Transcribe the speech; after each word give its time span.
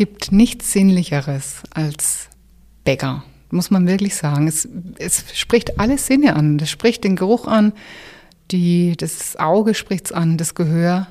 gibt 0.00 0.32
nichts 0.32 0.72
Sinnlicheres 0.72 1.60
als 1.74 2.30
Bäcker, 2.84 3.22
muss 3.50 3.70
man 3.70 3.86
wirklich 3.86 4.16
sagen. 4.16 4.48
Es, 4.48 4.66
es 4.98 5.26
spricht 5.38 5.78
alle 5.78 5.98
Sinne 5.98 6.36
an. 6.36 6.56
Das 6.56 6.70
spricht 6.70 7.04
den 7.04 7.16
Geruch 7.16 7.46
an, 7.46 7.74
die, 8.50 8.94
das 8.96 9.36
Auge 9.36 9.74
spricht 9.74 10.06
es 10.06 10.12
an, 10.12 10.38
das 10.38 10.54
Gehör, 10.54 11.06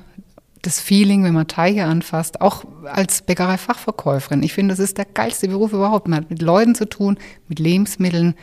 das 0.62 0.80
Feeling, 0.80 1.22
wenn 1.22 1.34
man 1.34 1.46
Teige 1.46 1.84
anfasst, 1.84 2.40
auch 2.40 2.64
als 2.84 3.22
Bäckereifachverkäuferin. 3.22 4.42
Ich 4.42 4.54
finde, 4.54 4.72
das 4.72 4.80
ist 4.80 4.98
der 4.98 5.04
geilste 5.04 5.46
Beruf 5.46 5.72
überhaupt. 5.72 6.08
Man 6.08 6.22
hat 6.22 6.30
mit 6.30 6.42
Leuten 6.42 6.74
zu 6.74 6.88
tun, 6.88 7.16
mit 7.46 7.60
Lebensmitteln, 7.60 8.34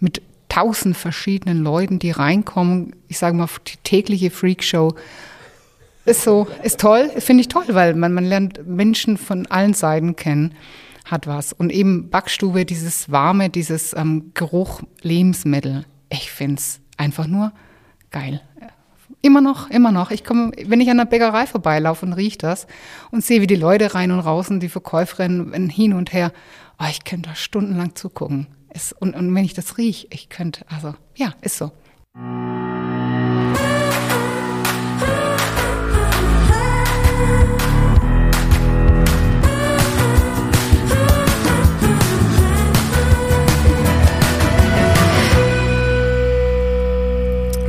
mit 0.00 0.20
tausend 0.48 0.96
verschiedenen 0.96 1.62
Leuten, 1.62 2.00
die 2.00 2.10
reinkommen. 2.10 2.96
Ich 3.06 3.18
sage 3.18 3.36
mal, 3.36 3.46
die 3.68 3.76
tägliche 3.84 4.32
Freakshow 4.32 4.96
ist 6.04 6.22
so, 6.22 6.46
ist 6.62 6.80
toll, 6.80 7.10
finde 7.18 7.42
ich 7.42 7.48
toll, 7.48 7.64
weil 7.68 7.94
man, 7.94 8.12
man 8.12 8.24
lernt 8.24 8.66
Menschen 8.66 9.16
von 9.16 9.46
allen 9.46 9.74
Seiten 9.74 10.16
kennen, 10.16 10.54
hat 11.04 11.26
was. 11.26 11.52
Und 11.52 11.70
eben 11.72 12.10
Backstube, 12.10 12.64
dieses 12.64 13.10
warme, 13.10 13.50
dieses 13.50 13.94
ähm, 13.94 14.32
Geruch 14.34 14.82
Lebensmittel. 15.02 15.84
Ich 16.10 16.30
finde 16.30 16.56
es 16.56 16.80
einfach 16.96 17.26
nur 17.26 17.52
geil. 18.10 18.40
Immer 19.20 19.40
noch, 19.40 19.70
immer 19.70 19.92
noch. 19.92 20.10
Ich 20.10 20.24
komme, 20.24 20.50
wenn 20.66 20.80
ich 20.80 20.90
an 20.90 20.96
der 20.96 21.04
Bäckerei 21.04 21.46
vorbeilaufe 21.46 22.04
und 22.04 22.12
rieche 22.12 22.38
das 22.38 22.66
und 23.12 23.24
sehe, 23.24 23.40
wie 23.40 23.46
die 23.46 23.54
Leute 23.54 23.94
rein 23.94 24.10
und 24.10 24.20
raus 24.20 24.48
die 24.50 24.68
Verkäuferinnen 24.68 25.68
hin 25.68 25.92
und 25.92 26.12
her, 26.12 26.32
oh, 26.80 26.86
ich 26.90 27.04
könnte 27.04 27.30
da 27.30 27.34
stundenlang 27.36 27.94
zugucken. 27.94 28.48
Es, 28.68 28.92
und, 28.92 29.14
und 29.14 29.32
wenn 29.34 29.44
ich 29.44 29.54
das 29.54 29.78
rieche, 29.78 30.08
ich 30.10 30.28
könnte, 30.28 30.64
also 30.68 30.94
ja, 31.14 31.34
ist 31.42 31.58
so. 31.58 31.70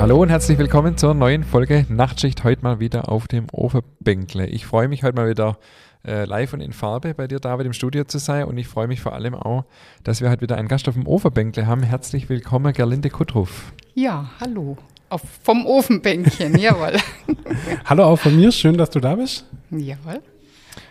Hallo 0.03 0.21
und 0.21 0.27
herzlich 0.27 0.57
willkommen 0.57 0.97
zur 0.97 1.13
neuen 1.13 1.45
Folge 1.45 1.85
Nachtschicht. 1.87 2.43
Heute 2.43 2.61
mal 2.61 2.81
wieder 2.81 3.07
auf 3.07 3.29
dem 3.29 3.47
Ofenbänkle. 3.53 4.47
Ich 4.47 4.65
freue 4.65 4.89
mich 4.89 5.01
heute 5.01 5.15
mal 5.15 5.29
wieder 5.29 5.57
äh, 6.05 6.25
live 6.25 6.51
und 6.51 6.59
in 6.59 6.73
Farbe 6.73 7.13
bei 7.13 7.25
dir, 7.25 7.39
David, 7.39 7.67
im 7.67 7.71
Studio 7.71 8.03
zu 8.03 8.17
sein. 8.17 8.43
Und 8.43 8.57
ich 8.57 8.67
freue 8.67 8.87
mich 8.87 8.99
vor 8.99 9.13
allem 9.13 9.33
auch, 9.33 9.63
dass 10.03 10.19
wir 10.19 10.29
heute 10.29 10.41
wieder 10.41 10.57
einen 10.57 10.67
Gast 10.67 10.89
auf 10.89 10.95
dem 10.95 11.07
Ofenbänkle 11.07 11.67
haben. 11.67 11.83
Herzlich 11.83 12.27
willkommen, 12.27 12.73
Gerlinde 12.73 13.09
Kuttruf. 13.09 13.71
Ja, 13.93 14.29
hallo. 14.41 14.75
Auf, 15.07 15.21
vom 15.41 15.65
Ofenbänkchen, 15.65 16.57
jawohl. 16.59 16.97
hallo 17.85 18.03
auch 18.03 18.19
von 18.19 18.35
mir, 18.35 18.51
schön, 18.51 18.77
dass 18.77 18.89
du 18.89 18.99
da 18.99 19.15
bist. 19.15 19.45
Jawohl. 19.71 20.21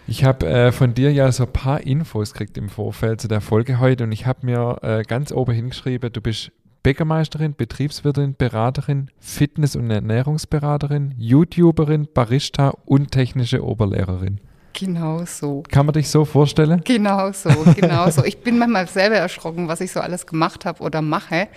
Ich 0.06 0.24
habe 0.24 0.46
äh, 0.46 0.72
von 0.72 0.94
dir 0.94 1.12
ja 1.12 1.30
so 1.32 1.44
ein 1.44 1.52
paar 1.52 1.82
Infos 1.82 2.32
gekriegt 2.32 2.56
im 2.56 2.70
Vorfeld 2.70 3.20
zu 3.20 3.28
der 3.28 3.42
Folge 3.42 3.78
heute 3.78 4.04
und 4.04 4.12
ich 4.12 4.24
habe 4.24 4.46
mir 4.46 4.78
äh, 4.80 5.02
ganz 5.02 5.32
oben 5.32 5.52
hingeschrieben, 5.52 6.10
du 6.10 6.22
bist 6.22 6.50
Bäckermeisterin, 6.82 7.54
Betriebswirtin, 7.54 8.34
Beraterin, 8.34 9.08
Fitness- 9.20 9.76
und 9.76 9.90
Ernährungsberaterin, 9.90 11.14
YouTuberin, 11.16 12.08
Barista 12.12 12.74
und 12.84 13.12
technische 13.12 13.64
Oberlehrerin. 13.64 14.40
Genau 14.72 15.24
so. 15.24 15.62
Kann 15.70 15.86
man 15.86 15.92
dich 15.92 16.08
so 16.08 16.24
vorstellen? 16.24 16.80
Genau 16.84 17.30
so, 17.32 17.50
genau 17.76 18.10
so. 18.10 18.24
Ich 18.24 18.38
bin 18.38 18.58
manchmal 18.58 18.88
selber 18.88 19.16
erschrocken, 19.16 19.68
was 19.68 19.80
ich 19.80 19.92
so 19.92 20.00
alles 20.00 20.26
gemacht 20.26 20.64
habe 20.64 20.82
oder 20.82 21.02
mache. 21.02 21.48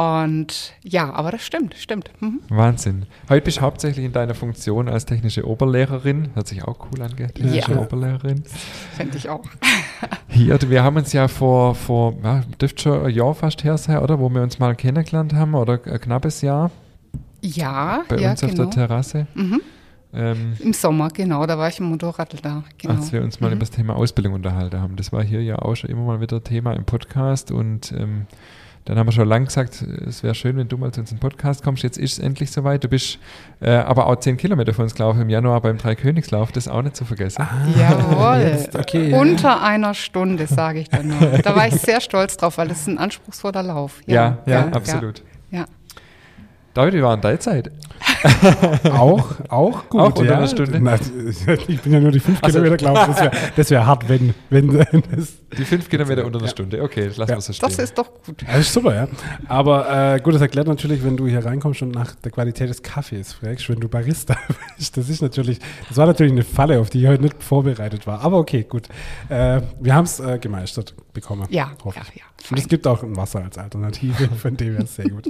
Und 0.00 0.72
ja, 0.82 1.12
aber 1.12 1.30
das 1.30 1.44
stimmt, 1.44 1.74
stimmt. 1.74 2.10
Mhm. 2.20 2.40
Wahnsinn. 2.48 3.04
Heute 3.28 3.44
bist 3.44 3.58
du 3.58 3.60
hauptsächlich 3.60 4.06
in 4.06 4.12
deiner 4.12 4.32
Funktion 4.32 4.88
als 4.88 5.04
technische 5.04 5.46
Oberlehrerin. 5.46 6.30
Hört 6.32 6.48
sich 6.48 6.64
auch 6.64 6.86
cool 6.90 7.02
an, 7.02 7.14
gell? 7.16 7.28
Technische 7.28 7.72
ja. 7.72 7.82
Oberlehrerin. 7.82 8.42
Fände 8.96 9.18
ich 9.18 9.28
auch. 9.28 9.44
Hier, 10.28 10.58
wir 10.70 10.82
haben 10.82 10.96
uns 10.96 11.12
ja 11.12 11.28
vor, 11.28 11.74
vor 11.74 12.14
ja, 12.24 12.42
dürfte 12.58 12.82
schon 12.82 13.04
ein 13.04 13.10
Jahr 13.10 13.34
fast 13.34 13.62
her 13.62 13.76
sein, 13.76 13.98
oder? 13.98 14.18
Wo 14.18 14.30
wir 14.30 14.40
uns 14.40 14.58
mal 14.58 14.74
kennengelernt 14.74 15.34
haben, 15.34 15.54
oder 15.54 15.78
ein 15.84 16.00
knappes 16.00 16.40
Jahr. 16.40 16.70
Ja, 17.42 18.02
Bei 18.08 18.16
ja, 18.16 18.30
uns 18.30 18.40
genau. 18.40 18.52
auf 18.52 18.56
der 18.56 18.64
genau. 18.64 18.74
Terrasse. 18.74 19.26
Mhm. 19.34 19.60
Ähm, 20.14 20.56
Im 20.60 20.72
Sommer, 20.72 21.08
genau, 21.10 21.44
da 21.44 21.58
war 21.58 21.68
ich 21.68 21.78
im 21.78 21.86
Motorrad 21.86 22.34
da. 22.42 22.64
Genau. 22.78 22.94
Als 22.94 23.12
wir 23.12 23.22
uns 23.22 23.40
mal 23.40 23.48
mhm. 23.48 23.56
über 23.56 23.60
das 23.60 23.70
Thema 23.70 23.96
Ausbildung 23.96 24.32
unterhalten 24.32 24.80
haben. 24.80 24.96
Das 24.96 25.12
war 25.12 25.22
hier 25.22 25.42
ja 25.42 25.58
auch 25.58 25.74
schon 25.74 25.90
immer 25.90 26.04
mal 26.04 26.22
wieder 26.22 26.42
Thema 26.42 26.72
im 26.72 26.86
Podcast 26.86 27.52
und 27.52 27.92
ähm, 27.92 28.26
dann 28.86 28.98
haben 28.98 29.06
wir 29.06 29.12
schon 29.12 29.28
lange 29.28 29.44
gesagt, 29.44 29.82
es 29.82 30.22
wäre 30.22 30.34
schön, 30.34 30.56
wenn 30.56 30.68
du 30.68 30.78
mal 30.78 30.90
zu 30.90 31.00
uns 31.00 31.10
in 31.10 31.18
den 31.18 31.20
Podcast 31.20 31.62
kommst. 31.62 31.82
Jetzt 31.82 31.98
ist 31.98 32.14
es 32.14 32.18
endlich 32.18 32.50
soweit. 32.50 32.82
Du 32.82 32.88
bist 32.88 33.18
äh, 33.60 33.70
aber 33.70 34.06
auch 34.06 34.16
zehn 34.16 34.36
Kilometer 34.36 34.72
von 34.72 34.84
uns 34.84 34.94
gelaufen 34.94 35.20
im 35.20 35.28
Januar 35.28 35.60
beim 35.60 35.76
Dreikönigslauf. 35.76 36.50
Das 36.50 36.66
auch 36.66 36.82
nicht 36.82 36.96
zu 36.96 37.04
vergessen. 37.04 37.42
Ah, 37.42 37.66
Jawohl. 37.78 38.68
Okay, 38.78 39.12
Unter 39.12 39.62
einer 39.62 39.94
Stunde, 39.94 40.46
sage 40.46 40.80
ich 40.80 40.88
dann 40.88 41.08
noch. 41.08 41.38
Da 41.42 41.54
war 41.54 41.68
ich 41.68 41.74
sehr 41.74 42.00
stolz 42.00 42.36
drauf, 42.36 42.58
weil 42.58 42.68
das 42.68 42.80
ist 42.80 42.88
ein 42.88 42.98
anspruchsvoller 42.98 43.62
Lauf. 43.62 44.00
Ja, 44.06 44.14
ja, 44.14 44.38
ja, 44.46 44.60
ja 44.66 44.72
absolut. 44.72 45.18
Ja. 45.18 45.24
David, 46.74 46.94
wie 46.94 47.02
war 47.02 47.14
in 47.14 47.20
deine 47.20 47.38
Zeit? 47.38 47.70
auch, 48.92 49.26
auch 49.48 49.88
gut. 49.88 50.00
Auch 50.00 50.06
unter 50.08 50.24
ja. 50.24 50.36
einer 50.36 50.46
Stunde? 50.46 50.80
Na, 50.80 50.96
ich 51.66 51.80
bin 51.80 51.92
ja 51.92 52.00
nur 52.00 52.12
die 52.12 52.20
fünf 52.20 52.42
also, 52.42 52.58
Kilometer 52.58 52.76
gelaufen. 52.76 53.30
Das 53.56 53.70
wäre 53.70 53.80
wär 53.80 53.86
hart, 53.86 54.08
wenn. 54.08 54.34
wenn 54.50 54.78
das 55.16 55.40
die 55.58 55.64
fünf 55.64 55.88
Kilometer 55.88 56.24
unter 56.24 56.38
einer 56.38 56.46
ja. 56.46 56.50
Stunde. 56.50 56.82
Okay, 56.82 57.08
das 57.08 57.16
lassen 57.16 57.30
ja. 57.30 57.36
wir 57.36 57.40
so 57.40 57.52
stehen. 57.52 57.68
Das 57.68 57.78
ist 57.78 57.98
doch 57.98 58.08
gut. 58.24 58.44
Das 58.46 58.60
ist 58.60 58.72
super, 58.72 58.94
ja. 58.94 59.08
Aber 59.48 60.14
äh, 60.14 60.20
gut, 60.20 60.34
das 60.34 60.42
erklärt 60.42 60.68
natürlich, 60.68 61.02
wenn 61.04 61.16
du 61.16 61.26
hier 61.26 61.44
reinkommst 61.44 61.82
und 61.82 61.90
nach 61.90 62.14
der 62.14 62.30
Qualität 62.30 62.68
des 62.68 62.82
Kaffees 62.82 63.32
fragst, 63.32 63.68
wenn 63.68 63.80
du 63.80 63.88
Barista 63.88 64.36
bist. 64.76 64.96
Das 64.96 65.08
ist 65.08 65.22
natürlich, 65.22 65.58
das 65.88 65.96
war 65.96 66.06
natürlich 66.06 66.32
eine 66.32 66.44
Falle, 66.44 66.78
auf 66.78 66.90
die 66.90 67.02
ich 67.02 67.08
heute 67.08 67.22
nicht 67.22 67.42
vorbereitet 67.42 68.06
war. 68.06 68.20
Aber 68.20 68.38
okay, 68.38 68.64
gut. 68.68 68.86
Äh, 69.28 69.62
wir 69.80 69.94
haben 69.94 70.04
es 70.04 70.20
äh, 70.20 70.38
gemeistert 70.38 70.94
bekommen. 71.12 71.46
Ja, 71.50 71.72
ja, 71.84 71.92
ja. 71.94 72.22
Und 72.50 72.58
es 72.58 72.68
gibt 72.68 72.86
auch 72.86 73.02
ein 73.02 73.16
Wasser 73.16 73.42
als 73.42 73.58
Alternative, 73.58 74.28
von 74.36 74.56
dem 74.56 74.76
her 74.76 74.86
sehr 74.86 75.08
gut. 75.08 75.26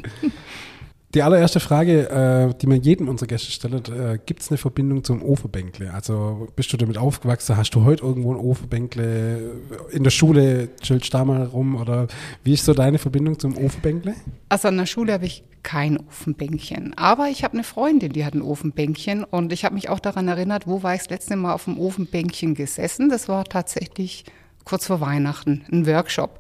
Die 1.13 1.23
allererste 1.23 1.59
Frage, 1.59 2.09
äh, 2.09 2.55
die 2.61 2.69
man 2.69 2.81
jedem 2.83 3.09
unserer 3.09 3.27
Gäste 3.27 3.51
stellt, 3.51 3.89
äh, 3.89 4.19
gibt 4.25 4.43
es 4.43 4.51
eine 4.51 4.59
Verbindung 4.59 5.03
zum 5.03 5.25
Ofenbänkle? 5.25 5.93
Also 5.93 6.47
bist 6.55 6.73
du 6.73 6.77
damit 6.77 6.99
aufgewachsen? 6.99 7.57
Hast 7.57 7.75
du 7.75 7.83
heute 7.85 8.05
irgendwo 8.05 8.33
ein 8.33 8.39
Ofenbänkle? 8.39 9.61
In 9.91 10.05
der 10.05 10.11
Schule 10.11 10.69
chillst 10.81 11.13
du 11.13 11.19
da 11.19 11.25
mal 11.25 11.43
rum? 11.43 11.75
Oder 11.75 12.07
wie 12.45 12.53
ist 12.53 12.65
so 12.65 12.75
deine 12.75 12.99
Verbindung 12.99 13.41
zum 13.41 13.59
Ofenbänkle? 13.59 14.15
Also 14.51 14.69
an 14.69 14.77
der 14.77 14.87
Schule 14.87 15.13
habe 15.13 15.27
ich 15.27 15.43
kein 15.65 15.99
Ofenbänkchen. 15.99 16.97
Aber 16.97 17.27
ich 17.27 17.43
habe 17.43 17.55
eine 17.55 17.65
Freundin, 17.65 18.13
die 18.13 18.25
hat 18.25 18.35
ein 18.35 18.43
Ofenbänkchen. 18.43 19.25
Und 19.25 19.53
ich 19.53 19.65
habe 19.65 19.75
mich 19.75 19.89
auch 19.89 19.99
daran 19.99 20.29
erinnert, 20.29 20.69
wo 20.69 20.85
war 20.85 20.95
ich 20.95 21.01
das 21.01 21.11
letzte 21.11 21.35
Mal 21.35 21.55
auf 21.55 21.65
dem 21.65 21.77
Ofenbänkchen 21.77 22.55
gesessen? 22.55 23.09
Das 23.09 23.29
war 23.29 23.45
tatsächlich 23.47 24.27
kurz 24.65 24.87
vor 24.87 25.01
Weihnachten, 25.01 25.65
ein 25.73 25.89
Workshop 25.89 26.39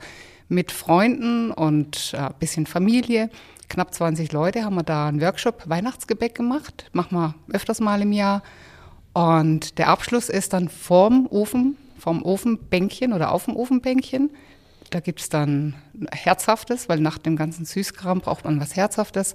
mit 0.49 0.71
Freunden 0.71 1.51
und 1.51 2.15
ein 2.17 2.27
äh, 2.27 2.31
bisschen 2.39 2.67
Familie 2.67 3.31
knapp 3.71 3.95
20 3.95 4.33
Leute 4.33 4.65
haben 4.65 4.75
wir 4.75 4.83
da 4.83 5.09
einen 5.09 5.23
Workshop 5.23 5.69
Weihnachtsgebäck 5.69 6.35
gemacht. 6.35 6.91
Machen 6.93 7.17
wir 7.17 7.35
öfters 7.53 7.81
mal 7.81 8.03
im 8.03 8.13
Jahr. 8.13 8.43
Und 9.15 9.79
der 9.79 9.89
Abschluss 9.89 10.29
ist 10.29 10.53
dann 10.53 10.69
vorm 10.69 11.27
Ofen, 11.31 11.77
vom 11.99 12.23
Ofenbänkchen 12.23 13.15
oder 13.15 13.33
auf 13.33 13.47
dem 13.47 13.57
Ofenbänkchen. 13.57 14.31
Da 14.91 15.01
gibt 15.01 15.21
es 15.21 15.29
dann 15.29 15.77
Herzhaftes, 16.13 16.89
weil 16.89 17.01
nach 17.01 17.19
dem 17.19 17.37
ganzen 17.37 17.65
Süßkram 17.65 18.21
braucht 18.21 18.45
man 18.45 18.61
was 18.61 18.77
Herzhaftes. 18.77 19.35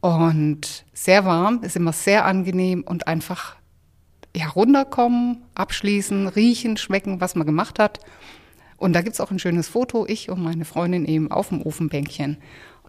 Und 0.00 0.84
sehr 0.94 1.24
warm, 1.24 1.62
ist 1.62 1.76
immer 1.76 1.92
sehr 1.92 2.24
angenehm 2.24 2.82
und 2.82 3.06
einfach 3.06 3.56
ja, 4.34 4.48
runterkommen, 4.48 5.42
abschließen, 5.54 6.28
riechen, 6.28 6.76
schmecken, 6.78 7.20
was 7.20 7.34
man 7.34 7.46
gemacht 7.46 7.78
hat. 7.78 8.00
Und 8.78 8.94
da 8.94 9.02
gibt 9.02 9.14
es 9.14 9.20
auch 9.20 9.30
ein 9.30 9.38
schönes 9.38 9.68
Foto, 9.68 10.06
ich 10.06 10.30
und 10.30 10.42
meine 10.42 10.64
Freundin 10.64 11.04
eben 11.04 11.30
auf 11.30 11.50
dem 11.50 11.60
Ofenbänkchen 11.60 12.38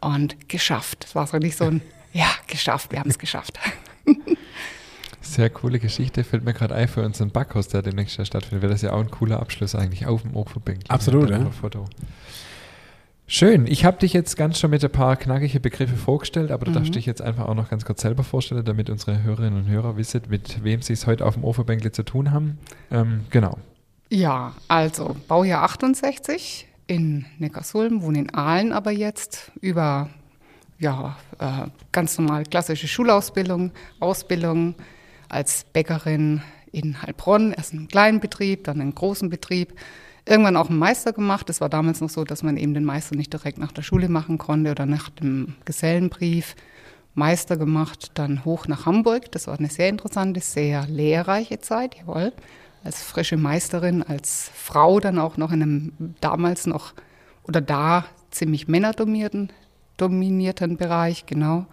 und 0.01 0.49
geschafft. 0.49 1.03
Das 1.03 1.15
war 1.15 1.27
so 1.27 1.37
nicht 1.37 1.57
so 1.57 1.65
ein, 1.65 1.81
ja, 2.13 2.27
geschafft, 2.47 2.91
wir 2.91 2.99
haben 2.99 3.09
es 3.09 3.19
geschafft. 3.19 3.59
Sehr 5.21 5.49
coole 5.49 5.79
Geschichte, 5.79 6.23
fällt 6.23 6.43
mir 6.43 6.53
gerade 6.53 6.75
ein 6.75 6.87
für 6.87 7.05
unseren 7.05 7.29
Backhaus, 7.29 7.67
der 7.67 7.83
demnächst 7.83 8.17
ja 8.17 8.25
stattfindet. 8.25 8.63
Wäre 8.63 8.73
das 8.73 8.81
ja 8.81 8.91
auch 8.91 8.99
ein 8.99 9.11
cooler 9.11 9.39
Abschluss 9.39 9.75
eigentlich 9.75 10.07
auf 10.07 10.23
dem 10.23 10.35
Ofenbänkchen. 10.35 10.89
Absolut, 10.89 11.29
ja. 11.29 11.49
Foto. 11.51 11.85
Schön. 13.33 13.65
Ich 13.65 13.85
habe 13.85 13.97
dich 13.97 14.11
jetzt 14.11 14.35
ganz 14.35 14.59
schon 14.59 14.71
mit 14.71 14.83
ein 14.83 14.91
paar 14.91 15.15
knackige 15.15 15.61
Begriffe 15.61 15.95
vorgestellt, 15.95 16.51
aber 16.51 16.65
du 16.65 16.71
mhm. 16.71 16.75
darfst 16.75 16.95
dich 16.95 17.05
jetzt 17.05 17.21
einfach 17.21 17.47
auch 17.47 17.53
noch 17.53 17.69
ganz 17.69 17.85
kurz 17.85 18.01
selber 18.01 18.25
vorstellen, 18.25 18.65
damit 18.65 18.89
unsere 18.89 19.23
Hörerinnen 19.23 19.57
und 19.57 19.69
Hörer 19.69 19.95
wissen, 19.95 20.23
mit 20.27 20.65
wem 20.65 20.81
sie 20.81 20.91
es 20.91 21.07
heute 21.07 21.25
auf 21.25 21.35
dem 21.35 21.45
Ofenbänkle 21.45 21.93
zu 21.93 22.03
tun 22.03 22.31
haben. 22.31 22.57
Ähm, 22.91 23.21
genau. 23.29 23.57
Ja, 24.09 24.53
also 24.67 25.15
Baujahr 25.29 25.63
68, 25.63 26.67
in 26.87 27.25
Neckarsulm, 27.39 28.01
wohne 28.01 28.19
in 28.19 28.33
Aalen 28.33 28.71
aber 28.73 28.91
jetzt 28.91 29.51
über 29.61 30.09
ja, 30.79 31.15
äh, 31.39 31.69
ganz 31.91 32.17
normal 32.17 32.43
klassische 32.43 32.87
Schulausbildung, 32.87 33.71
Ausbildung 33.99 34.75
als 35.29 35.63
Bäckerin 35.71 36.41
in 36.71 37.01
Heilbronn, 37.01 37.53
erst 37.53 37.73
in 37.73 37.79
einem 37.79 37.87
kleinen 37.87 38.19
Betrieb, 38.19 38.63
dann 38.63 38.77
in 38.77 38.81
einem 38.81 38.95
großen 38.95 39.29
Betrieb. 39.29 39.73
Irgendwann 40.25 40.57
auch 40.57 40.69
einen 40.69 40.79
Meister 40.79 41.13
gemacht. 41.13 41.49
Es 41.49 41.61
war 41.61 41.69
damals 41.69 42.01
noch 42.01 42.09
so, 42.09 42.23
dass 42.23 42.43
man 42.43 42.57
eben 42.57 42.73
den 42.73 42.83
Meister 42.83 43.15
nicht 43.15 43.33
direkt 43.33 43.57
nach 43.57 43.71
der 43.71 43.81
Schule 43.81 44.09
machen 44.09 44.37
konnte 44.37 44.71
oder 44.71 44.85
nach 44.85 45.09
dem 45.09 45.55
Gesellenbrief. 45.65 46.55
Meister 47.13 47.57
gemacht, 47.57 48.11
dann 48.13 48.45
hoch 48.45 48.67
nach 48.67 48.85
Hamburg. 48.85 49.31
Das 49.31 49.47
war 49.47 49.59
eine 49.59 49.69
sehr 49.69 49.89
interessante, 49.89 50.39
sehr 50.39 50.87
lehrreiche 50.87 51.59
Zeit, 51.59 51.95
jawohl. 51.95 52.31
Als 52.83 53.03
frische 53.03 53.37
Meisterin, 53.37 54.03
als 54.03 54.49
Frau 54.53 54.99
dann 54.99 55.19
auch 55.19 55.37
noch 55.37 55.51
in 55.51 55.61
einem 55.61 56.15
damals 56.19 56.65
noch 56.65 56.93
oder 57.43 57.61
da 57.61 58.05
ziemlich 58.31 58.67
männerdominierten 58.67 59.51
dominierten 59.97 60.77
Bereich, 60.77 61.25
genau. 61.25 61.67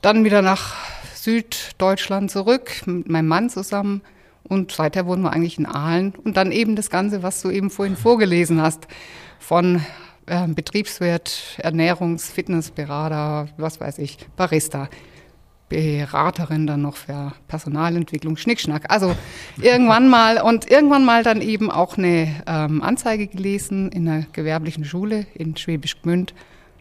Dann 0.00 0.24
wieder 0.24 0.40
nach 0.40 0.74
Süddeutschland 1.14 2.30
zurück 2.30 2.70
mit 2.86 3.08
meinem 3.08 3.28
Mann 3.28 3.50
zusammen 3.50 4.00
und 4.44 4.72
seither 4.72 5.06
wohnen 5.06 5.22
wir 5.22 5.32
eigentlich 5.32 5.58
in 5.58 5.66
Aalen 5.66 6.14
und 6.24 6.36
dann 6.36 6.52
eben 6.52 6.76
das 6.76 6.88
Ganze, 6.88 7.22
was 7.22 7.42
du 7.42 7.50
eben 7.50 7.68
vorhin 7.68 7.96
vorgelesen 7.96 8.62
hast, 8.62 8.86
von 9.38 9.84
äh, 10.26 10.46
Betriebswirt, 10.46 11.58
Ernährungs-, 11.58 12.32
Fitnessberater, 12.32 13.48
was 13.56 13.80
weiß 13.80 13.98
ich, 13.98 14.18
Barista. 14.36 14.88
Beraterin 15.68 16.66
dann 16.66 16.82
noch 16.82 16.96
für 16.96 17.32
Personalentwicklung, 17.48 18.36
Schnickschnack. 18.36 18.90
Also 18.90 19.16
irgendwann 19.60 20.08
mal 20.08 20.40
und 20.40 20.70
irgendwann 20.70 21.04
mal 21.04 21.24
dann 21.24 21.40
eben 21.40 21.70
auch 21.70 21.98
eine 21.98 22.28
ähm, 22.46 22.82
Anzeige 22.82 23.26
gelesen 23.26 23.90
in 23.90 24.08
einer 24.08 24.26
gewerblichen 24.32 24.84
Schule 24.84 25.26
in 25.34 25.56
Schwäbisch 25.56 26.00
Gmünd, 26.02 26.34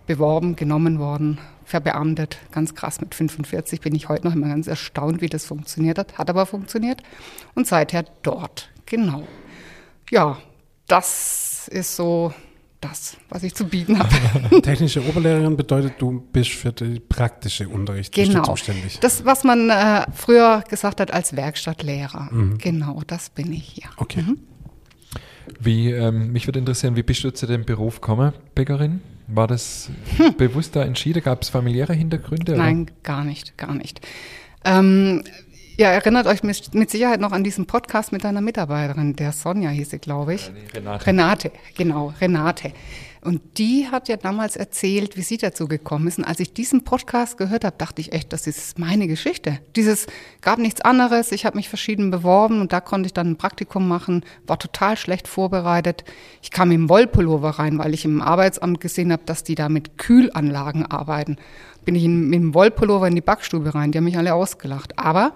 beworben, 0.06 0.56
genommen 0.56 1.00
worden, 1.00 1.40
verbeamtet. 1.64 2.38
Ganz 2.52 2.76
krass, 2.76 3.02
mit 3.02 3.16
45 3.16 3.82
bin 3.82 3.96
ich 3.96 4.08
heute 4.08 4.28
noch 4.28 4.36
immer 4.36 4.50
ganz 4.50 4.68
erstaunt, 4.68 5.22
wie 5.22 5.30
das 5.30 5.46
funktioniert 5.46 5.98
hat. 5.98 6.18
Hat 6.18 6.30
aber 6.30 6.46
funktioniert. 6.46 7.02
Und 7.56 7.66
seither 7.66 8.06
dort, 8.22 8.70
genau. 8.86 9.28
Ja, 10.12 10.38
das 10.88 11.68
ist 11.70 11.96
so 11.96 12.34
das, 12.88 13.18
was 13.30 13.44
ich 13.44 13.56
zu 13.56 13.66
bieten 13.66 14.00
habe. 14.00 14.62
Technische 14.62 15.06
Oberlehrerin 15.08 15.58
bedeutet, 15.58 15.94
du 16.00 16.22
bist 16.32 16.52
für 16.52 16.72
den 16.72 17.02
praktischen 17.08 17.68
Unterricht 17.68 18.14
genau. 18.14 18.44
zuständig. 18.44 19.00
Das, 19.00 19.26
was 19.26 19.44
man 19.44 19.70
äh, 19.70 20.06
früher 20.14 20.64
gesagt 20.70 21.00
hat 21.00 21.12
als 21.12 21.36
Werkstattlehrer. 21.36 22.30
Mhm. 22.32 22.58
Genau, 22.58 23.02
das 23.08 23.30
bin 23.30 23.52
ich, 23.54 23.78
ja. 23.78 23.90
Okay. 23.98 24.22
Mhm. 24.22 24.38
Wie, 25.60 25.92
ähm, 25.92 26.32
mich 26.32 26.48
würde 26.48 26.60
interessieren, 26.60 26.96
wie 26.96 27.04
bist 27.04 27.24
du 27.24 27.32
zu 27.32 27.46
dem 27.46 27.66
Beruf 27.66 28.02
gekommen, 28.02 28.34
Bäckerin? 28.56 29.02
War 29.28 29.48
das 29.48 29.90
hm. 30.18 30.36
bewusst 30.38 30.76
da 30.76 30.84
entschieden? 30.84 31.24
Gab 31.24 31.42
es 31.42 31.50
familiäre 31.50 31.94
Hintergründe? 31.94 32.56
Nein, 32.56 32.84
oder? 32.84 32.92
gar 33.04 33.24
nicht, 33.24 33.58
gar 33.58 33.74
nicht. 33.74 34.02
Ähm, 34.64 35.24
ja, 35.78 35.90
erinnert 35.90 36.28
euch 36.28 36.44
mit, 36.44 36.74
mit, 36.74 36.90
Sicherheit 36.90 37.20
noch 37.20 37.32
an 37.32 37.44
diesen 37.44 37.66
Podcast 37.66 38.12
mit 38.12 38.24
deiner 38.24 38.42
Mitarbeiterin, 38.42 39.16
der 39.16 39.32
Sonja 39.32 39.70
hieß 39.70 39.90
sie, 39.90 40.00
glaube 40.00 40.36
ich. 40.36 40.52
Renate. 40.74 41.06
Renate, 41.06 41.52
genau, 41.76 42.14
Renate. 42.22 42.72
Und 43.26 43.42
die 43.58 43.88
hat 43.90 44.08
ja 44.08 44.18
damals 44.18 44.56
erzählt, 44.56 45.18
wie 45.18 45.24
sie 45.24 45.38
dazu 45.38 45.68
gekommen 45.68 46.08
ist. 46.08 46.20
Und 46.20 46.26
als 46.26 46.40
ich 46.40 46.54
diesen 46.54 46.84
Podcast 46.84 47.40
gehört 47.40 47.66
habe, 47.66 47.76
dachte 47.76 48.00
ich 48.00 48.14
echt, 48.14 48.32
das 48.32 48.46
ist 48.46 48.78
meine 48.78 49.08
Geschichte. 49.08 49.58
Dieses 49.76 50.06
gab 50.42 50.60
nichts 50.60 50.82
anderes. 50.82 51.32
Ich 51.32 51.44
habe 51.44 51.58
mich 51.58 51.68
verschieden 51.68 52.12
beworben 52.12 52.62
und 52.62 52.72
da 52.72 52.82
konnte 52.82 53.08
ich 53.08 53.14
dann 53.14 53.32
ein 53.32 53.38
Praktikum 53.38 53.88
machen, 53.88 54.24
war 54.46 54.60
total 54.60 54.96
schlecht 54.96 55.28
vorbereitet. 55.28 56.04
Ich 56.44 56.52
kam 56.52 56.70
im 56.70 56.88
Wollpullover 56.88 57.50
rein, 57.50 57.80
weil 57.80 57.96
ich 57.96 58.06
im 58.06 58.22
Arbeitsamt 58.22 58.80
gesehen 58.80 59.12
habe, 59.12 59.24
dass 59.26 59.44
die 59.44 59.56
da 59.56 59.70
mit 59.70 59.98
Kühlanlagen 59.98 60.86
arbeiten. 60.86 61.38
Bin 61.84 61.96
ich 61.96 62.04
in, 62.04 62.30
mit 62.30 62.40
dem 62.40 62.54
Wollpullover 62.54 63.08
in 63.08 63.16
die 63.16 63.22
Backstube 63.22 63.74
rein. 63.74 63.92
Die 63.92 63.98
haben 63.98 64.06
mich 64.06 64.20
alle 64.20 64.36
ausgelacht. 64.36 65.00
Aber 65.00 65.34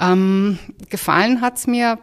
ähm, 0.00 0.58
gefallen 0.90 1.40
hat's 1.40 1.66
mir 1.66 1.98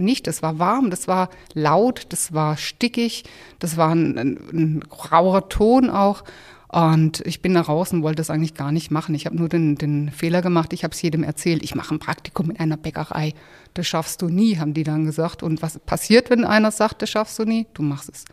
nicht. 0.00 0.26
Es 0.26 0.42
war 0.42 0.58
warm, 0.58 0.90
das 0.90 1.06
war 1.06 1.30
laut, 1.54 2.06
das 2.10 2.32
war 2.32 2.56
stickig, 2.56 3.24
das 3.58 3.76
war 3.76 3.90
ein, 3.90 4.18
ein, 4.18 4.38
ein 4.52 4.82
rauer 5.12 5.48
Ton 5.48 5.90
auch. 5.90 6.24
Und 6.68 7.20
ich 7.24 7.40
bin 7.40 7.52
nach 7.52 7.68
raus 7.68 7.92
und 7.92 8.02
wollte 8.02 8.16
das 8.16 8.28
eigentlich 8.28 8.54
gar 8.54 8.72
nicht 8.72 8.90
machen. 8.90 9.14
Ich 9.14 9.24
habe 9.24 9.36
nur 9.36 9.48
den, 9.48 9.76
den 9.76 10.10
Fehler 10.10 10.42
gemacht, 10.42 10.72
ich 10.72 10.82
habe 10.82 10.92
es 10.92 11.00
jedem 11.00 11.22
erzählt, 11.22 11.62
ich 11.62 11.74
mache 11.74 11.94
ein 11.94 12.00
Praktikum 12.00 12.50
in 12.50 12.58
einer 12.58 12.76
Bäckerei. 12.76 13.34
Das 13.74 13.86
schaffst 13.86 14.20
du 14.20 14.28
nie, 14.28 14.58
haben 14.58 14.74
die 14.74 14.82
dann 14.82 15.04
gesagt. 15.04 15.42
Und 15.42 15.62
was 15.62 15.78
passiert, 15.78 16.28
wenn 16.28 16.44
einer 16.44 16.72
sagt, 16.72 17.02
das 17.02 17.10
schaffst 17.10 17.38
du 17.38 17.44
nie? 17.44 17.66
Du 17.72 17.82
machst 17.82 18.10
es. 18.12 18.24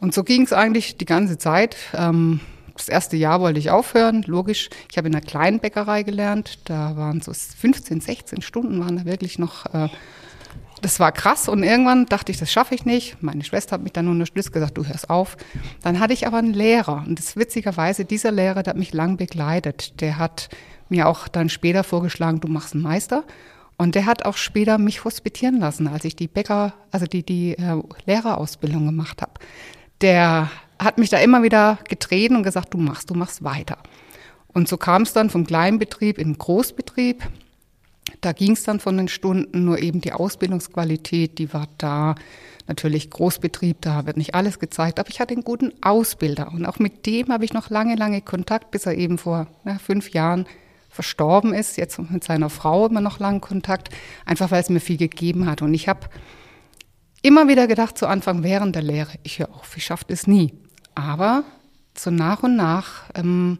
Und 0.00 0.14
so 0.14 0.24
ging 0.24 0.42
es 0.42 0.52
eigentlich 0.54 0.96
die 0.96 1.04
ganze 1.04 1.36
Zeit. 1.36 1.76
Ähm, 1.94 2.40
das 2.80 2.88
erste 2.88 3.16
Jahr 3.16 3.40
wollte 3.40 3.58
ich 3.58 3.70
aufhören, 3.70 4.22
logisch. 4.26 4.70
Ich 4.90 4.96
habe 4.96 5.08
in 5.08 5.14
einer 5.14 5.24
kleinen 5.24 5.60
Bäckerei 5.60 6.02
gelernt. 6.02 6.58
Da 6.64 6.96
waren 6.96 7.20
so 7.20 7.32
15, 7.32 8.00
16 8.00 8.42
Stunden 8.42 8.80
waren 8.80 8.96
da 8.96 9.04
wirklich 9.04 9.38
noch. 9.38 9.66
Äh, 9.66 9.88
das 10.82 10.98
war 10.98 11.12
krass 11.12 11.46
und 11.46 11.62
irgendwann 11.62 12.06
dachte 12.06 12.32
ich, 12.32 12.38
das 12.38 12.50
schaffe 12.50 12.74
ich 12.74 12.86
nicht. 12.86 13.22
Meine 13.22 13.44
Schwester 13.44 13.72
hat 13.72 13.82
mich 13.82 13.92
dann 13.92 14.08
unterstützt, 14.08 14.50
gesagt, 14.50 14.78
du 14.78 14.86
hörst 14.86 15.10
auf. 15.10 15.36
Dann 15.82 16.00
hatte 16.00 16.14
ich 16.14 16.26
aber 16.26 16.38
einen 16.38 16.54
Lehrer 16.54 17.04
und 17.06 17.18
das 17.18 17.36
witzigerweise, 17.36 18.06
dieser 18.06 18.32
Lehrer, 18.32 18.62
der 18.62 18.72
hat 18.72 18.78
mich 18.78 18.94
lang 18.94 19.18
begleitet. 19.18 20.00
Der 20.00 20.16
hat 20.16 20.48
mir 20.88 21.06
auch 21.06 21.28
dann 21.28 21.50
später 21.50 21.84
vorgeschlagen, 21.84 22.40
du 22.40 22.48
machst 22.48 22.72
einen 22.72 22.82
Meister. 22.82 23.24
Und 23.76 23.94
der 23.94 24.06
hat 24.06 24.24
auch 24.24 24.36
später 24.36 24.78
mich 24.78 25.04
hospitieren 25.04 25.60
lassen, 25.60 25.86
als 25.86 26.04
ich 26.04 26.16
die 26.16 26.28
Bäcker, 26.28 26.72
also 26.90 27.06
die, 27.06 27.24
die 27.24 27.58
äh, 27.58 27.82
Lehrerausbildung 28.06 28.86
gemacht 28.86 29.20
habe. 29.20 29.32
Der 30.00 30.50
hat 30.80 30.98
mich 30.98 31.10
da 31.10 31.18
immer 31.18 31.42
wieder 31.42 31.78
getreten 31.88 32.36
und 32.36 32.42
gesagt, 32.42 32.72
du 32.72 32.78
machst, 32.78 33.10
du 33.10 33.14
machst 33.14 33.44
weiter. 33.44 33.78
Und 34.48 34.66
so 34.66 34.76
kam 34.76 35.02
es 35.02 35.12
dann 35.12 35.30
vom 35.30 35.46
Kleinbetrieb 35.46 36.18
in 36.18 36.32
den 36.32 36.38
Großbetrieb. 36.38 37.22
Da 38.20 38.32
ging 38.32 38.52
es 38.52 38.64
dann 38.64 38.80
von 38.80 38.96
den 38.96 39.08
Stunden, 39.08 39.64
nur 39.64 39.78
eben 39.78 40.00
die 40.00 40.12
Ausbildungsqualität, 40.12 41.38
die 41.38 41.52
war 41.52 41.68
da. 41.78 42.14
Natürlich 42.66 43.10
Großbetrieb, 43.10 43.78
da 43.80 44.06
wird 44.06 44.16
nicht 44.16 44.34
alles 44.34 44.58
gezeigt, 44.58 44.98
aber 44.98 45.08
ich 45.08 45.20
hatte 45.20 45.34
einen 45.34 45.44
guten 45.44 45.72
Ausbilder. 45.82 46.52
Und 46.52 46.66
auch 46.66 46.78
mit 46.78 47.04
dem 47.06 47.28
habe 47.28 47.44
ich 47.44 47.52
noch 47.52 47.68
lange, 47.68 47.96
lange 47.96 48.20
Kontakt, 48.22 48.70
bis 48.70 48.86
er 48.86 48.96
eben 48.96 49.18
vor 49.18 49.48
ja, 49.64 49.78
fünf 49.78 50.10
Jahren 50.10 50.46
verstorben 50.88 51.52
ist. 51.52 51.76
Jetzt 51.76 51.98
mit 51.98 52.24
seiner 52.24 52.50
Frau 52.50 52.86
immer 52.86 53.00
noch 53.00 53.18
lange 53.18 53.40
Kontakt, 53.40 53.90
einfach 54.24 54.50
weil 54.50 54.62
es 54.62 54.70
mir 54.70 54.80
viel 54.80 54.96
gegeben 54.96 55.48
hat. 55.48 55.62
Und 55.62 55.74
ich 55.74 55.88
habe 55.88 56.08
immer 57.22 57.48
wieder 57.48 57.66
gedacht, 57.66 57.98
zu 57.98 58.06
Anfang 58.06 58.42
während 58.42 58.74
der 58.74 58.82
Lehre, 58.82 59.12
ich 59.22 59.38
höre 59.38 59.52
auf, 59.54 59.76
ich 59.76 59.84
schaffe 59.84 60.04
das 60.08 60.26
nie. 60.26 60.52
Aber 61.00 61.44
so 61.96 62.10
nach 62.10 62.42
und 62.42 62.56
nach 62.56 63.10
ähm, 63.14 63.58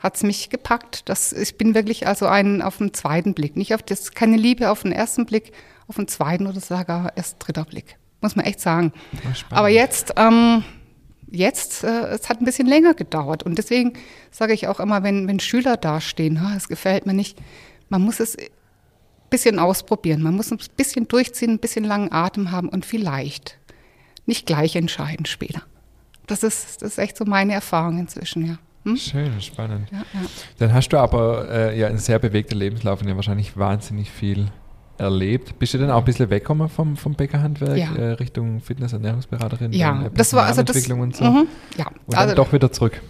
hat 0.00 0.16
es 0.16 0.22
mich 0.22 0.50
gepackt. 0.50 1.08
Das, 1.08 1.32
ich 1.32 1.56
bin 1.56 1.74
wirklich 1.74 2.06
also 2.06 2.26
ein 2.26 2.60
auf 2.62 2.78
den 2.78 2.92
zweiten 2.92 3.34
Blick. 3.34 3.56
Nicht 3.56 3.74
auf 3.74 3.82
das, 3.82 4.12
keine 4.12 4.36
Liebe 4.36 4.70
auf 4.70 4.82
den 4.82 4.92
ersten 4.92 5.26
Blick, 5.26 5.52
auf 5.88 5.96
den 5.96 6.08
zweiten 6.08 6.46
oder 6.46 6.60
sogar 6.60 7.16
erst 7.16 7.36
dritter 7.38 7.64
Blick. 7.64 7.96
Muss 8.20 8.36
man 8.36 8.44
echt 8.44 8.60
sagen. 8.60 8.92
Aber 9.50 9.68
jetzt, 9.68 10.12
ähm, 10.16 10.64
jetzt, 11.30 11.82
äh, 11.84 12.08
es 12.08 12.28
hat 12.28 12.40
ein 12.40 12.44
bisschen 12.44 12.66
länger 12.66 12.94
gedauert. 12.94 13.42
Und 13.42 13.58
deswegen 13.58 13.94
sage 14.30 14.52
ich 14.52 14.68
auch 14.68 14.80
immer, 14.80 15.02
wenn, 15.02 15.26
wenn 15.28 15.40
Schüler 15.40 15.76
dastehen, 15.76 16.40
es 16.56 16.68
gefällt 16.68 17.06
mir 17.06 17.14
nicht, 17.14 17.38
man 17.88 18.02
muss 18.02 18.20
es 18.20 18.36
ein 18.36 18.46
bisschen 19.30 19.58
ausprobieren. 19.58 20.22
Man 20.22 20.36
muss 20.36 20.52
ein 20.52 20.58
bisschen 20.76 21.08
durchziehen, 21.08 21.52
ein 21.52 21.58
bisschen 21.58 21.84
langen 21.84 22.12
Atem 22.12 22.50
haben 22.52 22.68
und 22.68 22.86
vielleicht 22.86 23.58
nicht 24.26 24.46
gleich 24.46 24.76
entscheiden 24.76 25.26
später. 25.26 25.62
Das 26.26 26.42
ist, 26.42 26.82
das 26.82 26.92
ist 26.92 26.98
echt 26.98 27.16
so 27.16 27.24
meine 27.24 27.52
Erfahrung 27.52 27.98
inzwischen, 27.98 28.46
ja. 28.46 28.58
Hm? 28.84 28.96
Schön, 28.96 29.40
spannend. 29.40 29.88
Ja, 29.92 29.98
ja. 29.98 30.20
Dann 30.58 30.74
hast 30.74 30.88
du 30.88 30.98
aber 30.98 31.48
äh, 31.50 31.78
ja 31.78 31.86
einen 31.86 31.98
sehr 31.98 32.18
bewegten 32.18 32.58
Lebenslauf 32.58 33.00
und 33.00 33.08
ja 33.08 33.14
wahrscheinlich 33.14 33.56
wahnsinnig 33.56 34.10
viel 34.10 34.48
erlebt. 34.98 35.58
Bist 35.58 35.74
du 35.74 35.78
dann 35.78 35.90
auch 35.90 35.98
ein 35.98 36.04
bisschen 36.04 36.30
weggekommen 36.30 36.68
vom, 36.68 36.96
vom 36.96 37.14
Bäckerhandwerk 37.14 37.76
ja. 37.76 37.94
äh, 37.94 38.12
Richtung 38.12 38.60
Fitness- 38.60 38.92
Ernährungsberaterin? 38.92 39.72
Ja, 39.72 39.92
dann, 39.92 40.14
das 40.14 40.32
war 40.32 40.44
also 40.44 40.62
das. 40.62 40.86
Und 40.88 41.16
so. 41.16 41.24
Mhm, 41.24 41.46
ja, 41.76 41.86
und 42.06 42.16
also, 42.16 42.34
doch 42.34 42.52
wieder 42.52 42.72
zurück. 42.72 43.00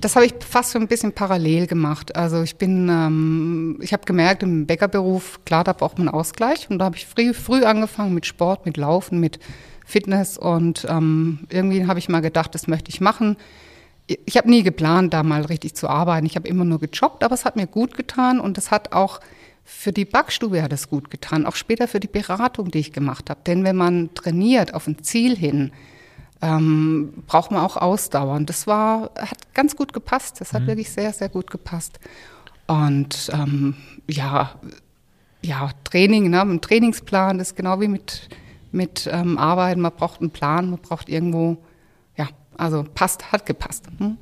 Das 0.00 0.14
habe 0.14 0.26
ich 0.26 0.34
fast 0.48 0.70
so 0.70 0.78
ein 0.78 0.86
bisschen 0.86 1.12
parallel 1.12 1.66
gemacht. 1.66 2.14
Also 2.14 2.42
ich 2.42 2.56
bin, 2.56 2.88
ähm, 2.88 3.78
ich 3.82 3.92
habe 3.92 4.04
gemerkt, 4.04 4.44
im 4.44 4.66
Bäckerberuf, 4.66 5.40
klar, 5.44 5.64
da 5.64 5.72
braucht 5.72 5.98
man 5.98 6.08
Ausgleich. 6.08 6.70
Und 6.70 6.78
da 6.78 6.84
habe 6.84 6.96
ich 6.96 7.06
früh, 7.06 7.34
früh 7.34 7.64
angefangen 7.64 8.14
mit 8.14 8.24
Sport, 8.24 8.64
mit 8.64 8.76
Laufen, 8.76 9.18
mit 9.18 9.40
Fitness 9.88 10.36
und 10.36 10.86
ähm, 10.88 11.46
irgendwie 11.48 11.86
habe 11.86 11.98
ich 11.98 12.10
mal 12.10 12.20
gedacht, 12.20 12.54
das 12.54 12.66
möchte 12.66 12.90
ich 12.90 13.00
machen. 13.00 13.36
Ich 14.06 14.36
habe 14.36 14.50
nie 14.50 14.62
geplant, 14.62 15.14
da 15.14 15.22
mal 15.22 15.42
richtig 15.42 15.74
zu 15.74 15.88
arbeiten. 15.88 16.26
Ich 16.26 16.36
habe 16.36 16.46
immer 16.46 16.64
nur 16.64 16.78
gejobbt, 16.78 17.24
aber 17.24 17.34
es 17.34 17.46
hat 17.46 17.56
mir 17.56 17.66
gut 17.66 17.96
getan 17.96 18.38
und 18.38 18.58
es 18.58 18.70
hat 18.70 18.92
auch 18.92 19.20
für 19.64 19.92
die 19.92 20.04
Backstube 20.04 20.62
hat 20.62 20.72
es 20.72 20.88
gut 20.88 21.10
getan, 21.10 21.46
auch 21.46 21.56
später 21.56 21.88
für 21.88 22.00
die 22.00 22.08
Beratung, 22.08 22.70
die 22.70 22.78
ich 22.78 22.92
gemacht 22.92 23.30
habe. 23.30 23.40
Denn 23.46 23.64
wenn 23.64 23.76
man 23.76 24.14
trainiert 24.14 24.74
auf 24.74 24.86
ein 24.86 25.02
Ziel 25.02 25.36
hin, 25.36 25.72
ähm, 26.42 27.12
braucht 27.26 27.50
man 27.50 27.60
auch 27.60 27.76
Ausdauer. 27.76 28.34
Und 28.34 28.48
das 28.48 28.66
war, 28.66 29.10
hat 29.16 29.54
ganz 29.54 29.74
gut 29.76 29.92
gepasst. 29.92 30.40
Das 30.40 30.52
hat 30.52 30.62
mhm. 30.62 30.68
wirklich 30.68 30.90
sehr, 30.90 31.12
sehr 31.12 31.28
gut 31.28 31.50
gepasst. 31.50 31.98
Und 32.66 33.30
ähm, 33.32 33.74
ja, 34.08 34.52
ja, 35.42 35.70
Training, 35.84 36.30
ne, 36.30 36.42
ein 36.42 36.60
Trainingsplan, 36.60 37.38
das 37.38 37.48
ist 37.48 37.56
genau 37.56 37.80
wie 37.80 37.88
mit 37.88 38.28
mit 38.72 39.08
ähm, 39.10 39.38
Arbeiten. 39.38 39.80
Man 39.80 39.92
braucht 39.92 40.20
einen 40.20 40.30
Plan, 40.30 40.70
man 40.70 40.80
braucht 40.80 41.08
irgendwo, 41.08 41.58
ja, 42.16 42.28
also 42.56 42.84
passt, 42.94 43.32
hat 43.32 43.46
gepasst. 43.46 43.86
Hm? 43.98 44.18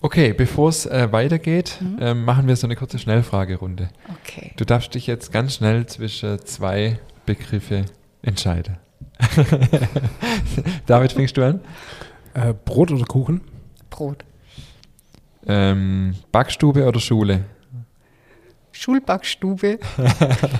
Okay, 0.00 0.32
bevor 0.32 0.68
es 0.68 0.86
äh, 0.86 1.10
weitergeht, 1.10 1.78
mhm. 1.80 1.98
ähm, 2.00 2.24
machen 2.24 2.46
wir 2.46 2.56
so 2.56 2.66
eine 2.66 2.76
kurze 2.76 2.98
Schnellfragerunde. 2.98 3.90
Okay. 4.22 4.52
Du 4.56 4.64
darfst 4.64 4.94
dich 4.94 5.06
jetzt 5.06 5.32
ganz 5.32 5.56
schnell 5.56 5.86
zwischen 5.86 6.38
zwei 6.44 6.98
Begriffe 7.26 7.84
entscheiden. 8.22 8.76
David, 10.86 11.12
fängst 11.12 11.36
du 11.36 11.44
an? 11.44 11.60
Äh, 12.34 12.54
Brot 12.64 12.92
oder 12.92 13.04
Kuchen? 13.04 13.40
Brot. 13.90 14.24
Ähm, 15.46 16.14
Backstube 16.30 16.86
oder 16.86 17.00
Schule? 17.00 17.44
Schulbackstube. 18.70 19.80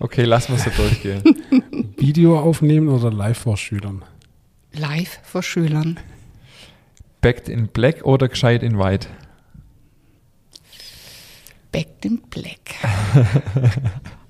Okay, 0.00 0.24
lassen 0.24 0.52
wir 0.52 0.56
es 0.56 0.64
so 0.64 0.70
durchgehen. 0.70 1.22
Video 2.06 2.38
aufnehmen 2.38 2.88
oder 2.88 3.10
live 3.10 3.38
vor 3.38 3.56
Schülern? 3.56 4.04
Live 4.74 5.20
vor 5.22 5.42
Schülern. 5.42 5.98
Backed 7.22 7.48
in 7.48 7.68
Black 7.68 8.04
oder 8.04 8.28
gescheit 8.28 8.62
in 8.62 8.78
White? 8.78 9.08
Backed 11.72 12.04
in 12.04 12.20
Black. 12.28 12.74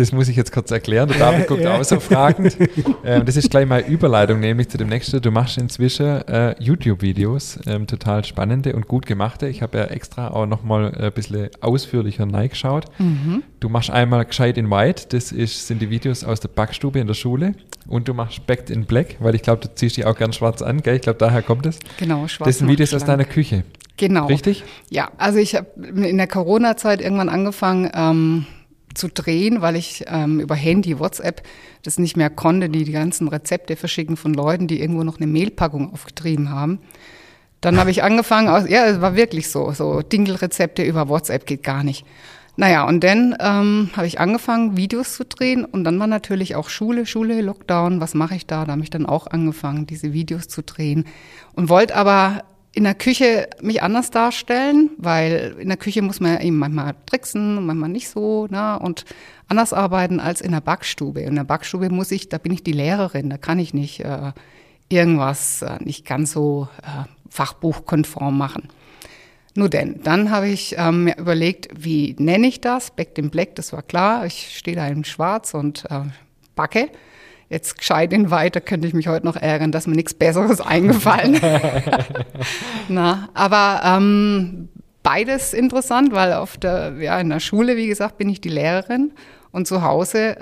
Das 0.00 0.12
muss 0.12 0.28
ich 0.28 0.36
jetzt 0.36 0.50
kurz 0.50 0.70
erklären. 0.70 1.10
Der 1.10 1.18
David 1.18 1.46
guckt 1.46 1.66
auch 1.66 1.84
so 1.84 2.00
fragend. 2.00 2.56
Ähm, 3.02 3.24
das 3.24 3.36
ist 3.36 3.50
gleich 3.50 3.66
mal 3.66 3.80
Überleitung, 3.80 4.40
nämlich 4.40 4.68
zu 4.68 4.76
dem 4.76 4.88
nächsten. 4.88 5.20
Du 5.22 5.30
machst 5.30 5.56
inzwischen 5.56 6.06
äh, 6.28 6.54
YouTube-Videos, 6.58 7.60
ähm, 7.66 7.86
total 7.86 8.24
spannende 8.24 8.74
und 8.74 8.88
gut 8.88 9.06
gemachte. 9.06 9.48
Ich 9.48 9.62
habe 9.62 9.78
ja 9.78 9.84
extra 9.84 10.28
auch 10.28 10.46
nochmal 10.46 10.94
ein 10.94 11.12
bisschen 11.12 11.48
ausführlicher 11.60 12.30
reingeschaut. 12.30 12.86
Mhm. 12.98 13.42
Du 13.58 13.68
machst 13.68 13.90
einmal 13.90 14.24
Gescheit 14.26 14.58
in 14.58 14.70
White, 14.70 15.06
das 15.10 15.32
ist, 15.32 15.66
sind 15.66 15.80
die 15.80 15.88
Videos 15.90 16.24
aus 16.24 16.40
der 16.40 16.48
Backstube 16.48 16.98
in 16.98 17.06
der 17.06 17.14
Schule. 17.14 17.54
Und 17.88 18.06
du 18.08 18.14
machst 18.14 18.46
Backed 18.46 18.70
in 18.70 18.84
Black, 18.84 19.16
weil 19.20 19.34
ich 19.34 19.42
glaube, 19.42 19.62
du 19.62 19.74
ziehst 19.74 19.96
dich 19.96 20.04
auch 20.04 20.16
gern 20.16 20.32
schwarz 20.32 20.60
an, 20.62 20.82
gell? 20.82 20.96
Ich 20.96 21.02
glaube, 21.02 21.18
daher 21.18 21.42
kommt 21.42 21.66
es. 21.66 21.78
Genau, 21.98 22.28
schwarz. 22.28 22.48
Das 22.48 22.58
sind 22.58 22.68
Videos 22.68 22.92
aus 22.92 23.04
deiner 23.04 23.24
Küche, 23.24 23.64
Genau. 23.96 24.26
richtig? 24.26 24.64
Ja, 24.90 25.10
also 25.16 25.38
ich 25.38 25.54
habe 25.54 25.66
in 25.84 26.16
der 26.18 26.26
Corona-Zeit 26.26 27.00
irgendwann 27.00 27.28
angefangen 27.28 27.90
ähm, 27.94 28.46
zu 28.94 29.08
drehen, 29.08 29.62
weil 29.62 29.76
ich 29.76 30.04
ähm, 30.08 30.40
über 30.40 30.54
Handy, 30.54 30.98
WhatsApp 30.98 31.42
das 31.82 31.98
nicht 31.98 32.16
mehr 32.16 32.30
konnte, 32.30 32.68
die 32.68 32.84
die 32.84 32.92
ganzen 32.92 33.28
Rezepte 33.28 33.76
verschicken 33.76 34.16
von 34.16 34.34
Leuten, 34.34 34.66
die 34.66 34.80
irgendwo 34.80 35.04
noch 35.04 35.18
eine 35.18 35.26
Mehlpackung 35.26 35.92
aufgetrieben 35.92 36.50
haben. 36.50 36.80
Dann 37.60 37.78
habe 37.78 37.90
ich 37.90 38.02
angefangen, 38.02 38.48
aus, 38.48 38.68
ja, 38.68 38.86
es 38.86 39.00
war 39.00 39.16
wirklich 39.16 39.48
so, 39.48 39.72
so 39.72 40.02
Dinkelrezepte 40.02 40.82
über 40.82 41.08
WhatsApp 41.08 41.46
geht 41.46 41.62
gar 41.62 41.84
nicht. 41.84 42.04
Naja, 42.56 42.86
und 42.86 43.02
dann 43.04 43.36
ähm, 43.40 43.90
habe 43.96 44.06
ich 44.06 44.20
angefangen, 44.20 44.76
Videos 44.76 45.14
zu 45.14 45.24
drehen 45.24 45.64
und 45.64 45.84
dann 45.84 45.98
war 45.98 46.06
natürlich 46.06 46.56
auch 46.56 46.68
Schule, 46.68 47.06
Schule, 47.06 47.40
Lockdown, 47.40 48.00
was 48.00 48.14
mache 48.14 48.34
ich 48.34 48.46
da? 48.46 48.64
Da 48.64 48.72
habe 48.72 48.82
ich 48.82 48.90
dann 48.90 49.06
auch 49.06 49.28
angefangen, 49.28 49.86
diese 49.86 50.12
Videos 50.12 50.48
zu 50.48 50.62
drehen 50.62 51.06
und 51.54 51.68
wollte 51.68 51.94
aber 51.94 52.42
in 52.72 52.84
der 52.84 52.94
Küche 52.94 53.48
mich 53.60 53.82
anders 53.82 54.10
darstellen, 54.10 54.90
weil 54.96 55.56
in 55.58 55.68
der 55.68 55.76
Küche 55.76 56.02
muss 56.02 56.20
man 56.20 56.40
eben 56.40 56.56
manchmal 56.56 56.94
tricksen 57.06 57.58
und 57.58 57.66
manchmal 57.66 57.88
nicht 57.88 58.08
so, 58.08 58.46
ne? 58.46 58.78
Und 58.78 59.04
anders 59.48 59.72
arbeiten 59.72 60.20
als 60.20 60.40
in 60.40 60.52
der 60.52 60.60
Backstube. 60.60 61.20
In 61.20 61.34
der 61.34 61.44
Backstube 61.44 61.90
muss 61.90 62.12
ich, 62.12 62.28
da 62.28 62.38
bin 62.38 62.52
ich 62.52 62.62
die 62.62 62.72
Lehrerin, 62.72 63.28
da 63.28 63.38
kann 63.38 63.58
ich 63.58 63.74
nicht 63.74 64.00
äh, 64.00 64.32
irgendwas 64.88 65.62
äh, 65.62 65.78
nicht 65.82 66.06
ganz 66.06 66.32
so 66.32 66.68
äh, 66.82 67.08
fachbuchkonform 67.28 68.38
machen. 68.38 68.68
Nur 69.56 69.68
denn, 69.68 70.00
dann 70.04 70.30
habe 70.30 70.48
ich 70.48 70.76
ähm, 70.78 71.04
mir 71.04 71.18
überlegt, 71.18 71.68
wie 71.76 72.14
nenne 72.18 72.46
ich 72.46 72.60
das? 72.60 72.92
Backed 72.92 73.18
in 73.18 73.30
Black, 73.30 73.56
das 73.56 73.72
war 73.72 73.82
klar. 73.82 74.24
Ich 74.26 74.56
stehe 74.56 74.76
da 74.76 74.86
in 74.86 75.04
Schwarz 75.04 75.54
und 75.54 75.86
äh, 75.90 76.02
backe. 76.54 76.88
Jetzt 77.50 77.78
gescheit 77.78 78.12
in 78.12 78.30
weiter 78.30 78.60
könnte 78.60 78.86
ich 78.86 78.94
mich 78.94 79.08
heute 79.08 79.26
noch 79.26 79.34
ärgern, 79.34 79.72
dass 79.72 79.88
mir 79.88 79.96
nichts 79.96 80.14
Besseres 80.14 80.60
eingefallen. 80.60 81.40
Na, 82.88 83.28
aber 83.34 83.82
ähm, 83.84 84.68
beides 85.02 85.52
interessant, 85.52 86.12
weil 86.12 86.32
auf 86.32 86.56
der, 86.56 86.94
ja, 87.00 87.18
in 87.18 87.28
der 87.28 87.40
Schule, 87.40 87.76
wie 87.76 87.88
gesagt, 87.88 88.18
bin 88.18 88.28
ich 88.28 88.40
die 88.40 88.48
Lehrerin 88.48 89.12
und 89.50 89.66
zu 89.66 89.82
Hause 89.82 90.36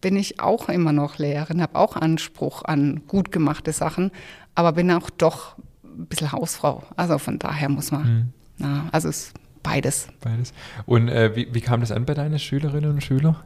bin 0.00 0.16
ich 0.16 0.40
auch 0.40 0.70
immer 0.70 0.92
noch 0.92 1.18
Lehrerin, 1.18 1.60
habe 1.60 1.78
auch 1.78 1.94
Anspruch 1.94 2.64
an 2.64 3.02
gut 3.06 3.32
gemachte 3.32 3.72
Sachen, 3.72 4.10
aber 4.54 4.72
bin 4.72 4.90
auch 4.90 5.10
doch 5.10 5.58
ein 5.84 6.06
bisschen 6.06 6.32
Hausfrau. 6.32 6.84
Also 6.96 7.18
von 7.18 7.38
daher 7.38 7.68
muss 7.68 7.92
man, 7.92 8.32
na, 8.56 8.88
also 8.92 9.10
es 9.10 9.26
ist 9.26 9.34
beides. 9.62 10.08
Beides. 10.22 10.54
Und 10.86 11.08
äh, 11.08 11.36
wie, 11.36 11.52
wie 11.52 11.60
kam 11.60 11.80
das 11.80 11.92
an 11.92 12.06
bei 12.06 12.14
deinen 12.14 12.38
Schülerinnen 12.38 12.92
und 12.92 13.02
Schülern? 13.02 13.36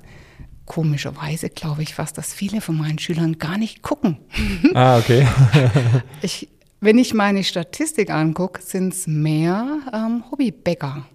Komischerweise 0.70 1.50
glaube 1.50 1.82
ich 1.82 1.96
fast, 1.96 2.16
dass 2.16 2.32
viele 2.32 2.60
von 2.60 2.78
meinen 2.78 3.00
Schülern 3.00 3.38
gar 3.38 3.58
nicht 3.58 3.82
gucken. 3.82 4.18
ah, 4.74 4.98
okay. 4.98 5.26
Ich, 6.22 6.48
wenn 6.78 6.96
ich 6.96 7.12
meine 7.12 7.42
Statistik 7.42 8.08
angucke, 8.08 8.62
sind 8.62 8.94
es 8.94 9.08
mehr 9.08 9.80
ähm, 9.92 10.22
Hobbybäcker, 10.30 11.06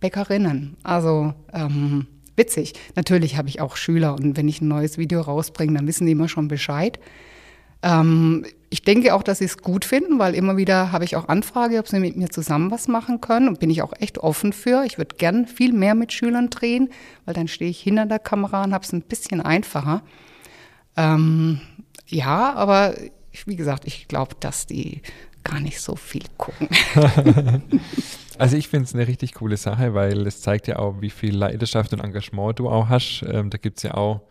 Bäckerinnen. 0.00 0.76
Also 0.82 1.32
ähm, 1.52 2.08
witzig. 2.34 2.72
Natürlich 2.96 3.36
habe 3.36 3.48
ich 3.48 3.60
auch 3.60 3.76
Schüler 3.76 4.14
und 4.14 4.36
wenn 4.36 4.48
ich 4.48 4.60
ein 4.60 4.66
neues 4.66 4.98
Video 4.98 5.20
rausbringe, 5.20 5.74
dann 5.74 5.86
wissen 5.86 6.06
die 6.06 6.12
immer 6.12 6.28
schon 6.28 6.48
Bescheid. 6.48 6.98
Ähm, 7.84 8.46
ich 8.70 8.82
denke 8.82 9.14
auch, 9.14 9.22
dass 9.22 9.38
sie 9.38 9.44
es 9.44 9.58
gut 9.58 9.84
finden, 9.84 10.18
weil 10.18 10.34
immer 10.34 10.56
wieder 10.56 10.90
habe 10.90 11.04
ich 11.04 11.14
auch 11.14 11.28
Anfrage, 11.28 11.78
ob 11.78 11.86
sie 11.86 12.00
mit 12.00 12.16
mir 12.16 12.30
zusammen 12.30 12.70
was 12.72 12.88
machen 12.88 13.20
können 13.20 13.46
und 13.46 13.60
bin 13.60 13.70
ich 13.70 13.82
auch 13.82 13.92
echt 14.00 14.18
offen 14.18 14.52
für. 14.52 14.84
Ich 14.84 14.98
würde 14.98 15.14
gern 15.16 15.46
viel 15.46 15.72
mehr 15.72 15.94
mit 15.94 16.12
Schülern 16.12 16.50
drehen, 16.50 16.88
weil 17.24 17.34
dann 17.34 17.46
stehe 17.46 17.70
ich 17.70 17.80
hinter 17.80 18.06
der 18.06 18.18
Kamera 18.18 18.64
und 18.64 18.74
habe 18.74 18.84
es 18.84 18.92
ein 18.92 19.02
bisschen 19.02 19.40
einfacher. 19.40 20.02
Ähm, 20.96 21.60
ja, 22.08 22.54
aber 22.54 22.94
wie 23.44 23.56
gesagt, 23.56 23.84
ich 23.86 24.08
glaube, 24.08 24.34
dass 24.40 24.66
die 24.66 25.02
gar 25.44 25.60
nicht 25.60 25.80
so 25.80 25.94
viel 25.94 26.24
gucken. 26.36 26.68
Also 28.36 28.56
ich 28.56 28.66
finde 28.66 28.86
es 28.86 28.94
eine 28.94 29.06
richtig 29.06 29.34
coole 29.34 29.56
Sache, 29.56 29.94
weil 29.94 30.26
es 30.26 30.40
zeigt 30.40 30.66
ja 30.66 30.80
auch, 30.80 31.00
wie 31.00 31.10
viel 31.10 31.36
Leidenschaft 31.36 31.92
und 31.92 32.00
Engagement 32.00 32.58
du 32.58 32.68
auch 32.68 32.88
hast. 32.88 33.24
Ähm, 33.28 33.48
da 33.50 33.58
gibt 33.58 33.76
es 33.76 33.84
ja 33.84 33.94
auch 33.94 34.22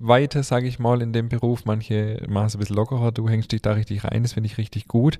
Spannweite, 0.00 0.42
sage 0.42 0.66
ich 0.66 0.78
mal, 0.78 1.02
in 1.02 1.12
dem 1.12 1.28
Beruf. 1.28 1.66
Manche 1.66 2.22
machen 2.26 2.46
es 2.46 2.54
ein 2.54 2.58
bisschen 2.58 2.76
lockerer, 2.76 3.12
du 3.12 3.28
hängst 3.28 3.52
dich 3.52 3.60
da 3.60 3.72
richtig 3.72 4.04
rein, 4.04 4.22
das 4.22 4.32
finde 4.32 4.46
ich 4.46 4.56
richtig 4.56 4.88
gut. 4.88 5.18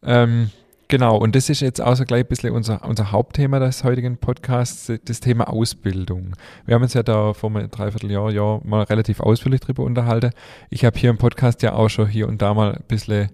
Ähm, 0.00 0.50
genau, 0.86 1.16
und 1.16 1.34
das 1.34 1.48
ist 1.48 1.60
jetzt 1.60 1.78
so 1.78 2.04
gleich 2.04 2.24
ein 2.24 2.28
bisschen 2.28 2.52
unser, 2.52 2.84
unser 2.84 3.10
Hauptthema 3.10 3.58
des 3.58 3.82
heutigen 3.82 4.16
Podcasts, 4.18 4.92
das 5.04 5.18
Thema 5.18 5.48
Ausbildung. 5.52 6.34
Wir 6.66 6.76
haben 6.76 6.82
uns 6.82 6.94
ja 6.94 7.02
da 7.02 7.32
vor 7.32 7.50
einem 7.50 7.68
Dreivierteljahr 7.68 8.30
Jahr 8.30 8.60
mal 8.64 8.84
relativ 8.84 9.18
ausführlich 9.18 9.60
drüber 9.60 9.82
unterhalten. 9.82 10.30
Ich 10.70 10.84
habe 10.84 10.96
hier 10.96 11.10
im 11.10 11.18
Podcast 11.18 11.62
ja 11.62 11.72
auch 11.72 11.88
schon 11.88 12.06
hier 12.06 12.28
und 12.28 12.40
da 12.42 12.54
mal 12.54 12.74
ein 12.74 12.84
bisschen 12.86 13.30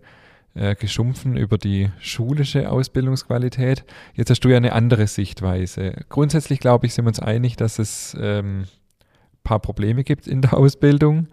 äh, 0.54 0.74
geschumpfen 0.74 1.36
über 1.36 1.58
die 1.58 1.90
schulische 2.00 2.70
Ausbildungsqualität. 2.70 3.84
Jetzt 4.14 4.30
hast 4.30 4.40
du 4.40 4.48
ja 4.48 4.56
eine 4.56 4.72
andere 4.72 5.06
Sichtweise. 5.06 5.92
Grundsätzlich 6.08 6.60
glaube 6.60 6.86
ich, 6.86 6.94
sind 6.94 7.04
wir 7.04 7.10
uns 7.10 7.20
einig, 7.20 7.56
dass 7.56 7.78
es 7.78 8.16
ähm, 8.18 8.64
paar 9.44 9.60
Probleme 9.60 10.04
gibt 10.04 10.26
in 10.26 10.42
der 10.42 10.54
Ausbildung. 10.56 11.28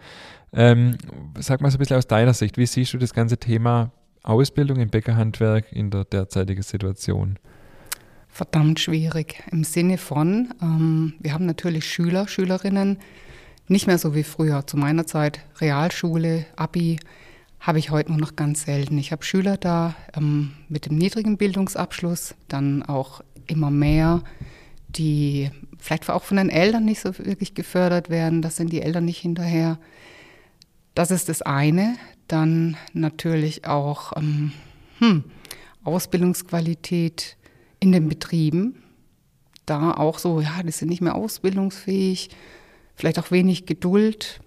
Ähm, 0.53 0.97
sag 1.37 1.61
mal 1.61 1.69
so 1.69 1.77
ein 1.77 1.79
bisschen 1.79 1.97
aus 1.97 2.07
deiner 2.07 2.33
Sicht, 2.33 2.57
wie 2.57 2.65
siehst 2.65 2.93
du 2.93 2.97
das 2.97 3.13
ganze 3.13 3.37
Thema 3.37 3.91
Ausbildung 4.23 4.79
im 4.79 4.89
Bäckerhandwerk 4.89 5.71
in 5.71 5.91
der 5.91 6.05
derzeitigen 6.05 6.63
Situation? 6.63 7.37
Verdammt 8.27 8.79
schwierig 8.79 9.43
im 9.51 9.63
Sinne 9.63 9.97
von, 9.97 10.53
ähm, 10.61 11.13
wir 11.19 11.33
haben 11.33 11.45
natürlich 11.45 11.85
Schüler, 11.85 12.27
Schülerinnen, 12.27 12.97
nicht 13.67 13.87
mehr 13.87 13.97
so 13.97 14.13
wie 14.13 14.23
früher. 14.23 14.67
Zu 14.67 14.77
meiner 14.77 15.07
Zeit 15.07 15.39
Realschule, 15.59 16.45
Abi, 16.55 16.99
habe 17.59 17.79
ich 17.79 17.91
heute 17.91 18.11
nur 18.11 18.19
noch 18.19 18.35
ganz 18.35 18.63
selten. 18.63 18.97
Ich 18.97 19.11
habe 19.11 19.23
Schüler 19.23 19.57
da 19.57 19.95
ähm, 20.15 20.51
mit 20.69 20.85
dem 20.85 20.97
niedrigen 20.97 21.37
Bildungsabschluss, 21.37 22.35
dann 22.47 22.83
auch 22.83 23.21
immer 23.47 23.71
mehr, 23.71 24.21
die 24.89 25.49
vielleicht 25.85 26.09
auch 26.09 26.23
von 26.23 26.37
den 26.37 26.49
Eltern 26.49 26.83
nicht 26.83 26.99
so 26.99 27.17
wirklich 27.19 27.53
gefördert 27.53 28.09
werden. 28.09 28.41
Das 28.41 28.55
sind 28.55 28.73
die 28.73 28.81
Eltern 28.81 29.05
nicht 29.05 29.19
hinterher. 29.19 29.77
Das 30.95 31.11
ist 31.11 31.29
das 31.29 31.43
eine. 31.43 31.95
Dann 32.27 32.75
natürlich 32.93 33.67
auch 33.67 34.13
ähm, 34.17 34.51
hm, 34.97 35.23
Ausbildungsqualität 35.83 37.37
in 37.79 37.91
den 37.91 38.09
Betrieben. 38.09 38.81
Da 39.67 39.91
auch 39.91 40.17
so, 40.17 40.41
ja, 40.41 40.63
die 40.63 40.71
sind 40.71 40.89
nicht 40.89 41.01
mehr 41.01 41.15
ausbildungsfähig, 41.15 42.29
vielleicht 42.95 43.19
auch 43.19 43.29
wenig 43.29 43.67
Geduld. 43.67 44.39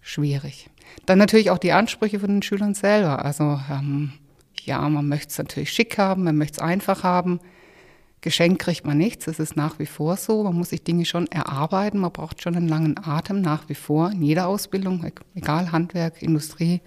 Schwierig. 0.00 0.70
Dann 1.06 1.18
natürlich 1.18 1.50
auch 1.50 1.58
die 1.58 1.72
Ansprüche 1.72 2.20
von 2.20 2.28
den 2.28 2.42
Schülern 2.42 2.74
selber. 2.74 3.24
Also 3.24 3.60
ähm, 3.70 4.12
ja, 4.62 4.88
man 4.88 5.08
möchte 5.08 5.30
es 5.30 5.38
natürlich 5.38 5.72
schick 5.72 5.98
haben, 5.98 6.22
man 6.24 6.36
möchte 6.36 6.58
es 6.58 6.62
einfach 6.62 7.02
haben. 7.02 7.40
Geschenkt 8.24 8.62
kriegt 8.62 8.86
man 8.86 8.96
nichts, 8.96 9.26
das 9.26 9.38
ist 9.38 9.54
nach 9.54 9.78
wie 9.78 9.84
vor 9.84 10.16
so. 10.16 10.44
Man 10.44 10.54
muss 10.54 10.70
sich 10.70 10.82
Dinge 10.82 11.04
schon 11.04 11.26
erarbeiten, 11.26 11.98
man 11.98 12.10
braucht 12.10 12.42
schon 12.42 12.56
einen 12.56 12.68
langen 12.68 12.96
Atem 12.96 13.42
nach 13.42 13.68
wie 13.68 13.74
vor 13.74 14.12
in 14.12 14.22
jeder 14.22 14.46
Ausbildung, 14.46 15.04
egal 15.34 15.72
Handwerk, 15.72 16.22
Industrie. 16.22 16.80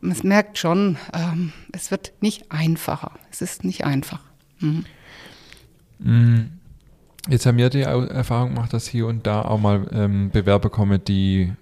Man 0.00 0.16
merkt 0.24 0.58
schon, 0.58 0.96
ähm, 1.14 1.52
es 1.70 1.92
wird 1.92 2.12
nicht 2.20 2.50
einfacher. 2.50 3.12
Es 3.30 3.40
ist 3.40 3.62
nicht 3.62 3.84
einfach. 3.84 4.18
Mhm. 4.58 4.84
Jetzt 7.28 7.46
haben 7.46 7.58
wir 7.58 7.70
die 7.70 7.82
Erfahrung 7.82 8.54
gemacht, 8.54 8.72
dass 8.72 8.88
hier 8.88 9.06
und 9.06 9.28
da 9.28 9.42
auch 9.42 9.60
mal 9.60 9.88
ähm, 9.92 10.30
Bewerber 10.32 10.70
kommen, 10.70 11.04
die 11.04 11.52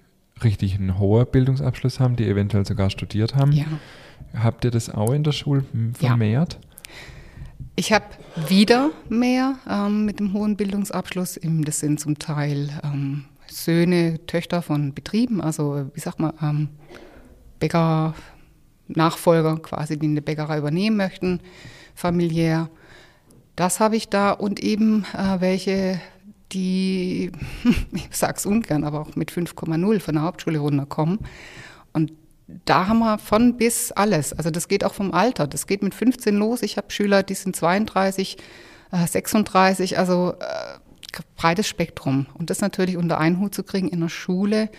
richtig 0.43 0.73
einen 0.73 0.97
hohen 0.97 1.27
Bildungsabschluss 1.31 1.99
haben, 1.99 2.15
die 2.15 2.27
eventuell 2.27 2.65
sogar 2.65 2.89
studiert 2.89 3.35
haben. 3.35 3.51
Ja. 3.51 3.65
Habt 4.33 4.65
ihr 4.65 4.71
das 4.71 4.89
auch 4.89 5.13
in 5.13 5.23
der 5.23 5.33
Schule 5.33 5.63
vermehrt? 5.93 6.53
Ja. 6.59 6.64
Ich 7.77 7.91
habe 7.91 8.05
wieder 8.47 8.91
mehr 9.09 9.57
ähm, 9.69 10.05
mit 10.05 10.19
dem 10.19 10.31
hohen 10.31 10.55
Bildungsabschluss. 10.55 11.39
Das 11.43 11.79
sind 11.81 11.99
zum 11.99 12.17
Teil 12.17 12.69
ähm, 12.83 13.25
Söhne, 13.47 14.25
Töchter 14.27 14.61
von 14.61 14.93
Betrieben, 14.93 15.41
also 15.41 15.85
wie 15.93 15.99
sagt 15.99 16.21
man, 16.21 16.33
ähm, 16.41 16.69
Bäcker, 17.59 18.15
Nachfolger 18.87 19.57
quasi, 19.57 19.99
die 19.99 20.07
eine 20.07 20.21
Bäckerei 20.21 20.59
übernehmen 20.59 20.95
möchten, 20.95 21.41
familiär. 21.95 22.69
Das 23.57 23.81
habe 23.81 23.97
ich 23.97 24.07
da 24.07 24.31
und 24.31 24.61
eben 24.61 25.05
äh, 25.13 25.41
welche, 25.41 25.99
die, 26.53 27.33
ich 27.91 28.07
sag's 28.11 28.45
ungern, 28.45 28.85
aber 28.85 29.01
auch 29.01 29.15
mit 29.17 29.31
5,0 29.31 29.99
von 29.99 30.13
der 30.13 30.23
Hauptschule 30.23 30.59
runterkommen. 30.59 31.19
Da 32.47 32.87
haben 32.87 32.99
wir 32.99 33.17
von 33.17 33.57
bis 33.57 33.91
alles. 33.91 34.33
Also 34.33 34.51
das 34.51 34.67
geht 34.67 34.83
auch 34.83 34.93
vom 34.93 35.13
Alter. 35.13 35.47
Das 35.47 35.65
geht 35.65 35.81
mit 35.81 35.95
15 35.95 36.35
los. 36.35 36.61
Ich 36.61 36.77
habe 36.77 36.91
Schüler, 36.91 37.23
die 37.23 37.33
sind 37.33 37.55
32, 37.55 38.37
äh, 38.91 39.07
36, 39.07 39.97
also 39.97 40.35
äh, 40.39 41.21
breites 41.35 41.67
Spektrum. 41.67 42.27
Und 42.35 42.49
das 42.49 42.61
natürlich 42.61 42.97
unter 42.97 43.19
einen 43.19 43.39
Hut 43.39 43.55
zu 43.55 43.63
kriegen 43.63 43.89
in 43.89 44.01
der 44.01 44.09
Schule, 44.09 44.69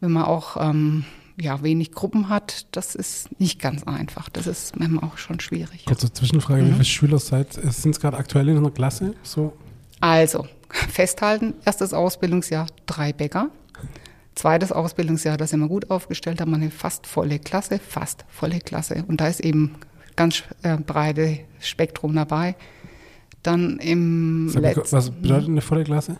wenn 0.00 0.12
man 0.12 0.24
auch 0.24 0.56
ähm, 0.60 1.04
ja, 1.40 1.62
wenig 1.62 1.92
Gruppen 1.92 2.28
hat, 2.28 2.66
das 2.72 2.94
ist 2.94 3.40
nicht 3.40 3.60
ganz 3.60 3.84
einfach. 3.84 4.28
Das 4.28 4.46
ist 4.46 4.78
manchmal 4.78 5.04
auch 5.04 5.18
schon 5.18 5.40
schwierig. 5.40 5.84
Kurze 5.86 6.12
Zwischenfrage, 6.12 6.62
mhm. 6.62 6.68
wie 6.68 6.72
viele 6.72 6.84
Schüler 6.84 7.18
seid, 7.18 7.52
sind 7.54 7.92
es 7.92 8.00
gerade 8.00 8.16
aktuell 8.16 8.48
in 8.48 8.58
einer 8.58 8.70
Klasse? 8.70 9.14
So? 9.22 9.52
Also, 10.00 10.46
festhalten, 10.68 11.54
erstes 11.64 11.92
Ausbildungsjahr 11.92 12.66
drei 12.86 13.12
Bäcker. 13.12 13.50
Zweites 14.34 14.72
Ausbildungsjahr, 14.72 15.36
da 15.36 15.46
sind 15.46 15.60
wir 15.60 15.68
gut 15.68 15.90
aufgestellt, 15.90 16.40
haben 16.40 16.50
wir 16.50 16.56
eine 16.56 16.70
fast 16.70 17.06
volle 17.06 17.38
Klasse, 17.38 17.78
fast 17.78 18.24
volle 18.28 18.58
Klasse. 18.58 19.04
Und 19.06 19.20
da 19.20 19.28
ist 19.28 19.40
eben 19.40 19.76
ganz 20.16 20.42
äh, 20.62 20.76
breites 20.76 21.38
Spektrum 21.60 22.14
dabei. 22.14 22.56
Dann 23.42 23.78
im 23.78 24.48
letzten, 24.54 24.96
Was 24.96 25.10
bedeutet 25.10 25.48
eine 25.48 25.60
volle 25.60 25.84
Klasse? 25.84 26.16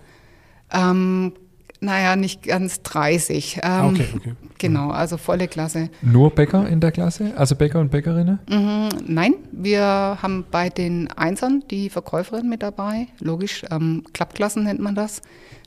Ähm, 0.73 1.33
naja, 1.81 2.17
nicht 2.17 2.43
ganz 2.43 2.83
30. 2.83 3.61
Ähm, 3.63 3.87
okay, 3.87 4.07
okay. 4.17 4.33
Genau, 4.59 4.91
also 4.91 5.17
volle 5.17 5.49
Klasse. 5.49 5.91
Nur 6.01 6.31
Bäcker 6.31 6.67
in 6.69 6.81
der 6.81 6.93
Klasse? 6.93 7.33
Also 7.37 7.55
Bäcker 7.57 7.81
und 7.81 7.91
Bäckerinnen? 7.91 8.39
Mhm, 8.49 8.89
nein, 9.07 9.35
wir 9.53 9.83
haben 10.23 10.45
bei 10.51 10.71
den 10.71 11.11
Einsern 11.13 11.63
die 11.71 11.91
Verkäuferin 11.91 12.49
mit 12.49 12.63
dabei. 12.63 13.09
Logisch, 13.21 13.65
ähm, 13.71 14.05
Klappklassen 14.13 14.65
nennt 14.65 14.81
man 14.81 14.95
das. 14.95 15.21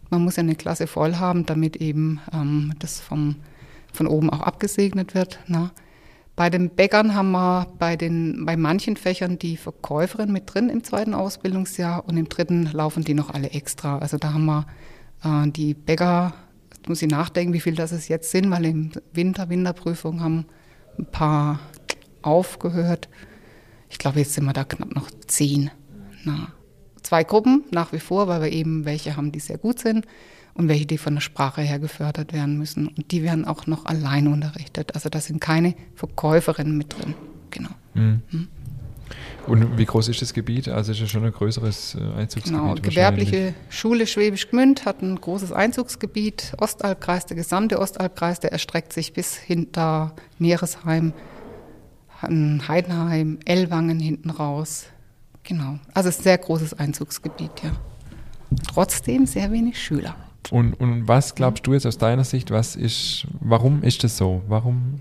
Man 0.09 0.23
muss 0.23 0.37
ja 0.37 0.43
eine 0.43 0.55
Klasse 0.55 0.87
voll 0.87 1.15
haben, 1.15 1.45
damit 1.45 1.77
eben 1.77 2.21
ähm, 2.33 2.73
das 2.79 2.99
vom, 2.99 3.35
von 3.93 4.07
oben 4.07 4.29
auch 4.29 4.41
abgesegnet 4.41 5.15
wird. 5.15 5.39
Na? 5.47 5.71
Bei 6.35 6.51
den 6.51 6.69
Bäckern 6.69 7.15
haben 7.15 7.31
wir 7.31 7.67
bei, 7.79 7.95
den, 7.95 8.45
bei 8.45 8.55
manchen 8.55 8.95
Fächern 8.95 9.39
die 9.39 9.57
Verkäuferin 9.57 10.31
mit 10.31 10.53
drin 10.53 10.69
im 10.69 10.83
zweiten 10.83 11.15
Ausbildungsjahr 11.15 12.07
und 12.07 12.15
im 12.15 12.29
dritten 12.29 12.69
laufen 12.71 13.03
die 13.03 13.15
noch 13.15 13.31
alle 13.33 13.49
extra. 13.49 13.97
Also 13.97 14.17
da 14.17 14.33
haben 14.33 14.45
wir 14.45 14.67
äh, 15.23 15.49
die 15.49 15.73
Bäcker, 15.73 16.33
jetzt 16.75 16.87
muss 16.87 17.01
ich 17.01 17.09
nachdenken, 17.09 17.53
wie 17.53 17.59
viel 17.59 17.75
das 17.75 17.91
es 17.91 18.07
jetzt 18.07 18.29
sind, 18.29 18.51
weil 18.51 18.65
im 18.65 18.91
Winter, 19.13 19.49
Winterprüfung 19.49 20.21
haben 20.21 20.45
ein 20.99 21.05
paar 21.05 21.59
aufgehört. 22.21 23.09
Ich 23.89 23.97
glaube, 23.97 24.19
jetzt 24.19 24.33
sind 24.33 24.45
wir 24.45 24.53
da 24.53 24.63
knapp 24.63 24.93
noch 24.93 25.09
zehn. 25.25 25.71
Na, 26.23 26.49
zwei 27.07 27.23
Gruppen 27.23 27.63
nach 27.71 27.93
wie 27.93 27.99
vor, 27.99 28.27
weil 28.27 28.41
wir 28.41 28.51
eben 28.51 28.85
welche 28.85 29.15
haben, 29.15 29.31
die 29.31 29.39
sehr 29.39 29.57
gut 29.57 29.79
sind 29.79 30.05
und 30.53 30.67
welche, 30.67 30.85
die 30.85 30.97
von 30.97 31.13
der 31.15 31.21
Sprache 31.21 31.61
her 31.61 31.79
gefördert 31.79 32.33
werden 32.33 32.57
müssen. 32.57 32.89
Und 32.89 33.11
die 33.11 33.23
werden 33.23 33.45
auch 33.45 33.65
noch 33.65 33.85
allein 33.85 34.27
unterrichtet. 34.27 34.93
Also 34.93 35.07
da 35.09 35.21
sind 35.21 35.39
keine 35.39 35.75
Verkäuferinnen 35.95 36.77
mit 36.77 36.97
drin. 36.97 37.13
Genau. 37.51 37.69
Mhm. 37.93 38.21
Mhm. 38.31 38.47
Und 39.45 39.77
wie 39.77 39.85
groß 39.85 40.09
ist 40.09 40.21
das 40.21 40.33
Gebiet? 40.33 40.67
Also 40.67 40.91
ist 40.91 40.99
es 40.99 41.09
schon 41.09 41.23
ein 41.23 41.31
größeres 41.31 41.95
äh, 41.95 42.19
Einzugsgebiet? 42.19 42.61
Genau, 42.61 42.75
gewerbliche 42.75 43.53
Schule 43.69 44.05
Schwäbisch 44.05 44.49
Gmünd 44.49 44.83
hat 44.83 45.01
ein 45.01 45.15
großes 45.15 45.53
Einzugsgebiet. 45.53 46.53
Ostalbkreis, 46.57 47.25
der 47.25 47.37
gesamte 47.37 47.79
Ostalbkreis, 47.79 48.41
der 48.41 48.51
erstreckt 48.51 48.91
sich 48.91 49.13
bis 49.13 49.35
hinter 49.37 50.13
Meeresheim, 50.39 51.13
Heidenheim, 52.21 53.39
Ellwangen 53.45 54.01
hinten 54.01 54.29
raus. 54.31 54.87
Genau. 55.47 55.79
Also 55.93 56.09
es 56.09 56.15
ist 56.15 56.21
ein 56.21 56.23
sehr 56.23 56.37
großes 56.39 56.73
Einzugsgebiet, 56.73 57.51
ja. 57.63 57.71
Trotzdem 58.67 59.25
sehr 59.25 59.49
wenig 59.51 59.81
Schüler. 59.81 60.15
Und, 60.51 60.73
und 60.73 61.07
was 61.07 61.35
glaubst 61.35 61.65
du 61.65 61.73
jetzt 61.73 61.85
aus 61.85 61.97
deiner 61.97 62.25
Sicht, 62.25 62.51
was 62.51 62.75
ist, 62.75 63.27
warum 63.39 63.81
ist 63.81 64.03
das 64.03 64.17
so? 64.17 64.41
Warum 64.47 64.99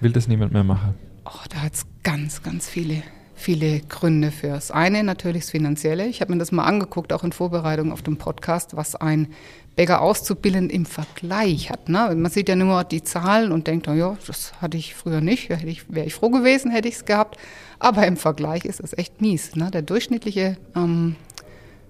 will 0.00 0.12
das 0.12 0.26
niemand 0.26 0.52
mehr 0.52 0.64
machen? 0.64 0.94
Oh, 1.26 1.44
da 1.50 1.62
hat 1.62 1.74
es 1.74 1.86
ganz, 2.02 2.42
ganz 2.42 2.68
viele, 2.68 3.02
viele 3.36 3.80
Gründe 3.80 4.30
für. 4.30 4.48
Das 4.48 4.70
eine 4.70 5.04
natürlich 5.04 5.44
das 5.44 5.50
Finanzielle. 5.50 6.06
Ich 6.06 6.20
habe 6.20 6.32
mir 6.32 6.38
das 6.38 6.52
mal 6.52 6.64
angeguckt, 6.64 7.12
auch 7.12 7.22
in 7.22 7.32
Vorbereitung 7.32 7.92
auf 7.92 8.02
den 8.02 8.16
Podcast, 8.16 8.76
was 8.76 8.96
ein 8.96 9.28
Bäcker 9.76 10.00
auszubilden 10.00 10.70
im 10.70 10.86
Vergleich 10.86 11.70
hat. 11.70 11.88
Ne? 11.88 12.14
Man 12.16 12.30
sieht 12.30 12.48
ja 12.48 12.56
nur 12.56 12.82
die 12.84 13.04
Zahlen 13.04 13.52
und 13.52 13.66
denkt, 13.66 13.88
oh 13.88 13.92
ja, 13.92 14.16
das 14.26 14.54
hatte 14.60 14.76
ich 14.76 14.94
früher 14.94 15.20
nicht. 15.20 15.50
Wäre 15.50 15.66
ich, 15.66 15.92
wär 15.92 16.06
ich 16.06 16.14
froh 16.14 16.30
gewesen, 16.30 16.70
hätte 16.70 16.88
ich 16.88 16.94
es 16.94 17.04
gehabt. 17.04 17.36
Aber 17.78 18.06
im 18.06 18.16
Vergleich 18.16 18.64
ist 18.64 18.80
das 18.80 18.96
echt 18.96 19.20
mies. 19.20 19.54
Ne? 19.54 19.70
Der 19.70 19.82
durchschnittliche 19.82 20.56
ähm, 20.74 21.16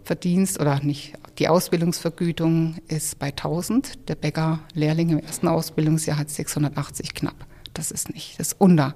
Verdienst 0.04 0.60
oder 0.60 0.80
nicht, 0.82 1.14
die 1.38 1.48
Ausbildungsvergütung 1.48 2.76
ist 2.88 3.18
bei 3.18 3.28
1000. 3.28 4.08
Der 4.08 4.16
Bäcker-Lehrling 4.16 5.10
im 5.10 5.18
ersten 5.20 5.48
Ausbildungsjahr 5.48 6.18
hat 6.18 6.30
680 6.30 7.14
knapp 7.14 7.46
das 7.76 7.90
ist 7.90 8.12
nicht, 8.12 8.38
das 8.38 8.48
ist 8.48 8.60
unter. 8.60 8.94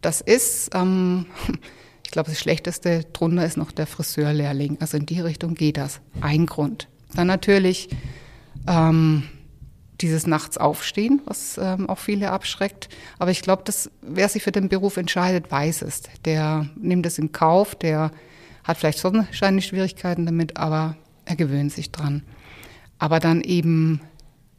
Das 0.00 0.20
ist, 0.20 0.70
ähm, 0.74 1.26
glaube, 2.14 2.30
das 2.30 2.40
Schlechteste 2.40 3.04
drunter 3.12 3.44
ist 3.44 3.56
noch 3.56 3.72
der 3.72 3.86
Friseurlehrling. 3.86 4.78
Also 4.80 4.96
in 4.96 5.04
die 5.04 5.20
Richtung 5.20 5.54
geht 5.54 5.76
das. 5.76 6.00
Ein 6.20 6.46
Grund. 6.46 6.88
Dann 7.14 7.26
natürlich 7.26 7.90
ähm, 8.66 9.24
dieses 10.00 10.26
Nachts 10.26 10.56
aufstehen, 10.56 11.20
was 11.26 11.58
ähm, 11.58 11.88
auch 11.88 11.98
viele 11.98 12.30
abschreckt. 12.30 12.88
Aber 13.18 13.30
ich 13.30 13.42
glaube, 13.42 13.64
dass 13.64 13.90
wer 14.00 14.28
sich 14.28 14.42
für 14.42 14.52
den 14.52 14.68
Beruf 14.68 14.96
entscheidet, 14.96 15.50
weiß 15.50 15.82
es. 15.82 16.02
Der 16.24 16.68
nimmt 16.76 17.04
es 17.04 17.18
in 17.18 17.32
Kauf, 17.32 17.74
der 17.74 18.12
hat 18.62 18.78
vielleicht 18.78 19.02
wahrscheinlich 19.04 19.66
Schwierigkeiten 19.66 20.24
damit, 20.24 20.56
aber 20.56 20.96
er 21.24 21.36
gewöhnt 21.36 21.72
sich 21.72 21.90
dran. 21.90 22.22
Aber 22.98 23.20
dann 23.20 23.40
eben 23.40 24.00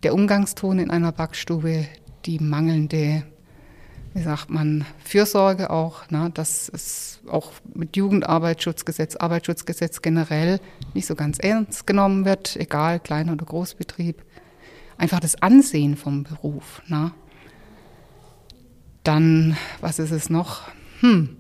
der 0.04 0.14
Umgangston 0.14 0.78
in 0.78 0.92
einer 0.92 1.12
Backstube, 1.12 1.88
die 2.26 2.40
mangelnde 2.40 3.24
wie 4.16 4.24
sagt 4.24 4.50
man, 4.50 4.86
Fürsorge 5.04 5.70
auch, 5.70 6.10
ne, 6.10 6.32
dass 6.34 6.70
es 6.70 7.20
auch 7.28 7.52
mit 7.74 7.98
Jugendarbeitsschutzgesetz, 7.98 9.18
Arbeitsschutzgesetz 9.18 10.02
generell 10.02 10.62
nicht 10.94 11.06
so 11.06 11.16
ganz 11.16 11.38
ernst 11.38 11.86
genommen 11.86 12.24
wird, 12.24 12.56
egal 12.56 13.02
Klein- 13.02 13.30
oder 13.30 13.46
Großbetrieb. 13.46 14.24
Einfach 14.98 15.20
das 15.20 15.42
Ansehen 15.42 15.98
vom 15.98 16.24
Beruf. 16.24 16.82
Ne. 16.88 17.12
Dann, 19.04 19.58
was 19.82 20.00
ist 20.00 20.12
es 20.12 20.30
noch? 20.30 20.62
Hm. 21.02 21.36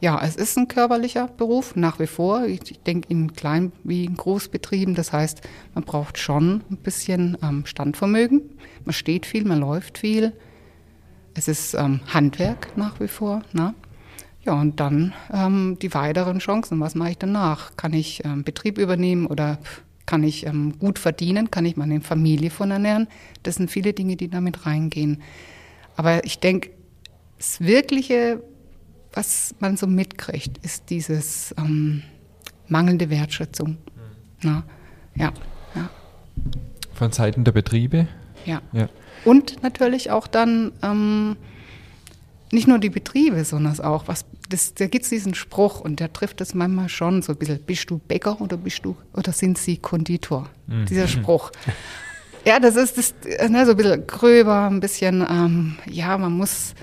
Ja, 0.00 0.20
es 0.22 0.36
ist 0.36 0.56
ein 0.56 0.68
körperlicher 0.68 1.26
Beruf, 1.26 1.74
nach 1.74 1.98
wie 1.98 2.06
vor. 2.06 2.44
Ich 2.44 2.60
denke 2.86 3.08
in 3.08 3.32
Klein- 3.32 3.72
wie 3.82 4.04
in 4.04 4.16
Großbetrieben. 4.16 4.94
Das 4.94 5.12
heißt, 5.12 5.40
man 5.74 5.82
braucht 5.82 6.18
schon 6.18 6.62
ein 6.70 6.76
bisschen 6.76 7.36
ähm, 7.42 7.66
Standvermögen. 7.66 8.42
Man 8.84 8.92
steht 8.92 9.26
viel, 9.26 9.44
man 9.44 9.58
läuft 9.58 9.98
viel 9.98 10.34
es 11.36 11.48
ist 11.48 11.74
ähm, 11.74 12.00
Handwerk 12.12 12.76
nach 12.76 12.98
wie 12.98 13.08
vor. 13.08 13.42
Ne? 13.52 13.74
Ja, 14.44 14.54
und 14.54 14.80
dann 14.80 15.12
ähm, 15.32 15.76
die 15.80 15.92
weiteren 15.92 16.38
Chancen. 16.38 16.80
Was 16.80 16.94
mache 16.94 17.10
ich 17.10 17.18
danach? 17.18 17.76
Kann 17.76 17.92
ich 17.92 18.24
ähm, 18.24 18.42
Betrieb 18.42 18.78
übernehmen 18.78 19.26
oder 19.26 19.58
kann 20.06 20.22
ich 20.22 20.46
ähm, 20.46 20.78
gut 20.78 20.98
verdienen? 20.98 21.50
Kann 21.50 21.66
ich 21.66 21.76
meine 21.76 22.00
Familie 22.00 22.50
von 22.50 22.70
ernähren? 22.70 23.08
Das 23.42 23.56
sind 23.56 23.70
viele 23.70 23.92
Dinge, 23.92 24.16
die 24.16 24.28
damit 24.28 24.64
reingehen. 24.64 25.22
Aber 25.96 26.24
ich 26.24 26.38
denke, 26.38 26.70
das 27.38 27.60
Wirkliche, 27.60 28.42
was 29.12 29.54
man 29.58 29.76
so 29.76 29.86
mitkriegt, 29.86 30.64
ist 30.64 30.90
dieses 30.90 31.54
ähm, 31.58 32.02
mangelnde 32.68 33.10
Wertschätzung. 33.10 33.70
Mhm. 33.70 33.76
Na, 34.42 34.64
ja, 35.16 35.32
ja. 35.74 35.90
Von 36.94 37.12
Seiten 37.12 37.44
der 37.44 37.52
Betriebe? 37.52 38.08
Ja. 38.46 38.62
ja. 38.72 38.88
Und 39.24 39.62
natürlich 39.62 40.10
auch 40.10 40.26
dann 40.26 40.72
ähm, 40.82 41.36
nicht 42.52 42.68
nur 42.68 42.78
die 42.78 42.90
Betriebe, 42.90 43.44
sondern 43.44 43.78
auch, 43.80 44.08
was, 44.08 44.24
das, 44.48 44.74
da 44.74 44.86
gibt 44.86 45.04
es 45.04 45.10
diesen 45.10 45.34
Spruch 45.34 45.80
und 45.80 46.00
der 46.00 46.12
trifft 46.12 46.40
es 46.40 46.54
manchmal 46.54 46.88
schon 46.88 47.22
so 47.22 47.32
ein 47.32 47.38
bisschen, 47.38 47.58
bist 47.60 47.90
du 47.90 47.98
Bäcker 47.98 48.40
oder 48.40 48.56
bist 48.56 48.84
du, 48.84 48.96
oder 49.14 49.32
sind 49.32 49.58
sie 49.58 49.76
Konditor? 49.76 50.48
Mhm. 50.66 50.86
Dieser 50.86 51.08
Spruch. 51.08 51.50
Ja, 52.44 52.60
das 52.60 52.76
ist 52.76 52.96
das, 52.96 53.14
ne, 53.50 53.66
so 53.66 53.72
ein 53.72 53.76
bisschen 53.76 54.06
gröber, 54.06 54.68
ein 54.68 54.78
bisschen, 54.78 55.26
ähm, 55.28 55.76
ja, 55.86 56.16
man 56.16 56.32
muss, 56.32 56.74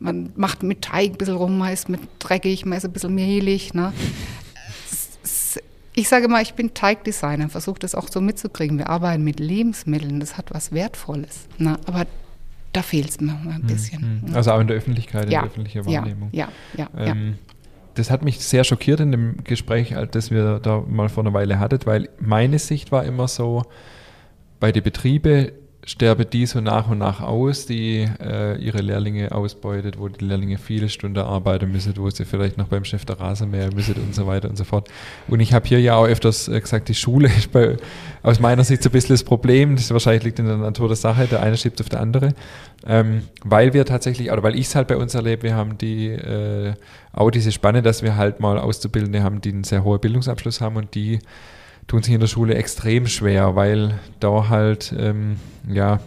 man 0.00 0.32
macht 0.34 0.64
mit 0.64 0.82
Teig 0.82 1.12
ein 1.12 1.16
bisschen 1.16 1.36
rum, 1.36 1.58
man 1.58 1.72
ist 1.72 1.88
mit 1.88 2.00
dreckig, 2.18 2.66
man 2.66 2.78
ist 2.78 2.84
ein 2.84 2.92
bisschen 2.92 3.14
mehlig, 3.14 3.72
ne? 3.72 3.92
Ich 5.94 6.08
sage 6.08 6.28
mal, 6.28 6.42
ich 6.42 6.54
bin 6.54 6.72
Teigdesigner, 6.72 7.48
versuche 7.48 7.78
das 7.78 7.94
auch 7.94 8.08
so 8.08 8.20
mitzukriegen. 8.20 8.78
Wir 8.78 8.88
arbeiten 8.88 9.24
mit 9.24 9.40
Lebensmitteln, 9.40 10.20
das 10.20 10.38
hat 10.38 10.46
was 10.50 10.72
Wertvolles. 10.72 11.46
Ne? 11.58 11.78
Aber 11.86 12.06
da 12.72 12.82
fehlt 12.82 13.10
es 13.10 13.20
mir 13.20 13.32
ein 13.32 13.56
hm, 13.56 13.66
bisschen. 13.66 14.22
Mhm. 14.26 14.34
Also 14.34 14.52
auch 14.52 14.60
in 14.60 14.68
der 14.68 14.76
Öffentlichkeit, 14.76 15.26
in 15.26 15.32
ja. 15.32 15.40
der 15.40 15.50
öffentlichen 15.50 15.84
Wahrnehmung. 15.84 16.30
Ja, 16.32 16.48
ja, 16.76 16.88
ja. 16.96 17.06
Ähm, 17.06 17.28
ja. 17.28 17.54
Das 17.94 18.10
hat 18.10 18.22
mich 18.22 18.40
sehr 18.40 18.64
schockiert 18.64 19.00
in 19.00 19.12
dem 19.12 19.44
Gespräch, 19.44 19.94
das 20.10 20.30
wir 20.30 20.60
da 20.60 20.82
mal 20.88 21.10
vor 21.10 21.24
einer 21.24 21.34
Weile 21.34 21.58
hattet, 21.58 21.84
weil 21.84 22.08
meine 22.18 22.58
Sicht 22.58 22.90
war 22.90 23.04
immer 23.04 23.28
so, 23.28 23.64
bei 24.62 24.70
den 24.70 24.84
Betrieben, 24.84 25.50
sterbe 25.84 26.24
die 26.24 26.46
so 26.46 26.60
nach 26.60 26.88
und 26.88 26.98
nach 26.98 27.20
aus, 27.20 27.66
die 27.66 28.08
äh, 28.20 28.56
ihre 28.58 28.80
Lehrlinge 28.80 29.32
ausbeutet, 29.32 29.98
wo 29.98 30.08
die 30.08 30.24
Lehrlinge 30.24 30.58
viele 30.58 30.88
Stunden 30.88 31.18
arbeiten 31.18 31.72
müssen, 31.72 31.96
wo 31.96 32.08
sie 32.08 32.24
vielleicht 32.24 32.56
noch 32.56 32.68
beim 32.68 32.84
Chef 32.84 33.04
der 33.04 33.18
Rasenmäher 33.18 33.74
müssen 33.74 33.94
und 33.94 34.14
so 34.14 34.26
weiter 34.26 34.48
und 34.48 34.56
so 34.56 34.62
fort. 34.62 34.88
Und 35.26 35.40
ich 35.40 35.52
habe 35.52 35.66
hier 35.66 35.80
ja 35.80 35.96
auch 35.96 36.06
öfters 36.06 36.46
äh, 36.46 36.60
gesagt, 36.60 36.88
die 36.88 36.94
Schule 36.94 37.26
ist 37.26 37.50
bei, 37.50 37.76
aus 38.22 38.38
meiner 38.38 38.62
Sicht 38.62 38.82
so 38.82 38.90
ein 38.90 38.92
bisschen 38.92 39.14
das 39.14 39.24
Problem, 39.24 39.74
das 39.74 39.90
wahrscheinlich 39.90 40.22
liegt 40.22 40.38
in 40.38 40.46
der 40.46 40.56
Natur 40.56 40.86
der 40.86 40.96
Sache, 40.96 41.26
der 41.26 41.42
eine 41.42 41.56
schiebt 41.56 41.80
auf 41.80 41.88
der 41.88 42.00
andere, 42.00 42.34
ähm, 42.86 43.22
weil 43.42 43.72
wir 43.72 43.84
tatsächlich, 43.84 44.30
oder 44.30 44.44
weil 44.44 44.54
ich 44.54 44.66
es 44.66 44.76
halt 44.76 44.86
bei 44.86 44.96
uns 44.96 45.14
erlebe, 45.14 45.42
wir 45.42 45.56
haben 45.56 45.78
die 45.78 46.10
äh, 46.10 46.74
auch 47.12 47.30
diese 47.30 47.50
Spanne, 47.50 47.82
dass 47.82 48.04
wir 48.04 48.16
halt 48.16 48.38
mal 48.38 48.56
Auszubildende 48.56 49.24
haben, 49.24 49.40
die 49.40 49.50
einen 49.50 49.64
sehr 49.64 49.82
hohen 49.82 50.00
Bildungsabschluss 50.00 50.60
haben 50.60 50.76
und 50.76 50.94
die 50.94 51.18
tun 51.86 52.02
sich 52.02 52.14
in 52.14 52.20
der 52.20 52.26
Schule 52.26 52.54
extrem 52.54 53.06
schwer, 53.06 53.56
weil 53.56 53.98
da 54.20 54.48
halt 54.48 54.94
ähm, 54.98 55.36
ja 55.68 56.00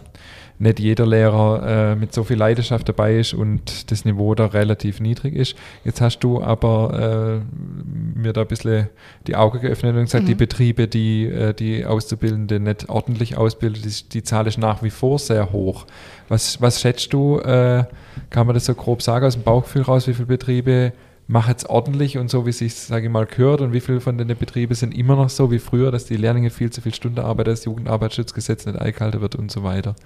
nicht 0.58 0.80
jeder 0.80 1.06
Lehrer 1.06 1.92
äh, 1.92 1.96
mit 1.96 2.14
so 2.14 2.24
viel 2.24 2.38
Leidenschaft 2.38 2.88
dabei 2.88 3.18
ist 3.18 3.34
und 3.34 3.90
das 3.90 4.04
Niveau 4.04 4.34
da 4.34 4.46
relativ 4.46 5.00
niedrig 5.00 5.34
ist. 5.34 5.54
Jetzt 5.84 6.00
hast 6.00 6.20
du 6.20 6.42
aber 6.42 7.42
äh, 7.44 8.18
mir 8.18 8.32
da 8.32 8.42
ein 8.42 8.46
bisschen 8.46 8.88
die 9.26 9.36
Augen 9.36 9.60
geöffnet 9.60 9.94
und 9.96 10.04
gesagt, 10.04 10.24
mhm. 10.24 10.28
die 10.28 10.34
Betriebe, 10.34 10.88
die 10.88 11.26
äh, 11.26 11.52
die 11.52 11.84
Auszubildende 11.84 12.58
nicht 12.58 12.88
ordentlich 12.88 13.36
ausbilden, 13.36 13.82
die, 13.82 14.08
die, 14.08 14.22
Zahl 14.22 14.46
ist 14.46 14.58
nach 14.58 14.82
wie 14.82 14.90
vor 14.90 15.18
sehr 15.18 15.52
hoch. 15.52 15.86
Was, 16.28 16.60
was 16.60 16.80
schätzt 16.80 17.12
du, 17.12 17.38
äh, 17.38 17.84
kann 18.30 18.46
man 18.46 18.54
das 18.54 18.64
so 18.64 18.74
grob 18.74 19.02
sagen 19.02 19.26
aus 19.26 19.34
dem 19.34 19.42
Bauchgefühl 19.42 19.82
raus, 19.82 20.08
wie 20.08 20.14
viele 20.14 20.26
Betriebe 20.26 20.92
mach 21.28 21.48
jetzt 21.48 21.68
ordentlich 21.68 22.18
und 22.18 22.30
so, 22.30 22.46
wie 22.46 22.52
sich 22.52 22.74
sage 22.74 23.06
ich 23.06 23.12
mal, 23.12 23.26
gehört 23.26 23.60
und 23.60 23.72
wie 23.72 23.80
viele 23.80 24.00
von 24.00 24.16
den 24.16 24.28
Betrieben 24.36 24.74
sind 24.74 24.96
immer 24.96 25.16
noch 25.16 25.28
so 25.28 25.50
wie 25.50 25.58
früher, 25.58 25.90
dass 25.90 26.04
die 26.04 26.16
Lehrlinge 26.16 26.50
viel 26.50 26.70
zu 26.70 26.80
viel 26.80 26.94
Stunden 26.94 27.18
arbeiten, 27.18 27.50
das 27.50 27.64
Jugendarbeitsschutzgesetz 27.64 28.66
nicht 28.66 28.78
eingehalten 28.78 29.20
wird 29.20 29.34
und 29.34 29.50
so 29.50 29.62
weiter? 29.62 29.96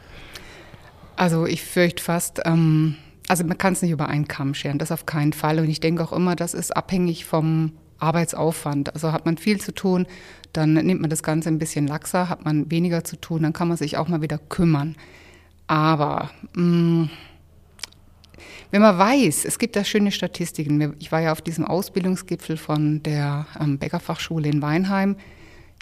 Also 1.16 1.44
ich 1.46 1.62
fürchte 1.62 2.02
fast, 2.02 2.40
ähm, 2.46 2.96
also 3.28 3.44
man 3.44 3.58
kann 3.58 3.74
es 3.74 3.82
nicht 3.82 3.90
über 3.90 4.08
einen 4.08 4.28
Kamm 4.28 4.54
scheren, 4.54 4.78
das 4.78 4.92
auf 4.92 5.04
keinen 5.04 5.34
Fall. 5.34 5.58
Und 5.58 5.68
ich 5.68 5.80
denke 5.80 6.02
auch 6.02 6.12
immer, 6.12 6.36
das 6.36 6.54
ist 6.54 6.74
abhängig 6.74 7.26
vom 7.26 7.72
Arbeitsaufwand. 7.98 8.94
Also 8.94 9.12
hat 9.12 9.26
man 9.26 9.36
viel 9.36 9.60
zu 9.60 9.74
tun, 9.74 10.06
dann 10.54 10.72
nimmt 10.72 11.02
man 11.02 11.10
das 11.10 11.22
Ganze 11.22 11.50
ein 11.50 11.58
bisschen 11.58 11.86
laxer, 11.86 12.30
hat 12.30 12.44
man 12.44 12.70
weniger 12.70 13.04
zu 13.04 13.20
tun, 13.20 13.42
dann 13.42 13.52
kann 13.52 13.68
man 13.68 13.76
sich 13.76 13.98
auch 13.98 14.08
mal 14.08 14.22
wieder 14.22 14.38
kümmern. 14.38 14.96
Aber 15.66 16.30
mh, 16.54 16.64
mm, 16.64 17.10
wenn 18.70 18.82
man 18.82 18.98
weiß, 18.98 19.44
es 19.44 19.58
gibt 19.58 19.76
da 19.76 19.84
schöne 19.84 20.12
Statistiken. 20.12 20.94
Ich 20.98 21.10
war 21.12 21.20
ja 21.20 21.32
auf 21.32 21.42
diesem 21.42 21.64
Ausbildungsgipfel 21.64 22.56
von 22.56 23.02
der 23.02 23.46
ähm, 23.60 23.78
Bäckerfachschule 23.78 24.48
in 24.48 24.62
Weinheim. 24.62 25.16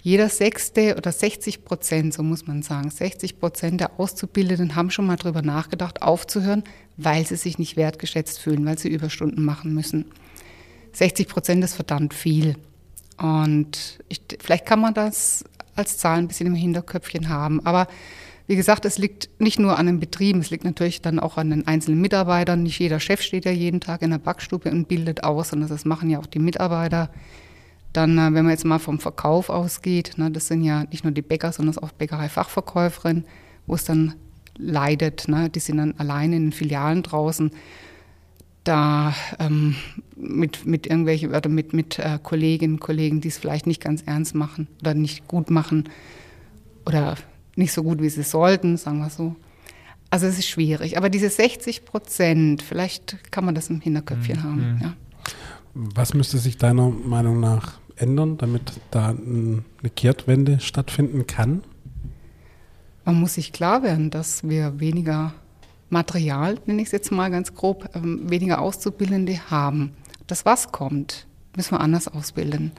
Jeder 0.01 0.29
sechste 0.29 0.95
oder 0.95 1.11
60 1.11 1.65
Prozent, 1.65 2.13
so 2.13 2.23
muss 2.23 2.47
man 2.47 2.61
sagen, 2.61 2.89
60 2.89 3.39
Prozent 3.39 3.81
der 3.81 3.99
Auszubildenden 3.99 4.75
haben 4.75 4.91
schon 4.91 5.05
mal 5.05 5.17
darüber 5.17 5.41
nachgedacht, 5.41 6.01
aufzuhören, 6.01 6.63
weil 6.95 7.25
sie 7.25 7.35
sich 7.35 7.59
nicht 7.59 7.75
wertgeschätzt 7.75 8.39
fühlen, 8.39 8.65
weil 8.65 8.77
sie 8.77 8.87
Überstunden 8.87 9.43
machen 9.43 9.73
müssen. 9.73 10.05
60 10.93 11.27
Prozent 11.27 11.63
ist 11.63 11.75
verdammt 11.75 12.13
viel. 12.13 12.55
Und 13.17 13.99
ich, 14.07 14.21
vielleicht 14.39 14.65
kann 14.65 14.79
man 14.79 14.93
das 14.93 15.43
als 15.75 15.97
Zahl 15.97 16.19
ein 16.19 16.27
bisschen 16.27 16.47
im 16.47 16.55
Hinterköpfchen 16.55 17.29
haben. 17.29 17.65
Aber 17.65 17.87
wie 18.49 18.55
gesagt, 18.55 18.83
es 18.85 18.97
liegt 18.97 19.29
nicht 19.39 19.59
nur 19.59 19.77
an 19.77 19.85
den 19.85 19.99
Betrieben, 19.99 20.39
es 20.39 20.49
liegt 20.49 20.63
natürlich 20.63 21.03
dann 21.03 21.19
auch 21.19 21.37
an 21.37 21.51
den 21.51 21.67
einzelnen 21.67 22.01
Mitarbeitern. 22.01 22.63
Nicht 22.63 22.79
jeder 22.79 22.99
Chef 22.99 23.21
steht 23.21 23.45
ja 23.45 23.51
jeden 23.51 23.79
Tag 23.79 24.01
in 24.01 24.09
der 24.09 24.17
Backstube 24.17 24.71
und 24.71 24.87
bildet 24.87 25.23
aus, 25.23 25.49
sondern 25.49 25.69
das 25.69 25.85
machen 25.85 26.09
ja 26.09 26.17
auch 26.17 26.25
die 26.25 26.39
Mitarbeiter. 26.39 27.11
Dann, 27.93 28.17
äh, 28.17 28.33
wenn 28.33 28.45
man 28.45 28.49
jetzt 28.49 28.65
mal 28.65 28.79
vom 28.79 28.97
Verkauf 28.97 29.51
ausgeht, 29.51 30.13
ne, 30.17 30.31
das 30.31 30.47
sind 30.47 30.63
ja 30.63 30.85
nicht 30.85 31.03
nur 31.03 31.13
die 31.13 31.21
Bäcker, 31.21 31.51
sondern 31.51 31.77
auch 31.77 31.91
Bäckerei-Fachverkäuferinnen, 31.91 33.25
wo 33.67 33.75
es 33.75 33.83
dann 33.83 34.15
leidet. 34.57 35.27
Ne, 35.27 35.51
die 35.51 35.59
sind 35.59 35.77
dann 35.77 35.93
alleine 35.99 36.37
in 36.37 36.45
den 36.47 36.51
Filialen 36.51 37.03
draußen 37.03 37.51
da 38.63 39.13
ähm, 39.37 39.75
mit, 40.15 40.65
mit 40.65 40.87
irgendwelchen 40.87 41.35
oder 41.35 41.49
mit, 41.49 41.73
mit 41.73 41.99
äh, 41.99 42.17
Kolleginnen 42.23 42.73
und 42.73 42.79
Kollegen, 42.79 43.21
die 43.21 43.27
es 43.27 43.37
vielleicht 43.37 43.67
nicht 43.67 43.83
ganz 43.83 44.01
ernst 44.01 44.33
machen 44.33 44.67
oder 44.81 44.95
nicht 44.95 45.27
gut 45.27 45.51
machen 45.51 45.87
oder 46.87 47.15
nicht 47.55 47.73
so 47.73 47.83
gut, 47.83 48.01
wie 48.01 48.09
sie 48.09 48.23
sollten, 48.23 48.77
sagen 48.77 48.99
wir 48.99 49.09
so. 49.09 49.35
Also 50.09 50.25
es 50.25 50.39
ist 50.39 50.47
schwierig. 50.47 50.97
Aber 50.97 51.09
diese 51.09 51.29
60 51.29 51.85
Prozent, 51.85 52.61
vielleicht 52.61 53.31
kann 53.31 53.45
man 53.45 53.55
das 53.55 53.69
im 53.69 53.81
Hinterköpfchen 53.81 54.37
mhm. 54.37 54.43
haben. 54.43 54.79
Ja. 54.81 54.93
Was 55.73 56.13
müsste 56.13 56.39
sich 56.39 56.57
deiner 56.57 56.89
Meinung 56.89 57.39
nach 57.39 57.79
ändern, 57.95 58.37
damit 58.37 58.79
da 58.91 59.09
eine 59.09 59.63
Kehrtwende 59.95 60.59
stattfinden 60.59 61.27
kann? 61.27 61.63
Man 63.05 63.19
muss 63.19 63.35
sich 63.35 63.53
klar 63.53 63.83
werden, 63.83 64.09
dass 64.09 64.47
wir 64.47 64.79
weniger 64.79 65.33
Material, 65.89 66.57
nenne 66.65 66.81
ich 66.81 66.87
es 66.87 66.91
jetzt 66.91 67.11
mal 67.11 67.29
ganz 67.31 67.53
grob, 67.53 67.89
ähm, 67.95 68.29
weniger 68.29 68.61
Auszubildende 68.61 69.49
haben. 69.49 69.93
Das 70.27 70.45
was 70.45 70.71
kommt, 70.71 71.25
müssen 71.55 71.71
wir 71.71 71.81
anders 71.81 72.07
ausbilden. 72.07 72.71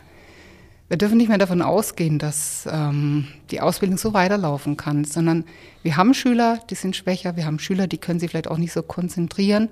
Wir 0.91 0.99
dürfen 0.99 1.19
nicht 1.19 1.29
mehr 1.29 1.39
davon 1.39 1.63
ausgehen, 1.63 2.19
dass 2.19 2.69
ähm, 2.69 3.29
die 3.53 3.61
Ausbildung 3.61 3.97
so 3.97 4.13
weiterlaufen 4.13 4.77
kann, 4.77 5.05
sondern 5.05 5.45
wir 5.85 5.97
haben 5.97 6.15
Schüler, 6.15 6.59
die 6.69 6.75
sind 6.75 6.97
schwächer, 6.97 7.37
wir 7.37 7.47
haben 7.47 7.61
Schüler, 7.61 7.87
die 7.87 7.99
können 7.99 8.19
sich 8.19 8.31
vielleicht 8.31 8.49
auch 8.49 8.59
nicht 8.59 8.73
so 8.73 8.83
konzentrieren. 8.83 9.69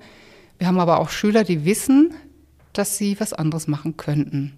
Wir 0.59 0.67
haben 0.67 0.79
aber 0.79 0.97
auch 0.97 1.09
Schüler, 1.09 1.43
die 1.43 1.65
wissen, 1.65 2.13
dass 2.71 2.97
sie 2.97 3.19
was 3.19 3.33
anderes 3.33 3.67
machen 3.67 3.97
könnten. 3.97 4.53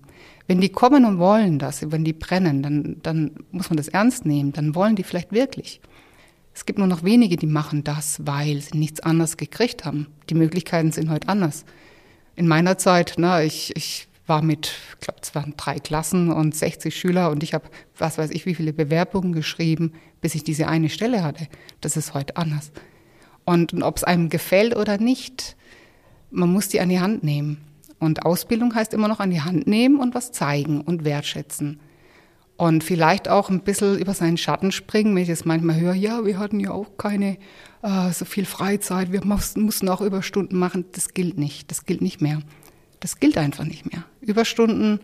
Wenn 0.45 0.61
die 0.61 0.69
kommen 0.69 1.03
und 1.03 1.17
wollen 1.17 1.57
das, 1.57 1.91
wenn 1.91 2.05
die 2.05 2.13
brennen, 2.13 2.61
dann, 2.61 2.97
dann 3.01 3.31
muss 3.51 3.71
man 3.71 3.77
das 3.77 3.87
ernst 3.87 4.27
nehmen, 4.27 4.53
dann 4.53 4.75
wollen 4.75 4.95
die 4.95 5.03
vielleicht 5.03 5.31
wirklich. 5.31 5.81
Es 6.53 6.67
gibt 6.67 6.77
nur 6.77 6.87
noch 6.87 7.03
wenige, 7.03 7.37
die 7.37 7.47
machen 7.47 7.83
das, 7.83 8.21
weil 8.23 8.61
sie 8.61 8.77
nichts 8.77 8.99
anderes 8.99 9.35
gekriegt 9.35 9.83
haben. 9.83 10.05
Die 10.29 10.35
Möglichkeiten 10.35 10.91
sind 10.91 11.09
heute 11.09 11.27
anders. 11.27 11.65
In 12.35 12.47
meiner 12.47 12.77
Zeit, 12.77 13.15
na, 13.17 13.43
ich, 13.43 13.75
ich 13.75 14.07
war 14.27 14.41
mit, 14.41 14.73
ich 14.93 14.99
glaube, 14.99 15.19
es 15.21 15.35
waren 15.35 15.53
drei 15.57 15.79
Klassen 15.79 16.31
und 16.31 16.55
60 16.55 16.95
Schüler 16.95 17.31
und 17.31 17.43
ich 17.43 17.53
habe, 17.53 17.65
was 17.97 18.17
weiß 18.17 18.31
ich, 18.31 18.45
wie 18.45 18.55
viele 18.55 18.73
Bewerbungen 18.73 19.33
geschrieben, 19.33 19.93
bis 20.21 20.35
ich 20.35 20.43
diese 20.43 20.67
eine 20.67 20.89
Stelle 20.89 21.23
hatte. 21.23 21.47
Das 21.81 21.97
ist 21.97 22.13
heute 22.13 22.37
anders. 22.37 22.71
Und, 23.45 23.73
und 23.73 23.83
ob 23.83 23.97
es 23.97 24.03
einem 24.03 24.29
gefällt 24.29 24.75
oder 24.75 24.97
nicht, 24.97 25.55
man 26.29 26.51
muss 26.51 26.69
die 26.69 26.79
an 26.79 26.89
die 26.89 26.99
Hand 26.99 27.23
nehmen. 27.23 27.57
Und 27.99 28.25
Ausbildung 28.25 28.73
heißt 28.73 28.93
immer 28.93 29.07
noch 29.07 29.19
an 29.19 29.31
die 29.31 29.41
Hand 29.41 29.67
nehmen 29.67 29.99
und 29.99 30.15
was 30.15 30.31
zeigen 30.31 30.81
und 30.81 31.03
wertschätzen. 31.05 31.79
Und 32.57 32.83
vielleicht 32.83 33.27
auch 33.27 33.49
ein 33.49 33.61
bisschen 33.61 33.97
über 33.97 34.13
seinen 34.13 34.37
Schatten 34.37 34.71
springen, 34.71 35.15
wenn 35.15 35.23
ich 35.23 35.29
jetzt 35.29 35.45
manchmal 35.45 35.79
höre, 35.79 35.95
ja, 35.95 36.25
wir 36.25 36.37
hatten 36.37 36.59
ja 36.59 36.71
auch 36.71 36.97
keine 36.97 37.37
äh, 37.81 38.11
so 38.11 38.25
viel 38.25 38.45
Freizeit, 38.45 39.11
wir 39.11 39.25
mussten, 39.25 39.89
auch 39.89 40.01
Überstunden 40.01 40.59
machen. 40.59 40.85
Das 40.91 41.13
gilt 41.13 41.37
nicht, 41.37 41.71
das 41.71 41.85
gilt 41.85 42.01
nicht 42.01 42.21
mehr. 42.21 42.39
Das 43.01 43.19
gilt 43.19 43.37
einfach 43.37 43.65
nicht 43.65 43.91
mehr. 43.91 44.05
Überstunden, 44.21 45.01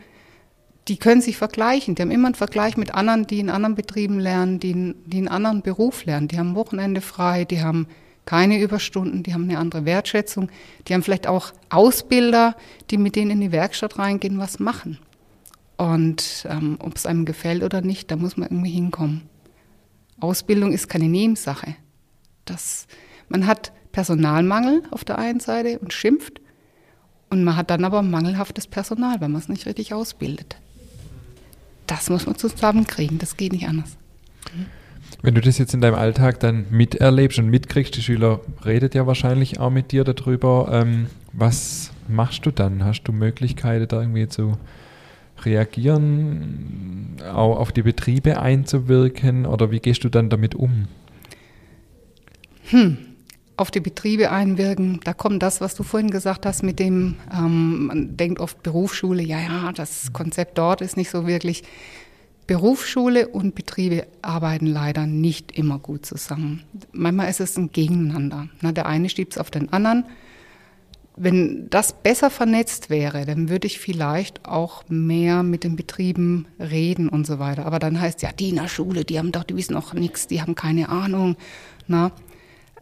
die 0.87 0.97
können 0.97 1.21
sich 1.21 1.35
vergleichen. 1.35 1.95
Die 1.95 2.01
haben 2.01 2.11
immer 2.11 2.27
einen 2.27 2.35
Vergleich 2.35 2.77
mit 2.77 2.93
anderen, 2.93 3.27
die 3.27 3.39
in 3.39 3.49
anderen 3.49 3.75
Betrieben 3.75 4.19
lernen, 4.19 4.59
die, 4.59 4.95
die 5.05 5.17
einen 5.17 5.27
anderen 5.27 5.61
Beruf 5.61 6.05
lernen. 6.05 6.29
Die 6.29 6.39
haben 6.39 6.55
Wochenende 6.55 7.01
frei, 7.01 7.43
die 7.43 7.61
haben 7.61 7.87
keine 8.25 8.59
Überstunden, 8.61 9.23
die 9.23 9.33
haben 9.33 9.43
eine 9.43 9.57
andere 9.57 9.85
Wertschätzung. 9.85 10.49
Die 10.87 10.93
haben 10.93 11.03
vielleicht 11.03 11.27
auch 11.27 11.53
Ausbilder, 11.69 12.55
die 12.89 12.97
mit 12.97 13.15
denen 13.15 13.31
in 13.31 13.41
die 13.41 13.51
Werkstatt 13.51 13.99
reingehen, 13.99 14.37
was 14.37 14.59
machen. 14.59 14.99
Und 15.77 16.45
ähm, 16.49 16.77
ob 16.79 16.95
es 16.95 17.05
einem 17.05 17.25
gefällt 17.25 17.63
oder 17.63 17.81
nicht, 17.81 18.11
da 18.11 18.15
muss 18.15 18.37
man 18.37 18.49
irgendwie 18.49 18.71
hinkommen. 18.71 19.23
Ausbildung 20.19 20.71
ist 20.71 20.89
keine 20.89 21.07
Nebensache. 21.07 21.75
Das, 22.45 22.87
man 23.29 23.45
hat 23.45 23.71
Personalmangel 23.91 24.83
auf 24.91 25.03
der 25.05 25.17
einen 25.17 25.39
Seite 25.39 25.79
und 25.79 25.93
schimpft. 25.93 26.41
Und 27.29 27.43
man 27.43 27.55
hat 27.55 27.69
dann 27.69 27.83
aber 27.83 28.01
mangelhaftes 28.01 28.67
Personal, 28.67 29.19
weil 29.19 29.29
man 29.29 29.41
es 29.41 29.49
nicht 29.49 29.65
richtig 29.65 29.93
ausbildet. 29.93 30.57
Das 31.85 32.09
muss 32.09 32.25
man 32.25 32.35
zusammenkriegen, 32.35 33.17
das 33.17 33.37
geht 33.37 33.53
nicht 33.53 33.67
anders. 33.67 33.97
Wenn 35.21 35.35
du 35.35 35.41
das 35.41 35.57
jetzt 35.57 35.73
in 35.73 35.81
deinem 35.81 35.95
Alltag 35.95 36.39
dann 36.39 36.65
miterlebst 36.69 37.39
und 37.39 37.49
mitkriegst, 37.49 37.95
die 37.95 38.01
Schüler 38.01 38.41
redet 38.65 38.93
ja 38.93 39.07
wahrscheinlich 39.07 39.59
auch 39.59 39.69
mit 39.69 39.91
dir 39.91 40.03
darüber, 40.03 40.69
ähm, 40.71 41.07
was 41.33 41.91
machst 42.07 42.45
du 42.45 42.51
dann? 42.51 42.83
Hast 42.83 43.03
du 43.03 43.11
Möglichkeiten, 43.11 43.87
da 43.87 44.01
irgendwie 44.01 44.27
zu 44.27 44.57
reagieren, 45.43 47.17
auch 47.31 47.57
auf 47.57 47.71
die 47.71 47.83
Betriebe 47.83 48.39
einzuwirken 48.39 49.45
oder 49.45 49.71
wie 49.71 49.79
gehst 49.79 50.03
du 50.03 50.09
dann 50.09 50.29
damit 50.29 50.55
um? 50.55 50.87
Hm, 52.69 52.97
auf 53.57 53.71
die 53.71 53.79
Betriebe 53.79 54.31
einwirken. 54.31 54.99
Da 55.03 55.13
kommt 55.13 55.41
das, 55.41 55.61
was 55.61 55.73
du 55.75 55.83
vorhin 55.83 56.11
gesagt 56.11 56.45
hast, 56.45 56.63
mit 56.63 56.79
dem, 56.79 57.15
ähm, 57.33 57.87
man 57.87 58.15
denkt 58.15 58.39
oft 58.39 58.61
Berufsschule, 58.61 59.23
ja, 59.23 59.39
ja, 59.39 59.71
das 59.73 60.13
Konzept 60.13 60.57
dort 60.57 60.81
ist 60.81 60.95
nicht 60.95 61.09
so 61.09 61.25
wirklich. 61.27 61.63
Berufsschule 62.45 63.27
und 63.27 63.55
Betriebe 63.55 64.07
arbeiten 64.21 64.67
leider 64.67 65.05
nicht 65.05 65.57
immer 65.57 65.79
gut 65.79 66.05
zusammen. 66.05 66.63
Manchmal 66.93 67.29
ist 67.29 67.41
es 67.41 67.57
ein 67.57 67.71
Gegeneinander. 67.73 68.47
Na, 68.61 68.71
der 68.71 68.85
eine 68.85 69.09
stiebt 69.09 69.33
es 69.33 69.37
auf 69.37 69.51
den 69.51 69.73
anderen. 69.73 70.05
wenn 71.19 71.67
das 71.71 71.93
besser 71.93 72.29
vernetzt 72.29 72.91
wäre, 72.91 73.25
dann 73.25 73.49
würde 73.49 73.65
ich 73.65 73.79
vielleicht 73.79 74.45
auch 74.45 74.83
mehr 74.87 75.41
mit 75.41 75.63
den 75.63 75.75
Betrieben 75.75 76.45
reden 76.59 77.09
und 77.09 77.25
so 77.25 77.39
weiter. 77.39 77.65
Aber 77.65 77.79
dann 77.79 77.99
heißt 77.99 78.21
ja, 78.21 78.31
die 78.31 78.49
in 78.49 78.57
der 78.57 78.67
Schule, 78.67 79.03
die 79.03 79.17
haben 79.17 79.31
doch, 79.31 79.43
die 79.43 79.55
wissen 79.55 79.75
auch 79.75 79.93
nichts, 79.93 80.27
die 80.27 80.41
haben 80.41 80.53
keine 80.53 80.89
Ahnung. 80.89 81.35
Na, 81.87 82.11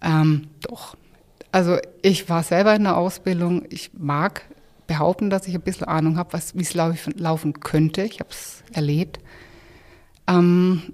ähm, 0.02 0.48
doch. 0.62 0.96
Also 1.52 1.78
ich 2.02 2.30
war 2.30 2.44
selber 2.44 2.76
in 2.76 2.84
der 2.84 2.98
Ausbildung. 2.98 3.64
Ich 3.70 3.92
mag 3.94 4.44
behaupten, 4.88 5.30
dass 5.30 5.48
ich 5.48 5.56
ein 5.56 5.62
bisschen 5.62 5.88
Ahnung 5.88 6.18
habe, 6.18 6.38
wie 6.54 6.62
es 6.62 6.74
laufen 6.74 7.60
könnte. 7.60 8.04
Ich 8.04 8.20
habe 8.20 8.30
es 8.30 8.64
erlebt. 8.74 9.20
Ähm, 10.28 10.94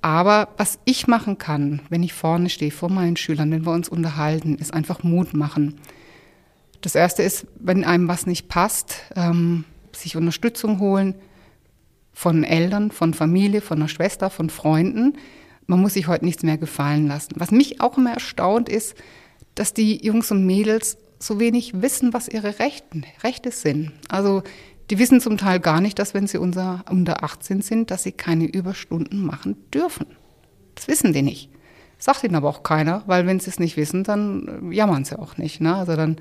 aber 0.00 0.48
was 0.58 0.78
ich 0.84 1.06
machen 1.06 1.38
kann, 1.38 1.80
wenn 1.88 2.02
ich 2.02 2.12
vorne 2.12 2.50
stehe 2.50 2.70
vor 2.70 2.90
meinen 2.90 3.16
Schülern, 3.16 3.50
wenn 3.50 3.64
wir 3.64 3.72
uns 3.72 3.88
unterhalten, 3.88 4.56
ist 4.56 4.74
einfach 4.74 5.02
Mut 5.02 5.32
machen. 5.32 5.80
Das 6.82 6.94
Erste 6.94 7.22
ist, 7.22 7.46
wenn 7.58 7.84
einem 7.84 8.08
was 8.08 8.26
nicht 8.26 8.48
passt, 8.48 8.96
ähm, 9.16 9.64
sich 9.92 10.16
Unterstützung 10.16 10.78
holen 10.80 11.14
von 12.12 12.44
Eltern, 12.44 12.90
von 12.90 13.14
Familie, 13.14 13.62
von 13.62 13.78
einer 13.78 13.88
Schwester, 13.88 14.28
von 14.28 14.50
Freunden. 14.50 15.16
Man 15.66 15.80
muss 15.80 15.94
sich 15.94 16.08
heute 16.08 16.24
nichts 16.24 16.42
mehr 16.42 16.58
gefallen 16.58 17.06
lassen. 17.06 17.34
Was 17.36 17.50
mich 17.50 17.80
auch 17.80 17.96
immer 17.96 18.12
erstaunt 18.12 18.68
ist, 18.68 18.94
dass 19.54 19.72
die 19.74 20.04
Jungs 20.04 20.30
und 20.30 20.44
Mädels 20.44 20.98
so 21.18 21.40
wenig 21.40 21.80
wissen, 21.80 22.12
was 22.12 22.28
ihre 22.28 22.58
Rechten, 22.58 23.04
Rechte 23.22 23.50
sind. 23.50 23.92
Also 24.08 24.42
die 24.90 24.98
wissen 24.98 25.20
zum 25.20 25.38
Teil 25.38 25.60
gar 25.60 25.80
nicht, 25.80 25.98
dass 25.98 26.12
wenn 26.12 26.26
sie 26.26 26.38
unter, 26.38 26.84
unter 26.90 27.24
18 27.24 27.62
sind, 27.62 27.90
dass 27.90 28.02
sie 28.02 28.12
keine 28.12 28.44
Überstunden 28.44 29.24
machen 29.24 29.56
dürfen. 29.72 30.06
Das 30.74 30.88
wissen 30.88 31.12
die 31.12 31.22
nicht. 31.22 31.48
Sagt 31.98 32.24
ihnen 32.24 32.34
aber 32.34 32.48
auch 32.50 32.62
keiner, 32.62 33.02
weil 33.06 33.26
wenn 33.26 33.40
sie 33.40 33.48
es 33.48 33.58
nicht 33.58 33.76
wissen, 33.76 34.04
dann 34.04 34.70
jammern 34.70 35.04
sie 35.04 35.18
auch 35.18 35.38
nicht. 35.38 35.60
Ne? 35.60 35.74
Also 35.74 35.96
dann 35.96 36.18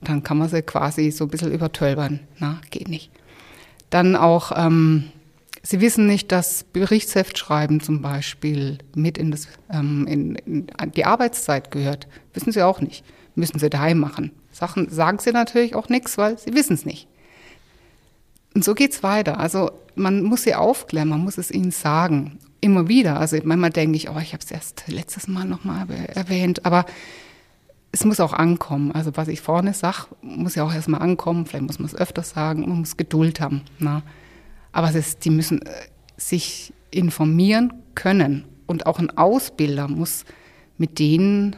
dann 0.00 0.22
kann 0.22 0.38
man 0.38 0.48
sie 0.48 0.62
quasi 0.62 1.10
so 1.10 1.24
ein 1.24 1.30
bisschen 1.30 1.52
übertölpern. 1.52 2.20
Na, 2.38 2.60
geht 2.70 2.88
nicht. 2.88 3.10
Dann 3.90 4.16
auch, 4.16 4.52
ähm, 4.54 5.04
Sie 5.68 5.80
wissen 5.80 6.06
nicht, 6.06 6.30
dass 6.30 6.62
Berichtsheft 6.62 7.36
schreiben 7.36 7.80
zum 7.80 8.00
Beispiel 8.00 8.78
mit 8.94 9.18
in, 9.18 9.32
das, 9.32 9.48
ähm, 9.68 10.06
in, 10.06 10.36
in 10.36 10.68
die 10.94 11.04
Arbeitszeit 11.04 11.72
gehört. 11.72 12.06
Wissen 12.34 12.52
Sie 12.52 12.62
auch 12.62 12.80
nicht. 12.80 13.04
Müssen 13.34 13.58
Sie 13.58 13.68
daheim 13.68 13.98
machen. 13.98 14.30
Sachen 14.52 14.88
sagen 14.90 15.18
Sie 15.18 15.32
natürlich 15.32 15.74
auch 15.74 15.88
nichts, 15.88 16.18
weil 16.18 16.38
Sie 16.38 16.54
wissen 16.54 16.74
es 16.74 16.86
nicht. 16.86 17.08
Und 18.54 18.62
so 18.62 18.74
geht 18.74 18.92
es 18.92 19.02
weiter. 19.02 19.40
Also 19.40 19.72
man 19.96 20.22
muss 20.22 20.44
sie 20.44 20.54
aufklären, 20.54 21.08
man 21.08 21.24
muss 21.24 21.36
es 21.36 21.50
ihnen 21.50 21.72
sagen. 21.72 22.38
Immer 22.60 22.86
wieder. 22.86 23.18
Also 23.18 23.36
manchmal 23.42 23.70
denke 23.70 23.96
ich, 23.96 24.08
oh, 24.08 24.18
ich 24.22 24.34
habe 24.34 24.44
es 24.44 24.52
erst 24.52 24.84
letztes 24.86 25.26
Mal 25.26 25.46
nochmal 25.46 25.88
erwähnt, 26.14 26.64
aber 26.64 26.86
es 27.90 28.04
muss 28.04 28.20
auch 28.20 28.34
ankommen. 28.34 28.92
Also 28.92 29.16
was 29.16 29.26
ich 29.26 29.40
vorne 29.40 29.74
sage, 29.74 30.06
muss 30.22 30.54
ja 30.54 30.62
auch 30.62 30.72
erstmal 30.72 31.02
ankommen. 31.02 31.44
Vielleicht 31.44 31.66
muss 31.66 31.80
man 31.80 31.86
es 31.86 31.96
öfter 31.96 32.22
sagen. 32.22 32.60
Man 32.60 32.78
muss 32.78 32.96
Geduld 32.96 33.40
haben. 33.40 33.62
Na? 33.80 34.04
Aber 34.76 34.90
ist, 34.90 35.24
die 35.24 35.30
müssen 35.30 35.62
äh, 35.62 35.70
sich 36.18 36.74
informieren 36.90 37.72
können. 37.94 38.44
Und 38.66 38.84
auch 38.84 38.98
ein 38.98 39.16
Ausbilder 39.16 39.88
muss 39.88 40.26
mit 40.76 40.98
denen 40.98 41.56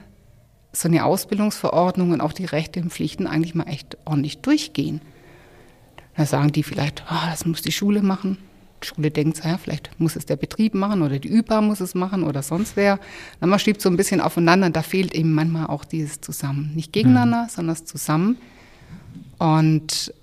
so 0.72 0.87
eine 0.87 1.04
Ausbildungsverordnung 1.04 2.12
und 2.12 2.20
auch 2.20 2.33
die 2.33 2.44
Rechte 2.44 2.81
und 2.81 2.92
Pflichten 2.92 3.26
eigentlich 3.26 3.57
mal 3.57 3.66
echt 3.66 3.98
ordentlich 4.04 4.38
durchgehen. 4.38 5.00
Da 6.16 6.26
sagen 6.26 6.52
die 6.52 6.62
vielleicht, 6.62 7.02
oh, 7.11 7.26
das 7.28 7.44
muss 7.44 7.61
die 7.61 7.72
Schule 7.72 8.02
machen. 8.02 8.38
Schule 8.83 9.11
denkt, 9.11 9.44
ja, 9.44 9.59
vielleicht 9.59 9.98
muss 9.98 10.14
es 10.14 10.24
der 10.24 10.37
Betrieb 10.37 10.74
machen 10.74 11.02
oder 11.02 11.18
die 11.18 11.28
ÜPA 11.28 11.61
muss 11.61 11.81
es 11.81 11.96
machen 11.96 12.22
oder 12.22 12.44
sonst 12.44 12.76
wer. 12.76 13.00
Dann 13.40 13.48
man 13.48 13.59
schiebt 13.59 13.83
so 13.83 13.88
ein 13.88 13.96
bisschen 13.96 14.20
aufeinander, 14.20 14.70
da 14.70 14.83
fehlt 14.83 15.12
eben 15.12 15.33
manchmal 15.33 15.66
auch 15.66 15.85
dieses 15.85 16.20
Zusammen. 16.20 16.70
Nicht 16.76 16.92
gegeneinander, 16.92 17.44
mhm. 17.44 17.48
sondern 17.48 17.74
das 17.74 17.85
Zusammen. 17.85 18.37
Und 19.38 20.14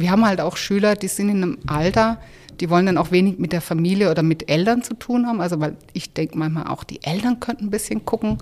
wir 0.00 0.10
haben 0.10 0.24
halt 0.24 0.40
auch 0.40 0.56
Schüler, 0.56 0.94
die 0.96 1.08
sind 1.08 1.28
in 1.28 1.42
einem 1.42 1.58
Alter, 1.66 2.20
die 2.60 2.70
wollen 2.70 2.86
dann 2.86 2.98
auch 2.98 3.10
wenig 3.10 3.38
mit 3.38 3.52
der 3.52 3.60
Familie 3.60 4.10
oder 4.10 4.22
mit 4.22 4.50
Eltern 4.50 4.82
zu 4.82 4.94
tun 4.94 5.26
haben. 5.26 5.40
Also, 5.40 5.60
weil 5.60 5.76
ich 5.92 6.12
denke 6.12 6.36
manchmal 6.36 6.66
auch, 6.66 6.84
die 6.84 7.02
Eltern 7.02 7.40
könnten 7.40 7.66
ein 7.66 7.70
bisschen 7.70 8.04
gucken. 8.04 8.38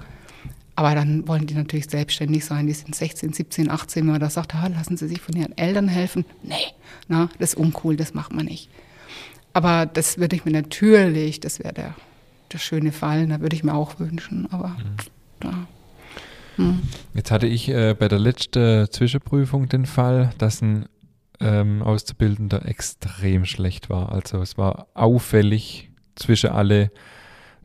Aber 0.75 0.95
dann 0.95 1.27
wollen 1.27 1.47
die 1.47 1.55
natürlich 1.55 1.87
selbstständig 1.87 2.45
sein. 2.45 2.67
Die 2.67 2.75
sind 2.75 2.95
16, 2.95 3.33
17, 3.33 3.71
18, 3.71 4.05
wenn 4.05 4.13
man 4.13 4.21
da 4.21 4.29
sagt, 4.29 4.55
ah, 4.55 4.67
lassen 4.69 4.97
Sie 4.97 5.09
sich 5.09 5.21
von 5.21 5.35
Ihren 5.35 5.57
Eltern 5.57 5.89
helfen. 5.89 6.27
Nee, 6.43 6.55
na, 7.09 7.31
das 7.39 7.55
ist 7.55 7.59
uncool, 7.59 7.97
das 7.97 8.13
macht 8.13 8.35
man 8.35 8.45
nicht. 8.45 8.69
Aber 9.55 9.87
das 9.87 10.19
würde 10.19 10.37
ich 10.37 10.45
mir 10.45 10.53
natürlich, 10.53 11.41
das 11.41 11.61
wäre 11.61 11.73
der, 11.73 11.95
der 12.53 12.59
schöne 12.59 12.93
Fall, 12.93 13.27
da 13.27 13.41
würde 13.41 13.57
ich 13.57 13.65
mir 13.65 13.75
auch 13.75 13.99
wünschen. 13.99 14.49
Aber 14.51 14.69
mhm. 14.69 14.97
da. 15.41 15.67
Hm. 16.57 16.83
Jetzt 17.15 17.31
hatte 17.31 17.47
ich 17.47 17.69
äh, 17.69 17.95
bei 17.99 18.09
der 18.09 18.19
letzten 18.19 18.91
Zwischenprüfung 18.91 19.69
den 19.69 19.87
Fall, 19.87 20.31
dass 20.39 20.61
ein 20.61 20.87
ähm, 21.41 21.83
Auszubildender 21.83 22.67
extrem 22.67 23.45
schlecht 23.45 23.91
war. 23.91 24.13
Also 24.13 24.41
es 24.41 24.57
war 24.59 24.87
auffällig 24.95 25.91
zwischen 26.15 26.51
alle, 26.51 26.91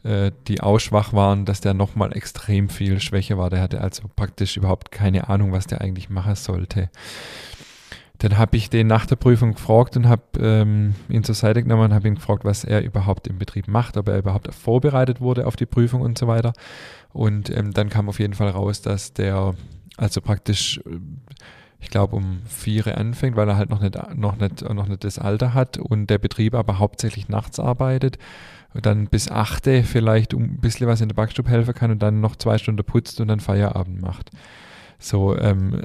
äh, 0.04 0.32
die 0.48 0.62
auch 0.62 0.80
schwach 0.80 1.14
waren, 1.14 1.46
dass 1.46 1.62
der 1.62 1.74
nochmal 1.74 2.16
extrem 2.16 2.70
viel 2.70 3.00
Schwäche 3.00 3.38
war. 3.38 3.50
Der 3.50 3.62
hatte 3.62 3.82
also 3.82 4.04
praktisch 4.16 4.58
überhaupt 4.58 4.92
keine 4.92 5.30
Ahnung, 5.30 5.52
was 5.52 5.68
der 5.68 5.82
eigentlich 5.82 6.10
machen 6.10 6.36
sollte. 6.36 6.90
Dann 8.18 8.38
habe 8.38 8.56
ich 8.56 8.70
den 8.70 8.86
nach 8.86 9.08
der 9.08 9.16
Prüfung 9.16 9.54
gefragt 9.54 9.98
und 9.98 10.08
habe 10.08 10.22
ähm, 10.40 10.94
ihn 11.10 11.24
zur 11.24 11.34
Seite 11.34 11.64
genommen 11.64 11.86
und 11.86 11.94
habe 11.94 12.08
ihn 12.08 12.16
gefragt, 12.16 12.46
was 12.46 12.64
er 12.64 12.84
überhaupt 12.84 13.28
im 13.28 13.40
Betrieb 13.40 13.68
macht, 13.68 13.98
ob 13.98 14.10
er 14.10 14.20
überhaupt 14.20 14.54
vorbereitet 14.54 15.22
wurde 15.22 15.48
auf 15.48 15.56
die 15.56 15.66
Prüfung 15.66 16.02
und 16.02 16.20
so 16.20 16.28
weiter. 16.28 16.54
Und 17.14 17.50
ähm, 17.50 17.74
dann 17.74 17.90
kam 17.90 18.10
auf 18.10 18.20
jeden 18.20 18.36
Fall 18.36 18.50
raus, 18.50 18.84
dass 18.84 19.14
der 19.14 19.56
also 19.98 20.22
praktisch, 20.22 20.82
ich 21.82 21.90
glaube, 21.90 22.16
um 22.16 22.42
vier 22.46 22.98
anfängt, 22.98 23.36
weil 23.36 23.50
er 23.50 23.58
halt 23.58 23.70
noch 23.70 23.82
nicht, 23.82 23.98
noch, 24.16 24.38
nicht, 24.38 24.62
noch 24.62 24.88
nicht 24.88 25.04
das 25.04 25.18
Alter 25.20 25.54
hat 25.54 25.78
und 25.78 26.08
der 26.10 26.20
Betrieb 26.20 26.54
aber 26.54 26.80
hauptsächlich 26.80 27.28
nachts 27.28 27.60
arbeitet. 27.60 28.18
Und 28.74 28.86
dann 28.86 29.08
bis 29.08 29.30
achte 29.30 29.84
vielleicht 29.84 30.34
ein 30.34 30.60
bisschen 30.62 30.88
was 30.88 31.02
in 31.02 31.10
der 31.10 31.16
Backstube 31.16 31.50
helfen 31.50 31.74
kann 31.74 31.92
und 31.92 32.02
dann 32.02 32.22
noch 32.22 32.38
zwei 32.38 32.58
Stunden 32.58 32.86
putzt 32.86 33.20
und 33.20 33.28
dann 33.28 33.42
Feierabend 33.42 34.02
macht. 34.02 34.30
So, 34.98 35.36
ähm, 35.36 35.82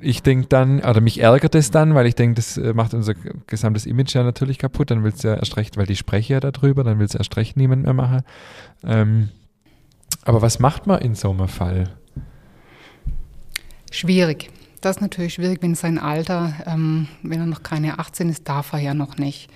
ich 0.00 0.22
denke 0.22 0.48
dann, 0.48 0.80
oder 0.80 1.00
mich 1.00 1.22
ärgert 1.22 1.54
es 1.54 1.70
dann, 1.70 1.94
weil 1.94 2.06
ich 2.06 2.16
denke, 2.16 2.34
das 2.34 2.58
äh, 2.58 2.74
macht 2.74 2.92
unser 2.92 3.14
gesamtes 3.46 3.86
Image 3.86 4.14
ja 4.14 4.24
natürlich 4.24 4.58
kaputt. 4.58 4.90
Dann 4.90 5.04
willst 5.04 5.22
du 5.22 5.28
ja 5.28 5.36
erst 5.36 5.56
recht, 5.56 5.76
weil 5.76 5.86
die 5.86 5.96
spreche 5.96 6.34
ja 6.34 6.40
darüber, 6.40 6.82
dann 6.82 6.98
willst 6.98 7.14
du 7.14 7.18
erst 7.18 7.36
recht 7.36 7.56
niemand 7.56 7.84
mehr 7.84 7.94
machen. 7.94 8.22
Ähm, 8.82 9.28
aber 10.24 10.42
was 10.42 10.58
macht 10.58 10.88
man 10.88 11.00
in 11.00 11.14
so 11.14 11.30
einem 11.30 11.46
Fall? 11.46 11.90
Schwierig. 13.92 14.50
Das 14.84 14.96
ist 14.96 15.00
natürlich 15.00 15.32
schwierig, 15.32 15.62
wenn 15.62 15.74
sein 15.74 15.98
Alter, 15.98 16.52
ähm, 16.66 17.08
wenn 17.22 17.40
er 17.40 17.46
noch 17.46 17.62
keine 17.62 17.98
18 17.98 18.28
ist, 18.28 18.46
darf 18.46 18.74
er 18.74 18.80
ja 18.80 18.92
noch 18.92 19.16
nicht. 19.16 19.48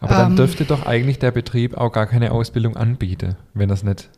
Aber 0.00 0.14
dann 0.16 0.32
ähm, 0.32 0.36
dürfte 0.36 0.66
doch 0.66 0.84
eigentlich 0.84 1.18
der 1.18 1.30
Betrieb 1.30 1.74
auch 1.74 1.90
gar 1.90 2.06
keine 2.06 2.32
Ausbildung 2.32 2.76
anbieten, 2.76 3.36
wenn 3.54 3.70
er 3.70 3.74
es 3.74 3.82
nicht 3.82 4.10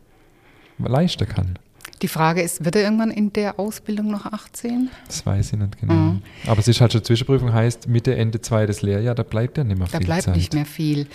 leisten 0.77 1.27
kann. 1.29 1.57
Die 2.01 2.09
Frage 2.09 2.41
ist, 2.41 2.65
wird 2.65 2.75
er 2.75 2.83
irgendwann 2.83 3.11
in 3.11 3.31
der 3.31 3.59
Ausbildung 3.59 4.11
noch 4.11 4.25
18? 4.25 4.89
Das 5.07 5.25
weiß 5.25 5.53
ich 5.53 5.59
nicht 5.59 5.79
genau. 5.79 5.93
Mhm. 5.93 6.21
Aber 6.47 6.59
es 6.59 6.67
ist 6.67 6.81
halt 6.81 6.91
schon 6.91 7.03
Zwischenprüfung, 7.03 7.53
heißt 7.53 7.87
Mitte, 7.87 8.15
Ende 8.15 8.41
zweites 8.41 8.81
Lehrjahr, 8.81 9.15
da 9.15 9.23
bleibt 9.23 9.57
ja 9.57 9.63
nicht 9.63 9.77
mehr 9.77 9.87
da 9.87 9.99
viel 9.99 10.07
Da 10.07 10.15
bleibt 10.15 10.35
nicht 10.35 10.53
mehr 10.53 10.65
viel. 10.65 11.07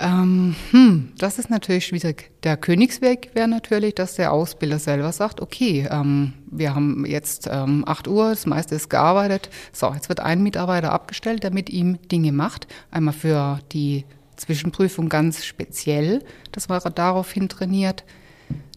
Ähm, 0.00 0.54
hm, 0.70 1.12
das 1.18 1.38
ist 1.38 1.50
natürlich 1.50 1.86
schwierig. 1.86 2.30
Der 2.42 2.56
Königsweg 2.56 3.30
wäre 3.34 3.48
natürlich, 3.48 3.94
dass 3.94 4.14
der 4.14 4.32
Ausbilder 4.32 4.78
selber 4.78 5.12
sagt, 5.12 5.40
okay, 5.40 5.88
ähm, 5.90 6.34
wir 6.50 6.74
haben 6.74 7.04
jetzt 7.04 7.48
ähm, 7.50 7.84
8 7.86 8.08
Uhr, 8.08 8.30
das 8.30 8.46
meiste 8.46 8.74
ist 8.74 8.88
gearbeitet. 8.88 9.50
So, 9.72 9.92
jetzt 9.92 10.08
wird 10.08 10.20
ein 10.20 10.42
Mitarbeiter 10.42 10.92
abgestellt, 10.92 11.42
der 11.42 11.52
mit 11.52 11.70
ihm 11.70 11.98
Dinge 12.08 12.32
macht. 12.32 12.66
Einmal 12.90 13.14
für 13.14 13.60
die 13.72 14.04
Zwischenprüfung 14.36 15.08
ganz 15.08 15.44
speziell, 15.44 16.24
dass 16.52 16.68
man 16.68 16.80
daraufhin 16.94 17.48
trainiert 17.48 18.04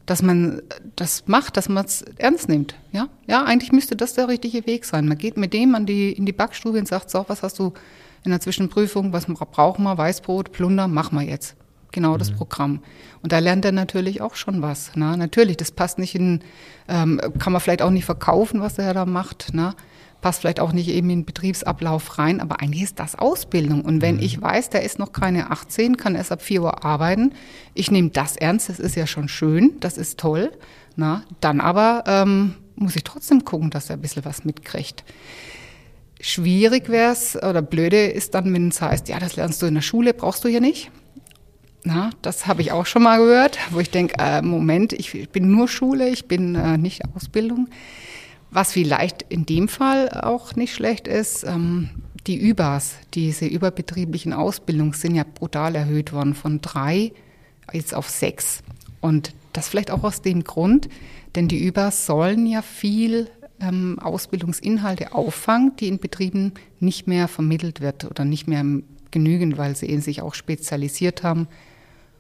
dass 0.05 0.21
man 0.21 0.62
das 0.97 1.27
macht, 1.27 1.55
dass 1.55 1.69
man 1.69 1.86
es 1.86 2.01
ernst 2.17 2.49
nimmt. 2.49 2.75
Ja? 2.91 3.07
ja, 3.27 3.45
eigentlich 3.45 3.71
müsste 3.71 3.95
das 3.95 4.13
der 4.13 4.27
richtige 4.27 4.65
Weg 4.65 4.84
sein. 4.84 5.07
Man 5.07 5.17
geht 5.17 5.38
mit 5.38 5.53
dem 5.53 5.73
an 5.73 5.86
die, 5.86 6.12
in 6.12 6.25
die 6.25 6.34
Backstube 6.34 6.79
und 6.79 6.88
sagt, 6.88 7.10
so, 7.10 7.23
was 7.27 7.43
hast 7.43 7.60
du 7.60 7.73
in 8.23 8.31
der 8.31 8.39
Zwischenprüfung, 8.39 9.13
was 9.13 9.25
brauchen 9.25 9.84
wir, 9.84 9.97
Weißbrot, 9.97 10.51
Plunder, 10.51 10.88
machen 10.88 11.17
wir 11.17 11.25
jetzt. 11.25 11.55
Genau 11.91 12.17
das 12.17 12.31
mhm. 12.31 12.36
Programm. 12.36 12.79
Und 13.21 13.31
da 13.34 13.39
lernt 13.39 13.65
er 13.65 13.73
natürlich 13.73 14.21
auch 14.21 14.36
schon 14.36 14.62
was. 14.62 14.91
Na? 14.95 15.17
Natürlich, 15.17 15.57
das 15.57 15.71
passt 15.71 15.99
nicht 15.99 16.15
in, 16.15 16.41
ähm, 16.88 17.19
kann 17.38 17.51
man 17.51 17.62
vielleicht 17.62 17.81
auch 17.81 17.89
nicht 17.89 18.05
verkaufen, 18.05 18.62
was 18.62 18.77
er 18.77 18.93
da 18.93 19.05
macht. 19.05 19.49
Na? 19.51 19.75
passt 20.21 20.41
vielleicht 20.41 20.60
auch 20.60 20.71
nicht 20.71 20.88
eben 20.88 21.10
in 21.10 21.19
den 21.19 21.25
Betriebsablauf 21.25 22.17
rein, 22.17 22.39
aber 22.39 22.62
eigentlich 22.62 22.84
ist 22.84 22.99
das 22.99 23.15
Ausbildung. 23.15 23.84
Und 23.84 24.01
wenn 24.01 24.17
mhm. 24.17 24.23
ich 24.23 24.41
weiß, 24.41 24.69
der 24.69 24.84
ist 24.84 24.99
noch 24.99 25.12
keine 25.12 25.51
18, 25.51 25.97
kann 25.97 26.15
erst 26.15 26.31
ab 26.31 26.41
4 26.41 26.62
Uhr 26.62 26.86
arbeiten, 26.86 27.34
ich 27.73 27.91
nehme 27.91 28.10
das 28.10 28.38
ernst, 28.38 28.69
das 28.69 28.79
ist 28.79 28.95
ja 28.95 29.07
schon 29.07 29.27
schön, 29.27 29.73
das 29.79 29.97
ist 29.97 30.19
toll, 30.19 30.51
na, 30.95 31.23
dann 31.41 31.60
aber 31.60 32.03
ähm, 32.05 32.55
muss 32.75 32.95
ich 32.95 33.03
trotzdem 33.03 33.43
gucken, 33.43 33.71
dass 33.71 33.89
er 33.89 33.97
ein 33.97 34.01
bisschen 34.01 34.25
was 34.25 34.45
mitkriegt. 34.45 35.03
Schwierig 36.21 36.89
wäre 36.89 37.12
es 37.12 37.36
oder 37.36 37.62
blöde 37.62 38.05
ist 38.05 38.36
dann, 38.36 38.53
wenn 38.53 38.69
es 38.69 38.81
heißt, 38.81 39.10
ja, 39.10 39.19
das 39.19 39.36
lernst 39.36 39.62
du 39.62 39.65
in 39.65 39.73
der 39.73 39.81
Schule, 39.81 40.13
brauchst 40.13 40.43
du 40.43 40.49
hier 40.49 40.62
nicht. 40.62 40.91
Na, 41.84 42.12
das 42.21 42.45
habe 42.45 42.62
ich 42.62 42.71
auch 42.71 42.86
schon 42.86 43.01
mal 43.01 43.17
gehört, 43.17 43.57
wo 43.71 43.79
ich 43.79 43.89
denke, 43.89 44.15
äh, 44.19 44.43
Moment, 44.43 44.93
ich 44.93 45.29
bin 45.29 45.49
nur 45.49 45.67
Schule, 45.67 46.10
ich 46.10 46.27
bin 46.27 46.53
äh, 46.53 46.77
nicht 46.77 47.01
Ausbildung. 47.15 47.69
Was 48.51 48.73
vielleicht 48.73 49.23
in 49.29 49.47
dem 49.47 49.67
Fall 49.67 50.10
auch 50.10 50.55
nicht 50.55 50.75
schlecht 50.75 51.07
ist, 51.07 51.43
ähm, 51.43 51.89
die 52.27 52.38
Übers, 52.38 52.93
diese 53.15 53.47
überbetrieblichen 53.47 54.31
Ausbildungen 54.31 54.93
sind 54.93 55.15
ja 55.15 55.23
brutal 55.23 55.75
erhöht 55.75 56.13
worden 56.13 56.36
von 56.36 56.62
drei 56.62 57.13
jetzt 57.73 57.95
auf 57.95 58.10
sechs. 58.10 58.62
Und 58.99 59.34
das 59.53 59.69
vielleicht 59.69 59.89
auch 59.89 60.03
aus 60.03 60.21
dem 60.21 60.43
Grund, 60.43 60.88
denn 61.36 61.47
die 61.47 61.65
Übers 61.65 62.05
sollen 62.05 62.45
ja 62.45 62.62
viel 62.62 63.27
ähm, 63.62 64.00
Ausbildungsinhalte 64.00 65.13
auffangen, 65.13 65.76
die 65.78 65.88
in 65.88 66.00
Betrieben 66.00 66.54
nicht 66.80 67.08
mehr 67.08 67.28
vermittelt 67.28 67.82
wird 67.82 68.06
oder 68.06 68.26
nicht 68.26 68.47
mehr 68.47 68.63
genügend, 69.12 69.58
weil 69.58 69.76
sie 69.76 69.88
eben 69.88 70.02
sich 70.02 70.21
auch 70.21 70.34
spezialisiert 70.34 71.24
haben 71.24 71.47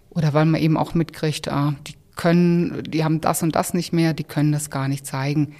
oder 0.09 0.33
weil 0.33 0.45
man 0.45 0.61
eben 0.61 0.77
auch 0.77 0.93
mitkriegt, 0.93 1.47
ah, 1.47 1.75
die 1.87 1.95
können, 2.15 2.83
die 2.83 3.03
haben 3.03 3.21
das 3.21 3.41
und 3.41 3.55
das 3.55 3.73
nicht 3.73 3.93
mehr, 3.93 4.13
die 4.13 4.23
können 4.23 4.51
das 4.51 4.69
gar 4.69 4.87
nicht 4.87 5.05
zeigen. 5.05 5.55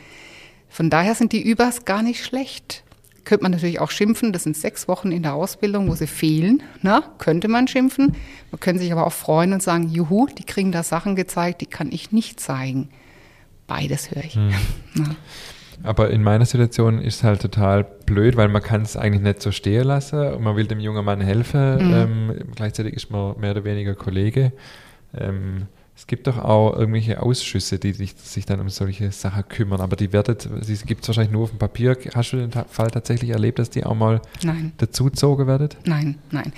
Von 0.69 0.89
daher 0.89 1.15
sind 1.15 1.31
die 1.31 1.41
Übers 1.41 1.85
gar 1.85 2.03
nicht 2.03 2.23
schlecht. 2.23 2.83
Könnte 3.23 3.43
man 3.43 3.51
natürlich 3.51 3.79
auch 3.79 3.91
schimpfen, 3.91 4.33
das 4.33 4.43
sind 4.43 4.57
sechs 4.57 4.87
Wochen 4.87 5.11
in 5.11 5.23
der 5.23 5.35
Ausbildung, 5.35 5.89
wo 5.89 5.95
sie 5.95 6.07
fehlen. 6.07 6.63
Na, 6.81 7.01
könnte 7.19 7.47
man 7.47 7.67
schimpfen. 7.67 8.15
Man 8.51 8.59
könnte 8.59 8.81
sich 8.81 8.91
aber 8.91 9.05
auch 9.05 9.13
freuen 9.13 9.53
und 9.53 9.61
sagen, 9.61 9.89
juhu, 9.89 10.27
die 10.27 10.43
kriegen 10.43 10.71
da 10.71 10.81
Sachen 10.83 11.15
gezeigt, 11.15 11.61
die 11.61 11.67
kann 11.67 11.91
ich 11.91 12.11
nicht 12.11 12.39
zeigen. 12.39 12.89
Beides 13.67 14.11
höre 14.11 14.23
ich. 14.23 14.35
Hm. 14.35 14.51
Aber 15.83 16.09
in 16.09 16.23
meiner 16.23 16.45
Situation 16.45 16.99
ist 16.99 17.17
es 17.17 17.23
halt 17.23 17.41
total 17.41 17.83
blöd, 18.05 18.37
weil 18.37 18.47
man 18.47 18.61
kann 18.61 18.81
es 18.81 18.97
eigentlich 18.97 19.21
nicht 19.21 19.41
so 19.41 19.51
stehen 19.51 19.85
lassen 19.85 20.33
und 20.33 20.43
man 20.43 20.55
will 20.55 20.67
dem 20.67 20.79
jungen 20.79 21.03
Mann 21.03 21.21
helfen. 21.21 21.87
Mhm. 21.87 21.93
Ähm, 21.93 22.35
gleichzeitig 22.55 22.93
ist 22.93 23.11
man 23.11 23.39
mehr 23.39 23.51
oder 23.51 23.63
weniger 23.63 23.95
Kollege. 23.95 24.51
Ähm, 25.17 25.67
es 25.95 26.07
gibt 26.07 26.25
doch 26.25 26.39
auch 26.39 26.75
irgendwelche 26.75 27.21
Ausschüsse, 27.21 27.77
die 27.77 27.93
sich, 27.93 28.15
sich, 28.15 28.45
dann 28.45 28.59
um 28.59 28.69
solche 28.69 29.11
Sachen 29.11 29.47
kümmern, 29.47 29.81
aber 29.81 29.95
die 29.95 30.11
werdet, 30.13 30.49
sie 30.61 30.75
gibt 30.77 31.03
es 31.03 31.09
wahrscheinlich 31.09 31.31
nur 31.31 31.43
auf 31.43 31.49
dem 31.51 31.59
Papier. 31.59 31.95
Hast 32.15 32.33
du 32.33 32.37
den 32.37 32.51
Fall 32.51 32.89
tatsächlich 32.89 33.29
erlebt, 33.29 33.59
dass 33.59 33.69
die 33.69 33.83
auch 33.83 33.93
mal 33.93 34.19
nein. 34.41 34.71
dazugezogen 34.77 35.45
werdet? 35.45 35.77
Nein, 35.85 36.17
nein. 36.31 36.53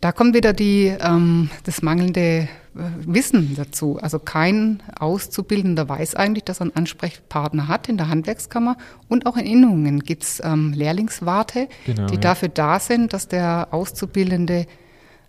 Da 0.00 0.12
kommt 0.12 0.34
wieder 0.34 0.52
die, 0.52 0.94
ähm, 1.00 1.50
das 1.64 1.82
mangelnde 1.82 2.48
Wissen 2.72 3.54
dazu. 3.56 3.98
Also 4.00 4.18
kein 4.18 4.82
Auszubildender 4.98 5.88
weiß 5.88 6.14
eigentlich, 6.14 6.44
dass 6.44 6.60
er 6.60 6.62
einen 6.62 6.76
Ansprechpartner 6.76 7.66
hat 7.66 7.88
in 7.88 7.96
der 7.96 8.08
Handwerkskammer 8.08 8.76
und 9.08 9.26
auch 9.26 9.36
in 9.36 9.46
Innungen 9.46 10.00
gibt 10.00 10.22
es 10.22 10.40
ähm, 10.44 10.72
Lehrlingswarte, 10.72 11.68
genau, 11.84 12.06
die 12.06 12.14
ja. 12.14 12.20
dafür 12.20 12.48
da 12.48 12.78
sind, 12.78 13.12
dass 13.12 13.26
der 13.26 13.68
Auszubildende 13.72 14.66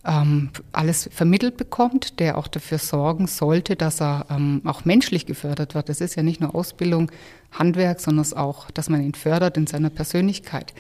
ähm, 0.06 0.50
alles 0.72 1.10
vermittelt 1.12 1.58
bekommt, 1.58 2.20
der 2.20 2.38
auch 2.38 2.48
dafür 2.48 2.78
sorgen 2.78 3.28
sollte, 3.28 3.76
dass 3.76 4.02
er 4.02 4.26
ähm, 4.30 4.62
auch 4.66 4.86
menschlich 4.86 5.26
gefördert 5.26 5.76
wird. 5.76 5.90
Das 5.90 6.02
ist 6.02 6.16
ja 6.16 6.24
nicht 6.24 6.42
nur 6.42 6.56
Ausbildung, 6.56 7.12
Handwerk, 7.52 8.00
sondern 8.00 8.22
es 8.22 8.34
auch, 8.34 8.72
dass 8.72 8.90
man 8.90 9.02
ihn 9.02 9.14
fördert 9.14 9.58
in 9.58 9.68
seiner 9.68 9.90
Persönlichkeit. 9.90 10.74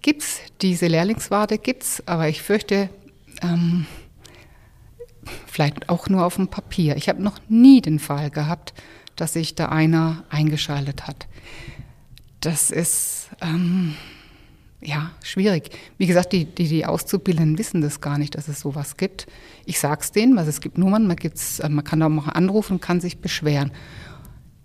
Gibt 0.00 0.22
es 0.22 0.38
diese 0.60 0.86
Lehrlingswarte? 0.86 1.58
Gibt 1.58 1.82
es, 1.82 2.02
aber 2.06 2.28
ich 2.28 2.42
fürchte, 2.42 2.88
ähm, 3.42 3.86
vielleicht 5.54 5.88
auch 5.88 6.08
nur 6.08 6.26
auf 6.26 6.34
dem 6.34 6.48
Papier. 6.48 6.96
Ich 6.96 7.08
habe 7.08 7.22
noch 7.22 7.38
nie 7.48 7.80
den 7.80 8.00
Fall 8.00 8.28
gehabt, 8.28 8.74
dass 9.14 9.34
sich 9.34 9.54
da 9.54 9.68
einer 9.68 10.24
eingeschaltet 10.28 11.06
hat. 11.06 11.28
Das 12.40 12.72
ist, 12.72 13.28
ähm, 13.40 13.94
ja, 14.80 15.12
schwierig. 15.22 15.70
Wie 15.96 16.06
gesagt, 16.06 16.32
die, 16.32 16.44
die, 16.44 16.66
die 16.66 16.84
Auszubildenden 16.84 17.56
wissen 17.56 17.82
das 17.82 18.00
gar 18.00 18.18
nicht, 18.18 18.34
dass 18.34 18.48
es 18.48 18.58
sowas 18.58 18.96
gibt. 18.96 19.28
Ich 19.64 19.78
sage 19.78 20.00
es 20.00 20.10
denen, 20.10 20.36
weil 20.36 20.48
es 20.48 20.60
gibt 20.60 20.76
Nummern, 20.76 21.06
man, 21.06 21.16
gibt's, 21.16 21.60
äh, 21.60 21.68
man 21.68 21.84
kann 21.84 22.00
da 22.00 22.08
auch 22.08 22.28
anrufen 22.28 22.80
kann 22.80 23.00
sich 23.00 23.18
beschweren. 23.18 23.70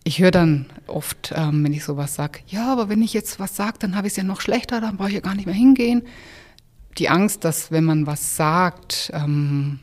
Ich 0.04 0.20
höre 0.20 0.32
dann 0.32 0.66
oft, 0.88 1.34
ähm, 1.36 1.64
wenn 1.64 1.74
ich 1.74 1.84
sowas 1.84 2.16
sage, 2.16 2.40
ja, 2.48 2.74
aber 2.74 2.90
wenn 2.90 3.04
ich 3.04 3.14
jetzt 3.14 3.40
was 3.40 3.56
sage, 3.56 3.78
dann 3.78 3.96
habe 3.96 4.08
ich 4.08 4.14
es 4.14 4.18
ja 4.18 4.24
noch 4.24 4.42
schlechter, 4.42 4.82
dann 4.82 4.98
brauche 4.98 5.10
ich 5.10 5.16
ja 5.16 5.22
gar 5.22 5.36
nicht 5.36 5.46
mehr 5.46 5.54
hingehen. 5.54 6.02
Die 6.98 7.10
Angst, 7.10 7.44
dass 7.44 7.72
wenn 7.72 7.84
man 7.84 8.08
was 8.08 8.36
sagt, 8.36 9.12
ähm, 9.14 9.80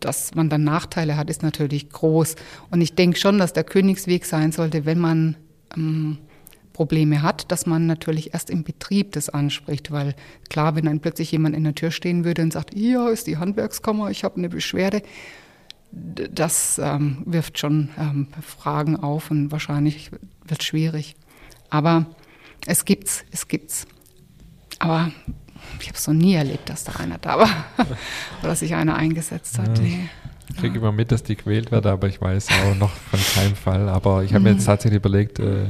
dass 0.00 0.34
man 0.34 0.48
dann 0.48 0.64
Nachteile 0.64 1.16
hat, 1.16 1.30
ist 1.30 1.42
natürlich 1.42 1.90
groß. 1.90 2.36
Und 2.70 2.80
ich 2.80 2.94
denke 2.94 3.18
schon, 3.18 3.38
dass 3.38 3.52
der 3.52 3.64
Königsweg 3.64 4.24
sein 4.24 4.52
sollte, 4.52 4.84
wenn 4.84 4.98
man 4.98 5.36
ähm, 5.76 6.18
Probleme 6.72 7.22
hat, 7.22 7.50
dass 7.50 7.66
man 7.66 7.86
natürlich 7.86 8.34
erst 8.34 8.50
im 8.50 8.64
Betrieb 8.64 9.12
das 9.12 9.28
anspricht, 9.28 9.90
weil 9.90 10.14
klar, 10.48 10.74
wenn 10.74 10.86
dann 10.86 11.00
plötzlich 11.00 11.30
jemand 11.32 11.54
in 11.54 11.64
der 11.64 11.74
Tür 11.74 11.90
stehen 11.90 12.24
würde 12.24 12.42
und 12.42 12.52
sagt, 12.52 12.74
hier 12.74 13.10
ist 13.10 13.26
die 13.26 13.36
Handwerkskammer, 13.36 14.10
ich 14.10 14.24
habe 14.24 14.36
eine 14.36 14.48
Beschwerde, 14.48 15.02
das 15.92 16.80
ähm, 16.82 17.22
wirft 17.26 17.58
schon 17.58 17.90
ähm, 17.98 18.28
Fragen 18.40 18.96
auf 18.96 19.30
und 19.30 19.52
wahrscheinlich 19.52 20.10
wird 20.10 20.60
es 20.60 20.66
schwierig. 20.66 21.16
Aber 21.68 22.06
es 22.66 22.84
gibt's, 22.84 23.24
es 23.30 23.48
gibt's. 23.48 23.86
Aber 24.78 25.12
ich 25.80 25.88
habe 25.88 25.96
es 25.96 26.06
noch 26.06 26.14
nie 26.14 26.34
erlebt, 26.34 26.68
dass 26.68 26.84
da 26.84 26.92
einer 26.92 27.18
da 27.18 27.38
war 27.38 27.64
oder 28.42 28.54
sich 28.54 28.74
einer 28.74 28.96
eingesetzt 28.96 29.58
hat. 29.58 29.78
Ja. 29.78 29.84
Nee. 29.84 30.08
Ich 30.48 30.56
kriege 30.56 30.78
immer 30.78 30.92
mit, 30.92 31.10
dass 31.12 31.22
die 31.22 31.36
gewählt 31.36 31.70
wird, 31.70 31.86
aber 31.86 32.08
ich 32.08 32.20
weiß 32.20 32.48
auch 32.50 32.74
noch 32.74 32.90
von 32.90 33.20
keinem 33.34 33.56
Fall. 33.56 33.88
Aber 33.88 34.22
ich 34.22 34.34
habe 34.34 34.44
mir 34.44 34.50
jetzt 34.50 34.62
mhm. 34.62 34.66
tatsächlich 34.66 34.98
überlegt, 34.98 35.38
äh, 35.38 35.66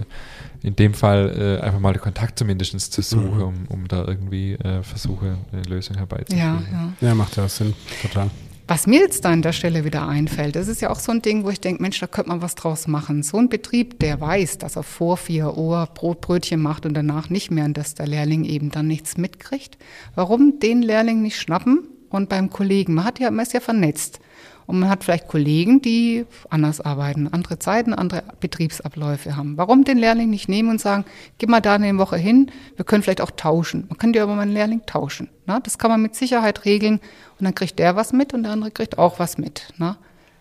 in 0.62 0.76
dem 0.76 0.94
Fall 0.94 1.58
äh, 1.60 1.64
einfach 1.64 1.78
mal 1.78 1.92
den 1.92 2.00
Kontakt 2.00 2.38
zumindest 2.38 2.92
zu 2.92 3.02
suchen, 3.02 3.36
mhm. 3.36 3.42
um, 3.42 3.66
um 3.68 3.88
da 3.88 4.04
irgendwie 4.04 4.54
äh, 4.54 4.82
versuche, 4.82 5.38
eine 5.52 5.62
Lösung 5.62 5.96
herbeizuführen. 5.96 6.66
Ja, 6.70 6.92
ja. 7.00 7.08
ja, 7.08 7.14
macht 7.14 7.36
ja 7.36 7.48
Sinn, 7.48 7.74
total. 8.00 8.30
Was 8.72 8.86
mir 8.86 9.00
jetzt 9.00 9.26
da 9.26 9.32
an 9.32 9.42
der 9.42 9.52
Stelle 9.52 9.84
wieder 9.84 10.08
einfällt, 10.08 10.56
das 10.56 10.66
ist 10.66 10.80
ja 10.80 10.88
auch 10.88 10.98
so 10.98 11.12
ein 11.12 11.20
Ding, 11.20 11.44
wo 11.44 11.50
ich 11.50 11.60
denke, 11.60 11.82
Mensch, 11.82 12.00
da 12.00 12.06
könnte 12.06 12.30
man 12.30 12.40
was 12.40 12.54
draus 12.54 12.86
machen. 12.86 13.22
So 13.22 13.36
ein 13.36 13.50
Betrieb, 13.50 13.98
der 13.98 14.18
weiß, 14.18 14.56
dass 14.56 14.76
er 14.76 14.82
vor 14.82 15.18
4 15.18 15.58
Uhr 15.58 15.86
Brotbrötchen 15.92 16.58
macht 16.58 16.86
und 16.86 16.94
danach 16.94 17.28
nicht 17.28 17.50
mehr 17.50 17.66
und 17.66 17.76
dass 17.76 17.94
der 17.94 18.06
Lehrling 18.06 18.44
eben 18.44 18.70
dann 18.70 18.86
nichts 18.86 19.18
mitkriegt. 19.18 19.76
Warum 20.14 20.58
den 20.58 20.80
Lehrling 20.80 21.20
nicht 21.20 21.38
schnappen 21.38 21.86
und 22.08 22.30
beim 22.30 22.48
Kollegen? 22.48 22.94
Man 22.94 23.04
hat 23.04 23.18
ja, 23.18 23.30
man 23.30 23.44
ist 23.44 23.52
ja 23.52 23.60
vernetzt. 23.60 24.20
Und 24.66 24.80
man 24.80 24.88
hat 24.88 25.04
vielleicht 25.04 25.28
Kollegen, 25.28 25.82
die 25.82 26.24
anders 26.50 26.80
arbeiten, 26.80 27.28
andere 27.28 27.58
Zeiten, 27.58 27.92
andere 27.92 28.22
Betriebsabläufe 28.40 29.36
haben. 29.36 29.56
Warum 29.56 29.84
den 29.84 29.98
Lehrling 29.98 30.30
nicht 30.30 30.48
nehmen 30.48 30.70
und 30.70 30.80
sagen, 30.80 31.04
geh 31.38 31.46
mal 31.46 31.60
da 31.60 31.74
eine 31.74 31.96
Woche 31.98 32.16
hin, 32.16 32.50
wir 32.76 32.84
können 32.84 33.02
vielleicht 33.02 33.20
auch 33.20 33.32
tauschen. 33.32 33.86
Man 33.88 33.98
könnte 33.98 34.18
ja 34.18 34.24
aber 34.24 34.34
mal 34.34 34.42
einen 34.42 34.52
Lehrling 34.52 34.82
tauschen. 34.86 35.28
Ne? 35.46 35.60
Das 35.62 35.78
kann 35.78 35.90
man 35.90 36.02
mit 36.02 36.14
Sicherheit 36.14 36.64
regeln 36.64 37.00
und 37.38 37.44
dann 37.44 37.54
kriegt 37.54 37.78
der 37.78 37.96
was 37.96 38.12
mit 38.12 38.34
und 38.34 38.44
der 38.44 38.52
andere 38.52 38.70
kriegt 38.70 38.98
auch 38.98 39.18
was 39.18 39.38
mit. 39.38 39.72
Ne? 39.78 39.96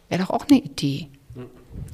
Wäre 0.10 0.24
doch 0.24 0.30
auch 0.30 0.46
eine 0.50 0.60
Idee. 0.60 1.08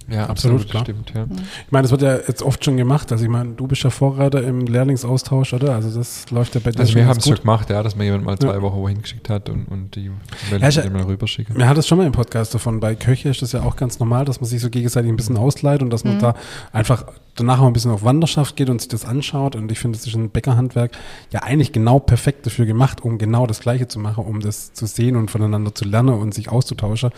Ja, 0.09 0.27
absolut, 0.27 0.61
absolut 0.61 0.83
stimmt. 0.83 1.11
Ja. 1.13 1.25
Ich 1.65 1.71
meine, 1.71 1.81
das 1.81 1.91
wird 1.91 2.01
ja 2.01 2.15
jetzt 2.15 2.41
oft 2.41 2.63
schon 2.63 2.77
gemacht. 2.77 3.11
Also 3.11 3.25
ich 3.25 3.29
meine, 3.29 3.53
du 3.53 3.67
bist 3.67 3.83
ja 3.83 3.89
Vorreiter 3.89 4.41
im 4.41 4.61
Lehrlingsaustausch, 4.61 5.53
oder? 5.53 5.75
Also 5.75 5.97
das 5.97 6.29
läuft 6.31 6.55
ja 6.55 6.61
bei 6.63 6.71
dir 6.71 6.79
Also 6.79 6.95
wir 6.95 7.05
haben 7.05 7.17
es 7.17 7.25
schon 7.25 7.35
gemacht, 7.35 7.69
ja, 7.69 7.83
dass 7.83 7.95
man 7.97 8.05
jemand 8.05 8.23
mal 8.23 8.39
zwei 8.39 8.53
ja. 8.53 8.61
Wochen 8.61 8.77
wohin 8.77 9.01
geschickt 9.01 9.29
hat 9.29 9.49
und, 9.49 9.65
und 9.65 9.95
die 9.95 10.09
Welt 10.49 10.75
ja, 10.75 10.89
mal 10.89 11.03
rüberschickt. 11.03 11.53
Wir 11.53 11.67
hatten 11.67 11.79
es 11.79 11.87
schon 11.87 11.97
mal 11.97 12.07
im 12.07 12.13
Podcast 12.13 12.53
davon. 12.53 12.79
Bei 12.79 12.95
Köche 12.95 13.29
ist 13.29 13.41
das 13.41 13.51
ja 13.51 13.63
auch 13.63 13.75
ganz 13.75 13.99
normal, 13.99 14.23
dass 14.23 14.39
man 14.39 14.49
sich 14.49 14.61
so 14.61 14.69
gegenseitig 14.69 15.11
ein 15.11 15.17
bisschen 15.17 15.35
ausleiht 15.35 15.81
und 15.81 15.89
dass 15.89 16.05
man 16.05 16.15
mhm. 16.15 16.21
da 16.21 16.35
einfach 16.71 17.05
danach 17.37 17.59
mal 17.59 17.67
ein 17.67 17.73
bisschen 17.73 17.91
auf 17.91 18.03
Wanderschaft 18.03 18.55
geht 18.55 18.69
und 18.69 18.81
sich 18.81 18.89
das 18.89 19.05
anschaut. 19.05 19.55
Und 19.55 19.71
ich 19.71 19.79
finde, 19.79 19.97
das 19.97 20.05
ist 20.05 20.15
ein 20.15 20.29
Bäckerhandwerk 20.29 20.91
ja 21.31 21.43
eigentlich 21.43 21.71
genau 21.71 21.99
perfekt 21.99 22.45
dafür 22.45 22.65
gemacht, 22.65 23.03
um 23.03 23.17
genau 23.17 23.47
das 23.47 23.61
Gleiche 23.61 23.87
zu 23.87 23.99
machen, 23.99 24.25
um 24.25 24.41
das 24.41 24.73
zu 24.73 24.85
sehen 24.85 25.15
und 25.15 25.31
voneinander 25.31 25.73
zu 25.73 25.85
lernen 25.85 26.09
und 26.09 26.33
sich 26.33 26.49
auszutauschen. 26.49 27.11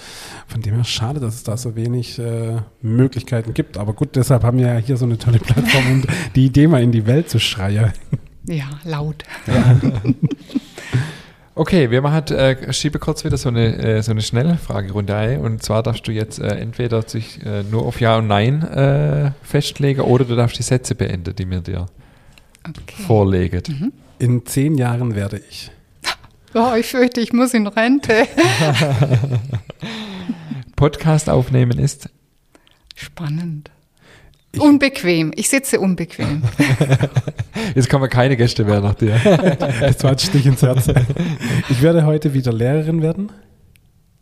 Von 0.47 0.61
dem 0.61 0.75
her 0.75 0.83
schade, 0.83 1.19
dass 1.19 1.35
es 1.35 1.43
da 1.43 1.57
so 1.57 1.75
wenig 1.75 2.19
äh, 2.19 2.57
Möglichkeiten 2.81 3.53
gibt. 3.53 3.77
Aber 3.77 3.93
gut, 3.93 4.15
deshalb 4.15 4.43
haben 4.43 4.59
wir 4.59 4.67
ja 4.67 4.77
hier 4.77 4.97
so 4.97 5.05
eine 5.05 5.17
tolle 5.17 5.39
Plattform, 5.39 5.91
um 5.91 6.03
die 6.35 6.45
Idee 6.45 6.67
mal 6.67 6.83
in 6.83 6.91
die 6.91 7.07
Welt 7.07 7.29
zu 7.29 7.39
schreien. 7.39 7.93
Ja, 8.45 8.65
laut. 8.83 9.23
Ja. 9.47 9.79
Okay, 11.55 11.91
wir 11.91 12.01
machen, 12.01 12.27
äh, 12.27 12.71
schiebe 12.71 12.99
kurz 12.99 13.23
wieder 13.25 13.37
so 13.37 13.49
eine, 13.49 13.75
äh, 13.77 14.01
so 14.01 14.11
eine 14.11 14.21
schnelle 14.21 14.57
Fragerunde 14.57 15.15
ein. 15.15 15.41
Und 15.41 15.63
zwar 15.63 15.83
darfst 15.83 16.07
du 16.07 16.11
jetzt 16.11 16.39
äh, 16.39 16.47
entweder 16.47 17.01
sich 17.01 17.45
äh, 17.45 17.63
nur 17.63 17.85
auf 17.85 17.99
Ja 17.99 18.17
und 18.17 18.27
Nein 18.27 18.63
äh, 18.63 19.31
festlegen 19.43 20.01
oder 20.01 20.25
du 20.25 20.35
darfst 20.35 20.57
die 20.57 20.63
Sätze 20.63 20.95
beenden, 20.95 21.35
die 21.35 21.45
mir 21.45 21.61
dir 21.61 21.87
okay. 22.67 23.03
vorlegen. 23.03 23.63
Mhm. 23.67 23.93
In 24.19 24.45
zehn 24.45 24.77
Jahren 24.77 25.15
werde 25.15 25.41
ich. 25.49 25.71
Oh, 26.53 26.73
ich 26.77 26.87
fürchte, 26.87 27.21
ich 27.21 27.33
muss 27.33 27.53
in 27.53 27.67
Rente. 27.67 28.25
Podcast 30.75 31.29
aufnehmen 31.29 31.77
ist 31.77 32.09
spannend. 32.95 33.69
Ich 34.51 34.59
unbequem. 34.59 35.31
Ich 35.35 35.49
sitze 35.49 35.79
unbequem. 35.79 36.41
Jetzt 37.75 37.89
kommen 37.89 38.09
keine 38.09 38.35
Gäste 38.35 38.65
mehr 38.65 38.81
nach 38.81 38.95
dir. 38.95 39.19
Das 39.79 40.03
war 40.03 40.11
ein 40.11 40.19
Stich 40.19 40.45
ins 40.45 40.61
Herz. 40.61 40.87
Ich 41.69 41.81
werde 41.81 42.05
heute 42.05 42.33
wieder 42.33 42.51
Lehrerin 42.51 43.01
werden. 43.01 43.31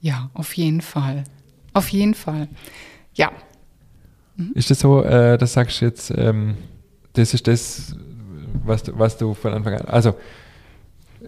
Ja, 0.01 0.30
auf 0.34 0.53
jeden 0.53 0.82
Fall. 0.82 1.23
Auf 1.73 1.89
jeden 1.89 2.13
Fall. 2.13 2.47
Ja. 3.13 3.32
Mhm. 4.36 4.51
Ist 4.53 4.69
das 4.69 4.80
so, 4.80 5.03
äh, 5.03 5.38
das 5.38 5.53
sagst 5.53 5.82
du 5.82 5.86
jetzt, 5.86 6.13
ähm, 6.15 6.55
das 7.13 7.34
ist 7.34 7.47
das, 7.47 7.95
was 8.65 8.84
du, 8.84 8.97
was 8.97 9.17
du 9.17 9.34
von 9.34 9.53
Anfang 9.53 9.75
an, 9.75 9.86
also 9.88 10.15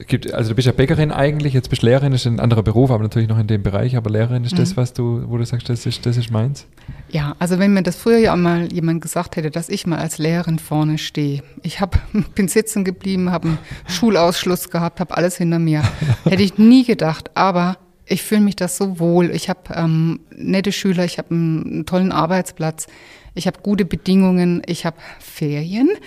gibt, 0.08 0.34
also 0.34 0.50
du 0.50 0.56
bist 0.56 0.66
ja 0.66 0.72
Bäckerin 0.72 1.12
eigentlich, 1.12 1.54
jetzt 1.54 1.70
bist 1.70 1.84
du 1.84 1.88
Lehrerin, 1.88 2.12
das 2.12 2.22
ist 2.22 2.28
ein 2.28 2.40
anderer 2.40 2.64
Beruf, 2.64 2.92
aber 2.92 3.04
natürlich 3.04 3.28
noch 3.28 3.40
in 3.40 3.48
dem 3.48 3.64
Bereich, 3.64 3.96
aber 3.96 4.10
Lehrerin 4.10 4.44
ist 4.44 4.54
mhm. 4.54 4.58
das, 4.58 4.78
was 4.78 4.94
du, 4.94 5.24
wo 5.28 5.38
du 5.38 5.46
sagst, 5.46 5.70
das 5.70 5.86
ist, 5.86 6.06
das 6.06 6.18
ist 6.18 6.32
meins? 6.32 6.68
Ja, 7.10 7.36
also 7.40 7.60
wenn 7.60 7.74
mir 7.74 7.84
das 7.84 7.96
früher 7.96 8.18
ja 8.18 8.36
mal 8.36 8.72
jemand 8.72 9.02
gesagt 9.02 9.36
hätte, 9.36 9.52
dass 9.52 9.70
ich 9.70 9.86
mal 9.86 10.00
als 10.00 10.18
Lehrerin 10.18 10.60
vorne 10.60 10.98
stehe, 10.98 11.44
ich 11.64 11.82
hab, 11.82 12.00
bin 12.36 12.48
sitzen 12.48 12.84
geblieben, 12.84 13.32
habe 13.32 13.50
einen 13.50 13.60
Schulausschluss 13.88 14.70
gehabt, 14.70 15.00
habe 15.00 15.16
alles 15.16 15.38
hinter 15.38 15.60
mir, 15.60 15.84
hätte 16.24 16.44
ich 16.44 16.58
nie 16.58 16.86
gedacht, 16.86 17.32
aber 17.36 17.78
ich 18.06 18.24
fühle 18.24 18.42
mich 18.42 18.56
das 18.56 18.76
so 18.76 19.00
wohl. 19.00 19.30
Ich 19.30 19.50
habe 19.50 19.62
ähm, 19.76 20.20
nette 20.36 20.72
Schüler, 20.72 21.06
ich 21.06 21.20
habe 21.20 21.32
einen, 21.32 21.64
einen, 21.64 21.86
tollen 21.86 22.12
Arbeitsplatz, 22.12 22.88
ich 23.36 23.46
habe 23.46 23.60
gute 23.62 23.86
Bedingungen, 23.86 24.62
ich 24.66 24.86
habe 24.86 24.98
Ferien. 25.20 25.90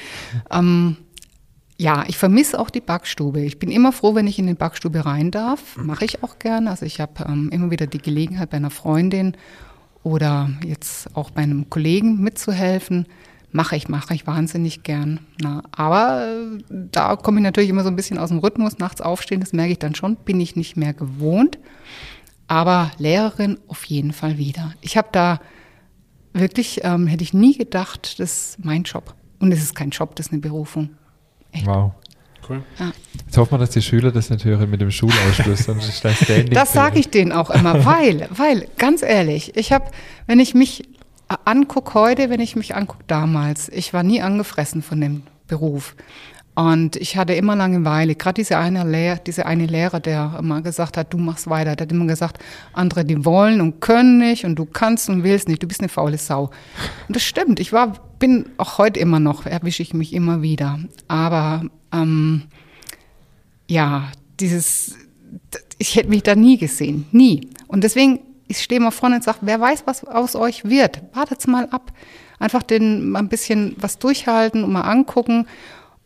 Ähm, 0.50 0.96
ja, 1.82 2.04
ich 2.06 2.16
vermisse 2.16 2.60
auch 2.60 2.70
die 2.70 2.80
Backstube. 2.80 3.40
Ich 3.40 3.58
bin 3.58 3.68
immer 3.68 3.90
froh, 3.90 4.14
wenn 4.14 4.28
ich 4.28 4.38
in 4.38 4.46
die 4.46 4.54
Backstube 4.54 5.04
rein 5.04 5.32
darf. 5.32 5.76
Mache 5.76 6.04
ich 6.04 6.22
auch 6.22 6.38
gerne. 6.38 6.70
Also 6.70 6.86
ich 6.86 7.00
habe 7.00 7.24
ähm, 7.26 7.50
immer 7.50 7.72
wieder 7.72 7.88
die 7.88 7.98
Gelegenheit 7.98 8.50
bei 8.50 8.56
einer 8.56 8.70
Freundin 8.70 9.36
oder 10.04 10.48
jetzt 10.64 11.16
auch 11.16 11.32
bei 11.32 11.42
einem 11.42 11.68
Kollegen 11.70 12.20
mitzuhelfen. 12.20 13.06
Mache 13.50 13.74
ich, 13.74 13.88
mache 13.88 14.14
ich 14.14 14.28
wahnsinnig 14.28 14.84
gern. 14.84 15.20
Na, 15.40 15.64
aber 15.72 16.24
äh, 16.24 16.62
da 16.70 17.16
komme 17.16 17.40
ich 17.40 17.42
natürlich 17.42 17.70
immer 17.70 17.82
so 17.82 17.88
ein 17.88 17.96
bisschen 17.96 18.16
aus 18.16 18.28
dem 18.28 18.38
Rhythmus, 18.38 18.78
nachts 18.78 19.00
aufstehen, 19.00 19.40
das 19.40 19.52
merke 19.52 19.72
ich 19.72 19.78
dann 19.80 19.96
schon, 19.96 20.14
bin 20.14 20.40
ich 20.40 20.54
nicht 20.54 20.76
mehr 20.76 20.94
gewohnt. 20.94 21.58
Aber 22.46 22.92
Lehrerin 22.98 23.58
auf 23.66 23.82
jeden 23.84 24.12
Fall 24.12 24.38
wieder. 24.38 24.72
Ich 24.82 24.96
habe 24.96 25.08
da 25.10 25.40
wirklich, 26.32 26.82
ähm, 26.84 27.08
hätte 27.08 27.24
ich 27.24 27.34
nie 27.34 27.58
gedacht, 27.58 28.20
das 28.20 28.54
ist 28.54 28.64
mein 28.64 28.84
Job. 28.84 29.16
Und 29.40 29.50
es 29.50 29.60
ist 29.60 29.74
kein 29.74 29.90
Job, 29.90 30.14
das 30.14 30.26
ist 30.26 30.32
eine 30.32 30.40
Berufung. 30.40 30.90
Echt. 31.52 31.66
Wow. 31.66 31.92
Cool. 32.48 32.62
Ja. 32.78 32.92
Jetzt 33.24 33.36
hoffen 33.36 33.52
wir, 33.52 33.58
dass 33.58 33.70
die 33.70 33.82
Schüler 33.82 34.10
das 34.10 34.30
nicht 34.30 34.44
hören 34.44 34.68
mit 34.68 34.80
dem 34.80 34.90
Schulausschluss. 34.90 35.66
das 36.50 36.72
sage 36.72 36.98
ich 36.98 37.08
denen 37.08 37.32
auch 37.32 37.50
immer, 37.50 37.84
weil, 37.84 38.28
weil, 38.30 38.68
ganz 38.78 39.02
ehrlich, 39.02 39.56
ich 39.56 39.72
habe, 39.72 39.86
wenn 40.26 40.40
ich 40.40 40.54
mich 40.54 40.82
angucke 41.44 41.94
heute, 41.94 42.30
wenn 42.30 42.40
ich 42.40 42.56
mich 42.56 42.74
angucke 42.74 43.04
damals, 43.06 43.68
ich 43.68 43.94
war 43.94 44.02
nie 44.02 44.20
angefressen 44.20 44.82
von 44.82 45.00
dem 45.00 45.22
Beruf. 45.46 45.94
Und 46.54 46.96
ich 46.96 47.16
hatte 47.16 47.32
immer 47.32 47.56
Langeweile. 47.56 48.14
Gerade 48.14 48.34
diese 48.34 48.58
eine, 48.58 48.84
Lehr 48.84 49.16
diese 49.16 49.46
eine 49.46 49.66
Lehrer, 49.66 50.00
der 50.00 50.36
immer 50.38 50.60
gesagt 50.60 50.98
hat, 50.98 51.12
du 51.12 51.16
machst 51.18 51.48
weiter, 51.48 51.76
der 51.76 51.86
hat 51.86 51.92
immer 51.92 52.06
gesagt, 52.06 52.38
andere, 52.74 53.06
die 53.06 53.24
wollen 53.24 53.62
und 53.62 53.80
können 53.80 54.18
nicht 54.18 54.44
und 54.44 54.56
du 54.56 54.66
kannst 54.66 55.08
und 55.08 55.24
willst 55.24 55.48
nicht, 55.48 55.62
du 55.62 55.66
bist 55.66 55.80
eine 55.80 55.88
faule 55.88 56.18
Sau. 56.18 56.50
Und 57.08 57.16
das 57.16 57.22
stimmt. 57.22 57.58
Ich 57.58 57.72
war, 57.72 57.94
bin 58.18 58.50
auch 58.58 58.76
heute 58.76 59.00
immer 59.00 59.18
noch, 59.18 59.46
erwische 59.46 59.82
ich 59.82 59.94
mich 59.94 60.12
immer 60.12 60.42
wieder. 60.42 60.78
Aber 61.08 61.64
ähm, 61.90 62.42
ja, 63.66 64.08
dieses, 64.38 64.96
ich 65.78 65.96
hätte 65.96 66.10
mich 66.10 66.22
da 66.22 66.34
nie 66.34 66.58
gesehen, 66.58 67.06
nie. 67.12 67.48
Und 67.66 67.82
deswegen, 67.82 68.20
ich 68.46 68.58
stehe 68.58 68.80
mal 68.80 68.90
vorne 68.90 69.16
und 69.16 69.24
sage, 69.24 69.38
wer 69.40 69.58
weiß, 69.58 69.84
was 69.86 70.04
aus 70.04 70.36
euch 70.36 70.66
wird. 70.66 71.02
Wartet's 71.14 71.46
mal 71.46 71.66
ab. 71.70 71.92
Einfach 72.38 72.62
den 72.62 73.08
mal 73.08 73.20
ein 73.20 73.30
bisschen 73.30 73.74
was 73.78 73.98
durchhalten 73.98 74.64
und 74.64 74.72
mal 74.72 74.82
angucken. 74.82 75.46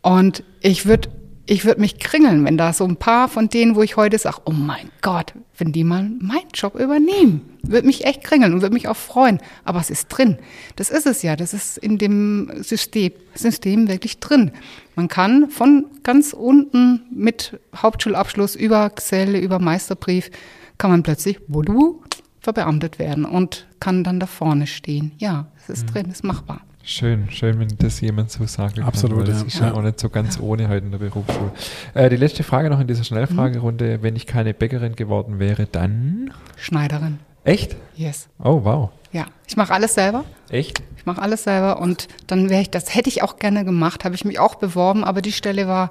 Und 0.07 0.45
ich 0.61 0.87
würde 0.87 1.09
ich 1.49 1.65
würd 1.65 1.79
mich 1.79 1.99
kringeln, 1.99 2.45
wenn 2.45 2.57
da 2.57 2.73
so 2.73 2.85
ein 2.85 2.97
paar 2.97 3.29
von 3.29 3.49
denen, 3.49 3.75
wo 3.75 3.83
ich 3.83 3.97
heute 3.97 4.19
sage, 4.19 4.39
oh 4.45 4.53
mein 4.53 4.91
Gott, 5.03 5.33
wenn 5.59 5.73
die 5.73 5.83
mal 5.83 6.09
meinen 6.21 6.51
Job 6.55 6.77
übernehmen, 6.77 7.59
würde 7.63 7.89
mich 7.89 8.05
echt 8.05 8.23
kringeln 8.23 8.53
und 8.53 8.63
würde 8.63 8.75
mich 8.75 8.87
auch 8.87 8.97
freuen. 8.97 9.41
Aber 9.65 9.81
es 9.81 9.91
ist 9.91 10.07
drin. 10.09 10.39
Das 10.77 10.91
ist 10.91 11.07
es 11.07 11.23
ja. 11.23 11.35
Das 11.35 11.55
ist 11.55 11.77
in 11.79 11.99
dem 11.99 12.51
System, 12.63 13.13
System 13.35 13.89
wirklich 13.89 14.21
drin. 14.21 14.53
Man 14.95 15.09
kann 15.09 15.51
von 15.51 15.87
ganz 16.05 16.33
unten 16.33 17.03
mit 17.11 17.59
Hauptschulabschluss 17.75 18.55
über 18.55 18.91
Geselle, 18.91 19.41
über 19.41 19.59
Meisterbrief, 19.59 20.31
kann 20.79 20.93
man 20.93 21.03
plötzlich 21.03 21.41
wudu, 21.49 22.03
verbeamtet 22.41 23.01
werden 23.01 23.25
und 23.25 23.67
kann 23.81 24.05
dann 24.05 24.21
da 24.21 24.27
vorne 24.27 24.69
stehen. 24.69 25.13
Ja, 25.19 25.49
es 25.59 25.69
ist 25.69 25.87
mhm. 25.89 25.93
drin, 25.93 26.07
es 26.11 26.17
ist 26.17 26.25
machbar. 26.25 26.61
Schön, 26.89 27.29
schön, 27.33 27.59
wenn 27.59 27.67
das 27.79 28.01
jemand 28.01 28.31
so 28.31 28.47
sagt. 28.47 28.79
Absolut. 28.79 29.27
das 29.27 29.41
ja. 29.41 29.47
ist 29.49 29.59
ja 29.59 29.75
auch 29.75 29.83
nicht 29.83 29.99
so 29.99 30.09
ganz 30.09 30.39
ohne 30.39 30.69
heute 30.69 30.87
in 30.87 30.93
der 30.93 30.99
Berufsschule. 30.99 31.51
Äh, 31.95 32.11
die 32.11 32.17
letzte 32.17 32.45
Frage 32.45 32.71
noch 32.71 32.79
in 32.79 32.87
dieser 32.87 33.03
Schnellfragerunde. 33.03 33.99
Mhm. 33.99 34.03
Wenn 34.05 34.15
ich 34.15 34.25
keine 34.25 34.55
Bäckerin 34.55 34.95
geworden 34.95 35.41
wäre, 35.41 35.67
dann? 35.67 36.33
Schneiderin. 36.57 37.19
Echt? 37.43 37.75
Yes. 37.97 38.29
Oh, 38.39 38.61
wow. 38.63 38.91
Ja, 39.11 39.27
ich 39.49 39.57
mache 39.57 39.75
alles 39.75 39.95
selber. 39.95 40.25
Echt? 40.49 40.81
Ich 40.97 41.05
mache 41.05 41.21
alles 41.21 41.43
selber 41.43 41.81
und 41.81 42.07
dann 42.29 42.51
wäre 42.51 42.63
ich, 42.63 42.71
das 42.71 42.95
hätte 42.95 43.09
ich 43.09 43.21
auch 43.25 43.41
gerne 43.41 43.65
gemacht, 43.65 44.05
habe 44.05 44.15
ich 44.15 44.25
mich 44.25 44.39
auch 44.39 44.55
beworben, 44.55 45.03
aber 45.03 45.23
die 45.23 45.33
Stelle 45.33 45.67
war 45.67 45.91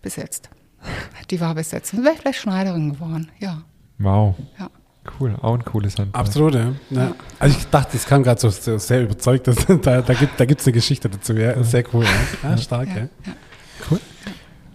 besetzt. 0.00 0.48
Die 1.30 1.38
war 1.42 1.54
besetzt. 1.54 1.92
Dann 1.92 2.02
wäre 2.02 2.14
ich 2.14 2.20
vielleicht 2.20 2.40
Schneiderin 2.40 2.94
geworden, 2.94 3.30
ja. 3.40 3.60
Wow. 3.98 4.36
Ja. 4.58 4.70
Cool, 5.18 5.34
auch 5.40 5.54
ein 5.54 5.64
cooles 5.64 5.96
Handball. 5.98 6.20
Absolut, 6.20 6.54
ja. 6.54 6.72
ja. 6.90 7.14
Also 7.38 7.56
ich 7.56 7.66
dachte, 7.68 7.92
das 7.92 8.06
kam 8.06 8.22
gerade 8.22 8.40
so, 8.40 8.50
so, 8.50 8.76
sehr 8.76 9.02
überzeugt, 9.02 9.46
dass 9.46 9.66
da, 9.82 10.02
da 10.02 10.14
gibt 10.14 10.60
es 10.60 10.66
eine 10.66 10.72
Geschichte 10.72 11.08
dazu. 11.08 11.32
Ja, 11.32 11.62
sehr 11.62 11.84
cool, 11.94 12.04
ja. 12.04 12.50
ja 12.50 12.58
stark, 12.58 12.88
ja. 12.88 13.08
Cool. 13.90 13.98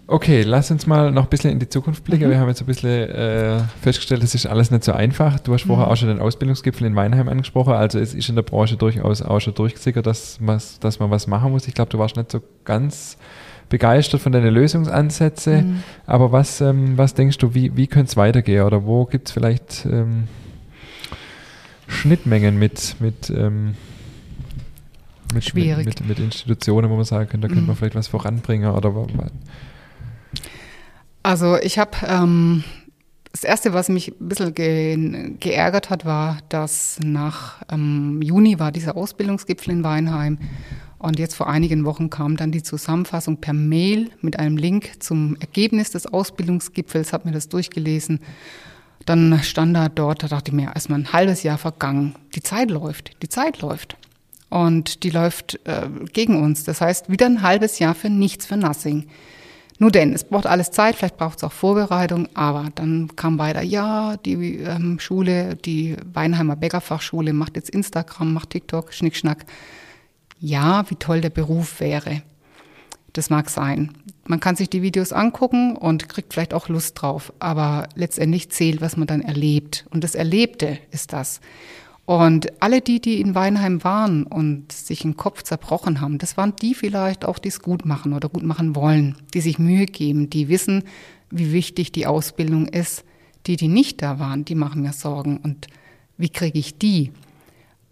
Okay, 0.08 0.42
lass 0.42 0.70
uns 0.70 0.86
mal 0.86 1.10
noch 1.10 1.24
ein 1.24 1.28
bisschen 1.28 1.50
in 1.50 1.58
die 1.58 1.68
Zukunft 1.68 2.04
blicken. 2.04 2.26
Mhm. 2.26 2.30
Wir 2.30 2.40
haben 2.40 2.48
jetzt 2.48 2.60
ein 2.60 2.66
bisschen 2.66 3.08
äh, 3.08 3.60
festgestellt, 3.82 4.22
es 4.22 4.34
ist 4.34 4.46
alles 4.46 4.70
nicht 4.70 4.84
so 4.84 4.92
einfach. 4.92 5.40
Du 5.40 5.52
hast 5.52 5.64
mhm. 5.64 5.70
vorher 5.70 5.88
auch 5.88 5.96
schon 5.96 6.08
den 6.08 6.20
Ausbildungsgipfel 6.20 6.86
in 6.86 6.94
Weinheim 6.94 7.28
angesprochen. 7.28 7.74
Also 7.74 7.98
es 7.98 8.14
ist 8.14 8.28
in 8.28 8.36
der 8.36 8.42
Branche 8.42 8.76
durchaus 8.76 9.22
auch 9.22 9.40
schon 9.40 9.54
durchgesickert, 9.54 10.06
dass, 10.06 10.38
dass 10.80 10.98
man 11.00 11.10
was 11.10 11.26
machen 11.26 11.50
muss. 11.50 11.66
Ich 11.66 11.74
glaube, 11.74 11.90
du 11.90 11.98
warst 11.98 12.16
nicht 12.16 12.30
so 12.30 12.40
ganz 12.64 13.16
begeistert 13.68 14.20
von 14.20 14.32
deinen 14.32 14.52
Lösungsansätzen. 14.52 15.68
Mhm. 15.68 15.82
Aber 16.06 16.32
was, 16.32 16.60
ähm, 16.60 16.96
was 16.96 17.14
denkst 17.14 17.38
du, 17.38 17.54
wie, 17.54 17.76
wie 17.76 17.86
könnte 17.86 18.10
es 18.10 18.16
weitergehen? 18.16 18.64
Oder 18.64 18.84
wo 18.84 19.04
gibt 19.04 19.28
es 19.28 19.32
vielleicht 19.32 19.86
ähm, 19.86 20.24
Schnittmengen 21.88 22.58
mit, 22.58 22.96
mit, 23.00 23.30
ähm, 23.30 23.74
mit. 25.34 25.54
Mit, 25.54 25.84
mit, 25.84 26.08
mit, 26.08 26.18
Institutionen, 26.18 26.90
wo 26.90 26.96
man 26.96 27.04
sagen 27.04 27.28
könnte, 27.28 27.48
da 27.48 27.52
könnte 27.52 27.66
man 27.66 27.74
mhm. 27.74 27.78
vielleicht 27.78 27.96
was 27.96 28.08
voranbringen? 28.08 28.70
Oder 28.70 28.92
also 31.22 31.58
ich 31.58 31.78
habe 31.80 31.90
ähm, 32.06 32.62
das 33.32 33.42
Erste, 33.42 33.74
was 33.74 33.88
mich 33.88 34.12
ein 34.18 34.28
bisschen 34.28 34.54
ge 34.54 35.34
geärgert 35.40 35.90
hat, 35.90 36.04
war, 36.04 36.38
dass 36.48 36.98
nach 37.02 37.62
ähm, 37.70 38.22
Juni 38.22 38.58
war 38.58 38.72
dieser 38.72 38.96
Ausbildungsgipfel 38.96 39.72
in 39.72 39.84
Weinheim 39.84 40.38
und 40.98 41.18
jetzt 41.18 41.34
vor 41.34 41.48
einigen 41.48 41.84
Wochen 41.84 42.10
kam 42.10 42.36
dann 42.36 42.52
die 42.52 42.62
Zusammenfassung 42.62 43.38
per 43.38 43.52
Mail 43.52 44.10
mit 44.22 44.38
einem 44.38 44.56
Link 44.56 45.02
zum 45.02 45.36
Ergebnis 45.40 45.90
des 45.90 46.06
Ausbildungsgipfels, 46.06 47.12
habe 47.12 47.28
mir 47.28 47.34
das 47.34 47.48
durchgelesen. 47.48 48.20
Dann 49.04 49.40
stand 49.42 49.76
da 49.76 49.88
dort, 49.88 50.22
da 50.22 50.28
dachte 50.28 50.50
ich 50.50 50.56
mir, 50.56 50.72
erstmal 50.74 51.00
ein 51.00 51.12
halbes 51.12 51.42
Jahr 51.42 51.58
vergangen. 51.58 52.14
Die 52.34 52.42
Zeit 52.42 52.70
läuft, 52.70 53.22
die 53.22 53.28
Zeit 53.28 53.60
läuft. 53.60 53.96
Und 54.48 55.02
die 55.02 55.10
läuft 55.10 55.60
äh, 55.64 55.88
gegen 56.12 56.42
uns. 56.42 56.64
Das 56.64 56.80
heißt, 56.80 57.10
wieder 57.10 57.26
ein 57.26 57.42
halbes 57.42 57.78
Jahr 57.78 57.94
für 57.94 58.08
nichts, 58.08 58.46
für 58.46 58.56
nothing. 58.56 59.06
Nur 59.78 59.90
denn, 59.90 60.14
es 60.14 60.24
braucht 60.24 60.46
alles 60.46 60.70
Zeit, 60.70 60.96
vielleicht 60.96 61.18
braucht 61.18 61.38
es 61.38 61.44
auch 61.44 61.52
Vorbereitung, 61.52 62.28
aber 62.32 62.70
dann 62.74 63.14
kam 63.14 63.38
weiter, 63.38 63.60
ja, 63.60 64.16
die 64.16 64.56
ähm, 64.56 64.98
Schule, 64.98 65.56
die 65.56 65.96
Weinheimer 66.14 66.56
Bäckerfachschule 66.56 67.34
macht 67.34 67.56
jetzt 67.56 67.68
Instagram, 67.68 68.32
macht 68.32 68.50
TikTok, 68.50 68.94
Schnickschnack 68.94 69.44
ja, 70.38 70.88
wie 70.90 70.96
toll 70.96 71.20
der 71.20 71.30
Beruf 71.30 71.80
wäre. 71.80 72.22
Das 73.12 73.30
mag 73.30 73.48
sein. 73.48 73.92
Man 74.26 74.40
kann 74.40 74.56
sich 74.56 74.68
die 74.68 74.82
Videos 74.82 75.12
angucken 75.12 75.76
und 75.76 76.08
kriegt 76.08 76.34
vielleicht 76.34 76.52
auch 76.52 76.68
Lust 76.68 77.00
drauf, 77.00 77.32
aber 77.38 77.88
letztendlich 77.94 78.50
zählt, 78.50 78.80
was 78.80 78.96
man 78.96 79.06
dann 79.06 79.22
erlebt. 79.22 79.86
Und 79.90 80.04
das 80.04 80.14
Erlebte 80.14 80.78
ist 80.90 81.12
das. 81.12 81.40
Und 82.04 82.62
alle 82.62 82.80
die, 82.80 83.00
die 83.00 83.20
in 83.20 83.34
Weinheim 83.34 83.82
waren 83.82 84.24
und 84.24 84.70
sich 84.70 85.00
den 85.00 85.16
Kopf 85.16 85.42
zerbrochen 85.42 86.00
haben, 86.00 86.18
das 86.18 86.36
waren 86.36 86.54
die 86.60 86.74
vielleicht 86.74 87.24
auch, 87.24 87.38
die 87.38 87.48
es 87.48 87.60
gut 87.60 87.84
machen 87.84 88.12
oder 88.12 88.28
gut 88.28 88.44
machen 88.44 88.76
wollen, 88.76 89.16
die 89.34 89.40
sich 89.40 89.58
Mühe 89.58 89.86
geben, 89.86 90.30
die 90.30 90.48
wissen, 90.48 90.84
wie 91.30 91.52
wichtig 91.52 91.90
die 91.92 92.06
Ausbildung 92.06 92.68
ist. 92.68 93.04
Die, 93.46 93.56
die 93.56 93.68
nicht 93.68 94.02
da 94.02 94.18
waren, 94.18 94.44
die 94.44 94.54
machen 94.54 94.82
mir 94.82 94.92
Sorgen. 94.92 95.38
Und 95.38 95.68
wie 96.16 96.28
kriege 96.28 96.58
ich 96.58 96.78
die? 96.78 97.12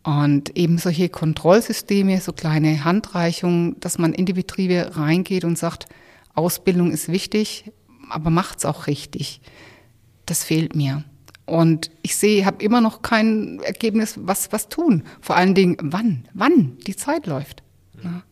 Und 0.05 0.57
eben 0.57 0.77
solche 0.77 1.09
Kontrollsysteme, 1.09 2.21
so 2.21 2.33
kleine 2.33 2.85
Handreichungen, 2.85 3.81
dass 3.81 3.99
man 3.99 4.13
in 4.13 4.27
die 4.27 4.35
Betriebe 4.35 4.91
reingeht 4.97 5.45
und 5.45 5.59
sagt, 5.59 5.87
Ausbildung 6.35 6.91
ist 6.91 7.09
wichtig, 7.09 7.73
aber 8.11 8.29
macht's 8.29 8.67
auch 8.67 8.87
richtig. 8.87 9.41
Das 10.27 10.45
fehlt 10.45 10.77
mir. 10.77 11.05
Und 11.47 11.91
ich 12.03 12.17
sehe, 12.17 12.45
habe 12.45 12.63
immer 12.63 12.83
noch 12.83 13.01
kein 13.01 13.61
Ergebnis, 13.61 14.19
was, 14.21 14.53
was 14.53 14.69
tun. 14.69 15.05
Vor 15.21 15.37
allen 15.37 15.55
Dingen, 15.55 15.77
wann, 15.81 16.25
wann 16.35 16.77
die 16.87 16.97
Zeit 16.97 17.27
läuft. 17.27 17.63
Ja. 18.03 18.23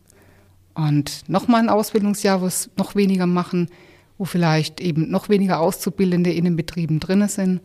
Und 0.75 1.27
nochmal 1.27 1.61
ein 1.61 1.69
Ausbildungsjahr, 1.69 2.41
wo 2.41 2.45
es 2.45 2.69
noch 2.77 2.95
weniger 2.95 3.27
machen, 3.27 3.69
wo 4.17 4.25
vielleicht 4.25 4.79
eben 4.79 5.09
noch 5.09 5.29
weniger 5.29 5.59
Auszubildende 5.59 6.31
in 6.31 6.45
den 6.45 6.55
Betrieben 6.55 6.99
drinne 6.99 7.29
sind, 7.29 7.61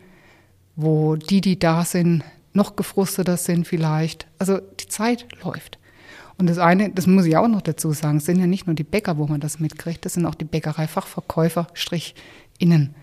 wo 0.77 1.17
die, 1.17 1.41
die 1.41 1.59
da 1.59 1.85
sind, 1.85 2.23
noch 2.53 2.77
gefrusteter 2.77 3.37
sind 3.37 3.67
vielleicht. 3.67 4.27
Also 4.39 4.59
die 4.59 4.89
Zeit 4.89 5.27
läuft. 5.43 5.79
Und 6.39 6.49
das 6.49 6.59
eine, 6.59 6.91
das 6.91 7.07
muss 7.07 7.27
ich 7.27 7.37
auch 7.37 7.49
noch 7.49 7.63
dazu 7.63 7.93
sagen, 7.93 8.21
sind 8.21 8.39
ja 8.39 8.47
nicht 8.47 8.67
nur 8.67 8.77
die 8.77 8.85
Bäcker, 8.85 9.19
wo 9.19 9.27
man 9.27 9.41
das 9.41 9.59
mitkriegt, 9.59 10.05
das 10.05 10.15
sind 10.15 10.25
auch 10.25 10.37
die 10.37 10.45
Bäckereifachverkäufer, 10.45 11.67
Strich 11.75 12.15
innen. 12.59 12.95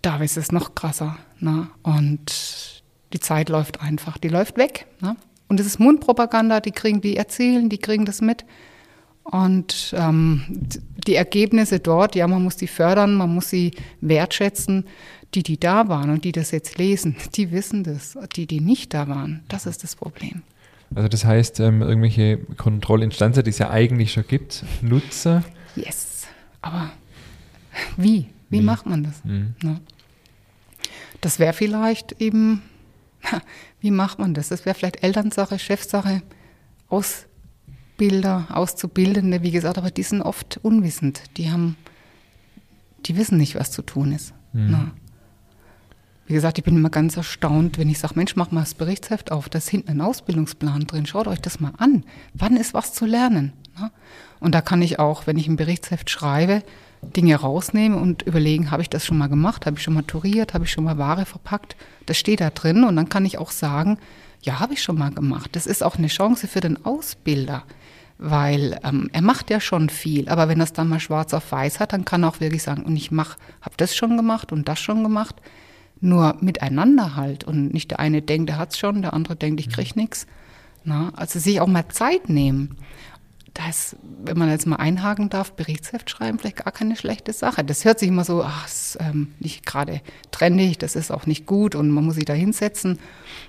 Da 0.00 0.18
ist 0.18 0.36
es 0.36 0.52
noch 0.52 0.76
krasser. 0.76 1.18
Ne? 1.40 1.68
Und 1.82 2.82
die 3.12 3.20
Zeit 3.20 3.48
läuft 3.48 3.82
einfach, 3.82 4.16
die 4.18 4.28
läuft 4.28 4.56
weg. 4.56 4.86
Ne? 5.00 5.16
Und 5.48 5.58
es 5.58 5.66
ist 5.66 5.80
Mundpropaganda, 5.80 6.60
die 6.60 6.70
kriegen, 6.70 7.00
die 7.00 7.16
erzählen, 7.16 7.68
die 7.68 7.78
kriegen 7.78 8.04
das 8.04 8.20
mit. 8.20 8.44
Und 9.30 9.92
ähm, 9.96 10.42
die 11.06 11.16
Ergebnisse 11.16 11.80
dort, 11.80 12.14
ja, 12.14 12.28
man 12.28 12.42
muss 12.42 12.56
die 12.56 12.68
fördern, 12.68 13.14
man 13.14 13.34
muss 13.34 13.50
sie 13.50 13.72
wertschätzen. 14.00 14.84
Die, 15.34 15.42
die 15.42 15.58
da 15.58 15.88
waren 15.88 16.10
und 16.10 16.24
die 16.24 16.30
das 16.32 16.52
jetzt 16.52 16.78
lesen, 16.78 17.16
die 17.34 17.50
wissen 17.50 17.82
das. 17.82 18.16
Die, 18.36 18.46
die 18.46 18.60
nicht 18.60 18.94
da 18.94 19.08
waren, 19.08 19.42
das 19.48 19.66
ist 19.66 19.82
das 19.82 19.96
Problem. 19.96 20.42
Also 20.94 21.08
das 21.08 21.24
heißt, 21.24 21.58
ähm, 21.60 21.82
irgendwelche 21.82 22.38
Kontrollinstanzen, 22.56 23.42
die 23.42 23.50
es 23.50 23.58
ja 23.58 23.70
eigentlich 23.70 24.12
schon 24.12 24.26
gibt, 24.26 24.64
nutze. 24.82 25.42
Yes. 25.74 26.26
Aber 26.62 26.90
wie? 27.96 28.26
Wie, 28.48 28.58
wie? 28.58 28.62
macht 28.62 28.86
man 28.86 29.02
das? 29.02 29.24
Mhm. 29.24 29.54
Ne? 29.62 29.80
Das 31.20 31.40
wäre 31.40 31.52
vielleicht 31.52 32.20
eben, 32.20 32.62
wie 33.80 33.90
macht 33.90 34.20
man 34.20 34.32
das? 34.32 34.48
Das 34.48 34.64
wäre 34.64 34.76
vielleicht 34.76 35.02
Elternsache, 35.02 35.58
Chefsache, 35.58 36.22
Ausbilder, 37.96 38.46
Auszubildende, 38.50 39.42
wie 39.42 39.50
gesagt, 39.50 39.78
aber 39.78 39.90
die 39.90 40.02
sind 40.02 40.20
oft 40.20 40.58
unwissend. 40.62 41.22
Die 41.38 41.50
haben, 41.50 41.78
die 43.06 43.16
wissen 43.16 43.38
nicht, 43.38 43.54
was 43.54 43.70
zu 43.70 43.80
tun 43.80 44.12
ist. 44.12 44.34
Mhm. 44.52 44.90
Wie 46.26 46.34
gesagt, 46.34 46.58
ich 46.58 46.64
bin 46.64 46.76
immer 46.76 46.90
ganz 46.90 47.16
erstaunt, 47.16 47.78
wenn 47.78 47.88
ich 47.88 47.98
sage, 47.98 48.12
Mensch, 48.16 48.36
mach 48.36 48.50
mal 48.50 48.60
das 48.60 48.74
Berichtsheft 48.74 49.32
auf, 49.32 49.48
da 49.48 49.56
ist 49.56 49.70
hinten 49.70 49.92
ein 49.92 50.02
Ausbildungsplan 50.02 50.86
drin, 50.86 51.06
schaut 51.06 51.26
euch 51.26 51.40
das 51.40 51.58
mal 51.58 51.72
an. 51.78 52.04
Wann 52.34 52.58
ist 52.58 52.74
was 52.74 52.92
zu 52.92 53.06
lernen? 53.06 53.54
Ne? 53.80 53.90
Und 54.40 54.54
da 54.54 54.60
kann 54.60 54.82
ich 54.82 54.98
auch, 54.98 55.26
wenn 55.26 55.38
ich 55.38 55.48
ein 55.48 55.56
Berichtsheft 55.56 56.10
schreibe, 56.10 56.62
Dinge 57.00 57.36
rausnehmen 57.36 57.98
und 57.98 58.22
überlegen, 58.22 58.70
habe 58.70 58.82
ich 58.82 58.90
das 58.90 59.06
schon 59.06 59.16
mal 59.16 59.28
gemacht, 59.28 59.64
habe 59.64 59.78
ich 59.78 59.82
schon 59.82 59.94
mal 59.94 60.02
touriert, 60.02 60.52
habe 60.52 60.64
ich 60.64 60.70
schon 60.70 60.84
mal 60.84 60.98
Ware 60.98 61.24
verpackt. 61.24 61.76
Das 62.04 62.18
steht 62.18 62.42
da 62.42 62.50
drin 62.50 62.84
und 62.84 62.94
dann 62.96 63.08
kann 63.08 63.24
ich 63.24 63.38
auch 63.38 63.52
sagen, 63.52 63.96
ja, 64.42 64.60
habe 64.60 64.74
ich 64.74 64.82
schon 64.82 64.98
mal 64.98 65.12
gemacht. 65.12 65.56
Das 65.56 65.66
ist 65.66 65.82
auch 65.82 65.96
eine 65.96 66.08
Chance 66.08 66.46
für 66.46 66.60
den 66.60 66.84
Ausbilder, 66.84 67.62
weil 68.18 68.78
ähm, 68.82 69.10
er 69.12 69.22
macht 69.22 69.50
ja 69.50 69.60
schon 69.60 69.88
viel, 69.88 70.28
aber 70.28 70.48
wenn 70.48 70.60
er 70.60 70.64
es 70.64 70.72
dann 70.72 70.88
mal 70.88 71.00
schwarz 71.00 71.34
auf 71.34 71.52
weiß 71.52 71.80
hat, 71.80 71.92
dann 71.92 72.04
kann 72.04 72.24
er 72.24 72.30
auch 72.30 72.40
wirklich 72.40 72.62
sagen, 72.62 72.84
und 72.84 72.96
ich 72.96 73.10
mache, 73.10 73.36
habe 73.60 73.74
das 73.76 73.94
schon 73.94 74.16
gemacht 74.16 74.52
und 74.52 74.68
das 74.68 74.80
schon 74.80 75.02
gemacht, 75.02 75.36
nur 76.00 76.36
miteinander 76.40 77.16
halt 77.16 77.44
und 77.44 77.72
nicht 77.72 77.90
der 77.90 78.00
eine 78.00 78.22
denkt, 78.22 78.50
er 78.50 78.58
hat 78.58 78.72
es 78.72 78.78
schon, 78.78 79.02
der 79.02 79.14
andere 79.14 79.36
denkt, 79.36 79.60
ich 79.60 79.68
kriege 79.68 79.98
nichts. 79.98 80.26
Also 81.16 81.40
sich 81.40 81.60
auch 81.60 81.66
mal 81.66 81.88
Zeit 81.88 82.28
nehmen 82.28 82.76
das, 83.56 83.96
wenn 84.22 84.38
man 84.38 84.50
jetzt 84.50 84.66
mal 84.66 84.76
einhaken 84.76 85.30
darf, 85.30 85.52
Berichtsheft 85.52 86.10
schreiben, 86.10 86.38
vielleicht 86.38 86.64
gar 86.64 86.72
keine 86.72 86.96
schlechte 86.96 87.32
Sache. 87.32 87.64
Das 87.64 87.84
hört 87.84 87.98
sich 87.98 88.08
immer 88.08 88.24
so, 88.24 88.42
ach, 88.42 88.66
ist 88.66 88.98
ähm, 89.00 89.32
nicht 89.40 89.64
gerade 89.64 90.00
trendig, 90.30 90.78
das 90.78 90.96
ist 90.96 91.10
auch 91.10 91.26
nicht 91.26 91.46
gut 91.46 91.74
und 91.74 91.90
man 91.90 92.04
muss 92.04 92.16
sich 92.16 92.24
da 92.24 92.34
hinsetzen. 92.34 92.98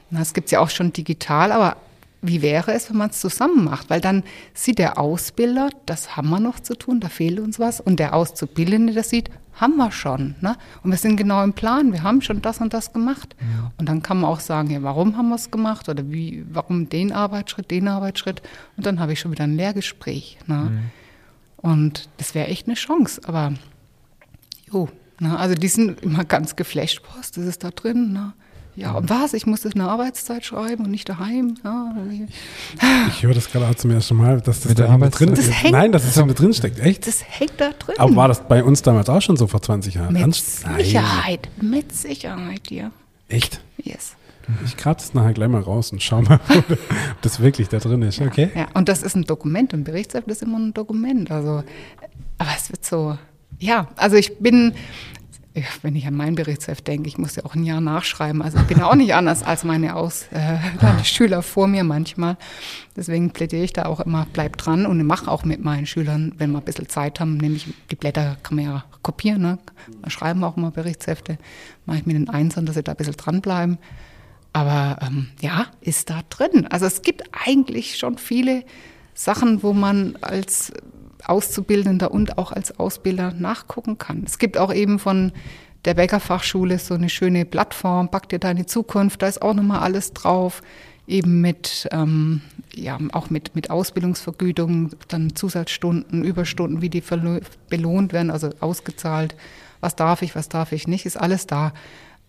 Das 0.09 0.33
gibt 0.33 0.45
es 0.45 0.51
ja 0.51 0.59
auch 0.59 0.69
schon 0.69 0.93
digital, 0.93 1.51
aber 1.51 1.77
wie 2.21 2.41
wäre 2.41 2.73
es, 2.73 2.89
wenn 2.89 2.97
man 2.97 3.09
es 3.09 3.19
zusammen 3.19 3.63
macht? 3.65 3.89
Weil 3.89 4.01
dann 4.01 4.23
sieht 4.53 4.79
der 4.79 4.97
Ausbilder, 4.97 5.69
das 5.85 6.17
haben 6.17 6.29
wir 6.29 6.39
noch 6.39 6.59
zu 6.59 6.75
tun, 6.75 6.99
da 6.99 7.09
fehlt 7.09 7.39
uns 7.39 7.59
was. 7.59 7.79
Und 7.79 7.99
der 7.99 8.13
Auszubildende, 8.13 8.93
der 8.93 9.03
sieht, 9.03 9.29
haben 9.53 9.75
wir 9.77 9.91
schon. 9.91 10.35
Ne? 10.41 10.55
Und 10.83 10.91
wir 10.91 10.97
sind 10.97 11.17
genau 11.17 11.43
im 11.43 11.53
Plan, 11.53 11.91
wir 11.91 12.03
haben 12.03 12.21
schon 12.21 12.41
das 12.41 12.59
und 12.59 12.73
das 12.73 12.93
gemacht. 12.93 13.35
Ja. 13.39 13.71
Und 13.77 13.89
dann 13.89 14.03
kann 14.03 14.21
man 14.21 14.29
auch 14.29 14.39
sagen, 14.39 14.69
ja, 14.69 14.81
warum 14.83 15.17
haben 15.17 15.29
wir 15.29 15.35
es 15.35 15.51
gemacht 15.51 15.89
oder 15.89 16.09
wie, 16.11 16.45
warum 16.49 16.89
den 16.89 17.11
Arbeitsschritt, 17.11 17.71
den 17.71 17.87
Arbeitsschritt. 17.87 18.41
Und 18.77 18.85
dann 18.85 18.99
habe 18.99 19.13
ich 19.13 19.19
schon 19.19 19.31
wieder 19.31 19.43
ein 19.43 19.55
Lehrgespräch. 19.55 20.37
Ne? 20.47 20.55
Mhm. 20.55 20.79
Und 21.57 22.09
das 22.17 22.35
wäre 22.35 22.47
echt 22.47 22.67
eine 22.67 22.75
Chance. 22.75 23.21
Aber 23.25 23.53
jo, 24.71 24.89
ne? 25.19 25.37
also 25.37 25.55
die 25.55 25.67
sind 25.67 26.01
immer 26.01 26.23
ganz 26.23 26.55
geflasht, 26.55 27.01
was, 27.15 27.31
das 27.31 27.45
ist 27.45 27.63
da 27.63 27.71
drin. 27.71 28.13
Ne? 28.13 28.33
Ja, 28.77 28.91
und 28.91 29.09
was? 29.09 29.33
Ich 29.33 29.47
muss 29.47 29.61
das 29.61 29.73
in 29.73 29.79
der 29.79 29.89
Arbeitszeit 29.89 30.45
schreiben 30.45 30.85
und 30.85 30.91
nicht 30.91 31.09
daheim. 31.09 31.55
Ja, 31.63 31.95
ich 33.09 33.23
höre 33.23 33.33
das 33.33 33.51
gerade 33.51 33.67
auch 33.67 33.73
zum 33.73 33.89
ersten 33.89 34.15
Mal, 34.15 34.39
dass 34.39 34.61
das 34.61 34.75
da 34.75 34.95
drin 34.97 35.33
ist. 35.33 35.51
Nein, 35.71 35.91
dass 35.91 36.03
es 36.03 36.13
da 36.13 36.21
drin 36.21 36.53
steckt. 36.53 36.77
Echt? 36.77 37.07
Das 37.07 37.23
hängt 37.27 37.53
da 37.57 37.71
drin. 37.71 37.95
Aber 37.97 38.15
war 38.15 38.27
das 38.27 38.47
bei 38.47 38.63
uns 38.63 38.83
damals 38.83 39.09
auch 39.09 39.21
schon 39.21 39.35
so 39.35 39.47
vor 39.47 39.63
20 39.63 39.95
Jahren? 39.95 40.13
Mit 40.13 40.21
Ernst? 40.21 40.63
Sicherheit. 40.77 41.49
Nein. 41.57 41.69
Mit 41.71 41.91
Sicherheit, 41.91 42.69
ja. 42.69 42.91
Echt? 43.29 43.61
Yes. 43.77 44.15
Ich 44.63 44.77
grabe 44.77 44.99
das 44.99 45.15
nachher 45.15 45.33
gleich 45.33 45.49
mal 45.49 45.61
raus 45.61 45.91
und 45.91 46.03
schau 46.03 46.21
mal, 46.21 46.39
ob 46.49 46.77
das 47.23 47.39
wirklich 47.39 47.69
da 47.69 47.79
drin 47.79 48.03
ist. 48.03 48.21
Okay? 48.21 48.51
Ja, 48.53 48.67
und 48.75 48.89
das 48.89 49.01
ist 49.01 49.15
ein 49.15 49.23
Dokument 49.23 49.73
und 49.73 49.85
Berichtsheft 49.85 50.27
ist 50.27 50.43
immer 50.43 50.59
ein 50.59 50.75
Dokument. 50.75 51.31
Also, 51.31 51.63
aber 52.37 52.49
es 52.55 52.69
wird 52.69 52.85
so, 52.85 53.17
ja, 53.57 53.87
also 53.95 54.17
ich 54.17 54.37
bin, 54.37 54.73
wenn 55.81 55.95
ich 55.95 56.07
an 56.07 56.15
mein 56.15 56.35
Berichtsheft 56.35 56.87
denke, 56.87 57.07
ich 57.07 57.17
muss 57.17 57.35
ja 57.35 57.45
auch 57.45 57.55
ein 57.55 57.63
Jahr 57.63 57.81
nachschreiben. 57.81 58.41
Also 58.41 58.57
ich 58.59 58.65
bin 58.65 58.81
auch 58.81 58.95
nicht 58.95 59.13
anders 59.13 59.43
als 59.43 59.63
meine, 59.63 59.95
Aus, 59.95 60.27
äh, 60.31 61.41
vor 61.41 61.67
mir 61.67 61.83
manchmal. 61.83 62.37
Deswegen 62.95 63.31
plädiere 63.31 63.63
ich 63.63 63.73
da 63.73 63.85
auch 63.85 63.99
immer, 63.99 64.27
bleib 64.33 64.57
dran 64.57 64.85
und 64.85 65.05
mache 65.05 65.29
auch 65.29 65.45
mit 65.45 65.63
meinen 65.63 65.85
Schülern, 65.85 66.33
wenn 66.37 66.51
wir 66.51 66.59
ein 66.59 66.65
bisschen 66.65 66.89
Zeit 66.89 67.19
haben, 67.19 67.37
nämlich 67.37 67.67
die 67.91 67.95
Blätter 67.95 68.37
kann 68.43 68.55
man 68.55 68.65
ja 68.65 68.85
kopieren, 69.01 69.41
ne? 69.41 69.59
Schreiben 70.07 70.39
wir 70.41 70.47
auch 70.47 70.57
immer 70.57 70.71
Berichtshefte, 70.71 71.37
mache 71.85 71.99
ich 71.99 72.05
mit 72.05 72.15
den 72.15 72.29
Einsern, 72.29 72.65
dass 72.65 72.75
sie 72.75 72.83
da 72.83 72.91
ein 72.93 72.97
bisschen 72.97 73.15
dranbleiben. 73.15 73.77
Aber 74.53 74.97
ähm, 75.01 75.27
ja, 75.39 75.67
ist 75.81 76.09
da 76.09 76.21
drin. 76.29 76.67
Also 76.67 76.85
es 76.85 77.01
gibt 77.01 77.23
eigentlich 77.45 77.97
schon 77.97 78.17
viele 78.17 78.63
Sachen, 79.13 79.63
wo 79.63 79.73
man 79.73 80.17
als 80.21 80.71
Auszubildender 81.25 82.11
und 82.11 82.37
auch 82.37 82.51
als 82.51 82.79
Ausbilder 82.79 83.33
nachgucken 83.33 83.97
kann. 83.97 84.23
Es 84.25 84.37
gibt 84.37 84.57
auch 84.57 84.73
eben 84.73 84.99
von 84.99 85.31
der 85.85 85.93
Bäckerfachschule 85.93 86.79
so 86.79 86.95
eine 86.95 87.09
schöne 87.09 87.45
Plattform, 87.45 88.09
Back 88.09 88.29
dir 88.29 88.39
deine 88.39 88.65
Zukunft, 88.65 89.21
da 89.21 89.27
ist 89.27 89.41
auch 89.41 89.53
nochmal 89.53 89.79
alles 89.79 90.13
drauf, 90.13 90.61
eben 91.07 91.41
mit, 91.41 91.87
ähm, 91.91 92.41
ja, 92.75 92.97
auch 93.13 93.29
mit, 93.29 93.55
mit 93.55 93.69
Ausbildungsvergütung, 93.69 94.91
dann 95.07 95.35
Zusatzstunden, 95.35 96.23
Überstunden, 96.23 96.81
wie 96.81 96.89
die 96.89 97.03
belohnt 97.69 98.13
werden, 98.13 98.29
also 98.29 98.49
ausgezahlt, 98.59 99.35
was 99.79 99.95
darf 99.95 100.21
ich, 100.21 100.35
was 100.35 100.49
darf 100.49 100.73
ich 100.73 100.87
nicht, 100.87 101.05
ist 101.05 101.17
alles 101.17 101.47
da. 101.47 101.73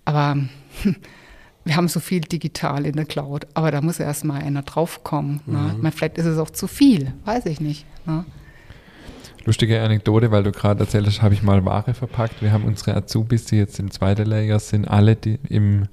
Aber 0.04 0.36
wir 1.64 1.76
haben 1.76 1.88
so 1.88 2.00
viel 2.00 2.20
digital 2.20 2.86
in 2.86 2.94
der 2.94 3.04
Cloud, 3.04 3.46
aber 3.54 3.70
da 3.70 3.80
muss 3.80 3.98
erst 3.98 4.24
mal 4.24 4.40
einer 4.40 4.62
draufkommen. 4.62 5.40
Ne? 5.46 5.76
Mhm. 5.80 5.92
Vielleicht 5.92 6.18
ist 6.18 6.26
es 6.26 6.38
auch 6.38 6.50
zu 6.50 6.68
viel, 6.68 7.12
weiß 7.24 7.46
ich 7.46 7.60
nicht. 7.60 7.84
Ne? 8.06 8.24
Lustige 9.44 9.80
Anekdote, 9.80 10.30
weil 10.30 10.42
du 10.42 10.52
gerade 10.52 10.80
erzählt 10.80 11.06
hast, 11.06 11.22
habe 11.22 11.34
ich 11.34 11.42
mal 11.42 11.64
Ware 11.64 11.94
verpackt. 11.94 12.42
Wir 12.42 12.52
haben 12.52 12.64
unsere 12.64 12.94
Azubis, 12.94 13.46
die 13.46 13.56
jetzt 13.56 13.78
im 13.78 13.90
zweiten 13.90 14.26
Lehrjahr 14.26 14.58
sind, 14.58 14.86
alle 14.86 15.16
die 15.16 15.38
im, 15.48 15.84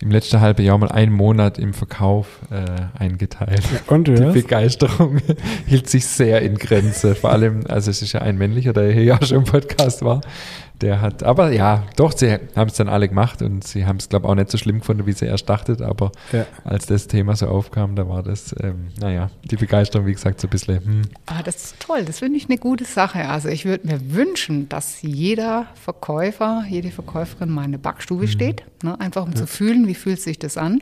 im 0.00 0.10
letzten 0.10 0.40
halben 0.40 0.62
Jahr 0.64 0.78
mal 0.78 0.90
einen 0.90 1.12
Monat 1.12 1.58
im 1.58 1.72
Verkauf 1.72 2.40
äh, 2.50 2.98
eingeteilt. 2.98 3.62
und 3.86 4.08
die 4.08 4.16
hast? 4.16 4.34
Begeisterung 4.34 5.18
hielt 5.66 5.88
sich 5.88 6.06
sehr 6.06 6.42
in 6.42 6.56
Grenze. 6.56 7.14
Vor 7.14 7.30
allem, 7.30 7.64
also 7.68 7.90
es 7.90 8.02
ist 8.02 8.12
ja 8.12 8.22
ein 8.22 8.38
männlicher, 8.38 8.72
der 8.72 8.92
hier 8.92 9.04
ja 9.04 9.24
schon 9.24 9.38
im 9.38 9.44
Podcast 9.44 10.04
war, 10.04 10.20
der 10.82 11.00
hat, 11.00 11.22
aber 11.22 11.52
ja, 11.52 11.84
doch, 11.96 12.12
sie 12.12 12.38
haben 12.56 12.68
es 12.68 12.74
dann 12.74 12.88
alle 12.88 13.08
gemacht 13.08 13.42
und 13.42 13.64
sie 13.64 13.86
haben 13.86 13.96
es, 13.96 14.08
glaube 14.08 14.26
ich, 14.26 14.30
auch 14.30 14.34
nicht 14.34 14.50
so 14.50 14.58
schlimm 14.58 14.80
gefunden, 14.80 15.06
wie 15.06 15.12
sie 15.12 15.26
erst 15.26 15.48
dachtet, 15.48 15.82
aber 15.82 16.12
ja. 16.32 16.46
als 16.64 16.86
das 16.86 17.06
Thema 17.06 17.36
so 17.36 17.46
aufkam, 17.46 17.96
da 17.96 18.08
war 18.08 18.22
das, 18.22 18.54
ähm, 18.62 18.88
naja, 18.98 19.30
die 19.44 19.56
Begeisterung, 19.56 20.06
wie 20.06 20.12
gesagt, 20.12 20.40
so 20.40 20.46
ein 20.46 20.50
bisschen. 20.50 20.84
Hm. 20.84 21.02
Ah, 21.26 21.42
das 21.42 21.56
ist 21.56 21.80
toll, 21.80 22.04
das 22.04 22.18
finde 22.20 22.38
ich 22.38 22.46
eine 22.48 22.58
gute 22.58 22.84
Sache. 22.84 23.28
Also 23.28 23.48
ich 23.48 23.64
würde 23.64 23.86
mir 23.86 24.14
wünschen, 24.14 24.68
dass 24.68 25.02
jeder 25.02 25.66
Verkäufer, 25.74 26.64
jede 26.68 26.90
Verkäuferin 26.90 27.50
mal 27.50 27.64
in 27.64 27.72
der 27.72 27.78
Backstube 27.78 28.22
mhm. 28.22 28.28
steht, 28.28 28.64
ne? 28.82 28.98
einfach 29.00 29.24
um 29.24 29.30
ja. 29.30 29.36
zu 29.36 29.46
fühlen, 29.46 29.86
wie 29.86 29.94
fühlt 29.94 30.20
sich 30.20 30.38
das 30.38 30.56
an. 30.56 30.80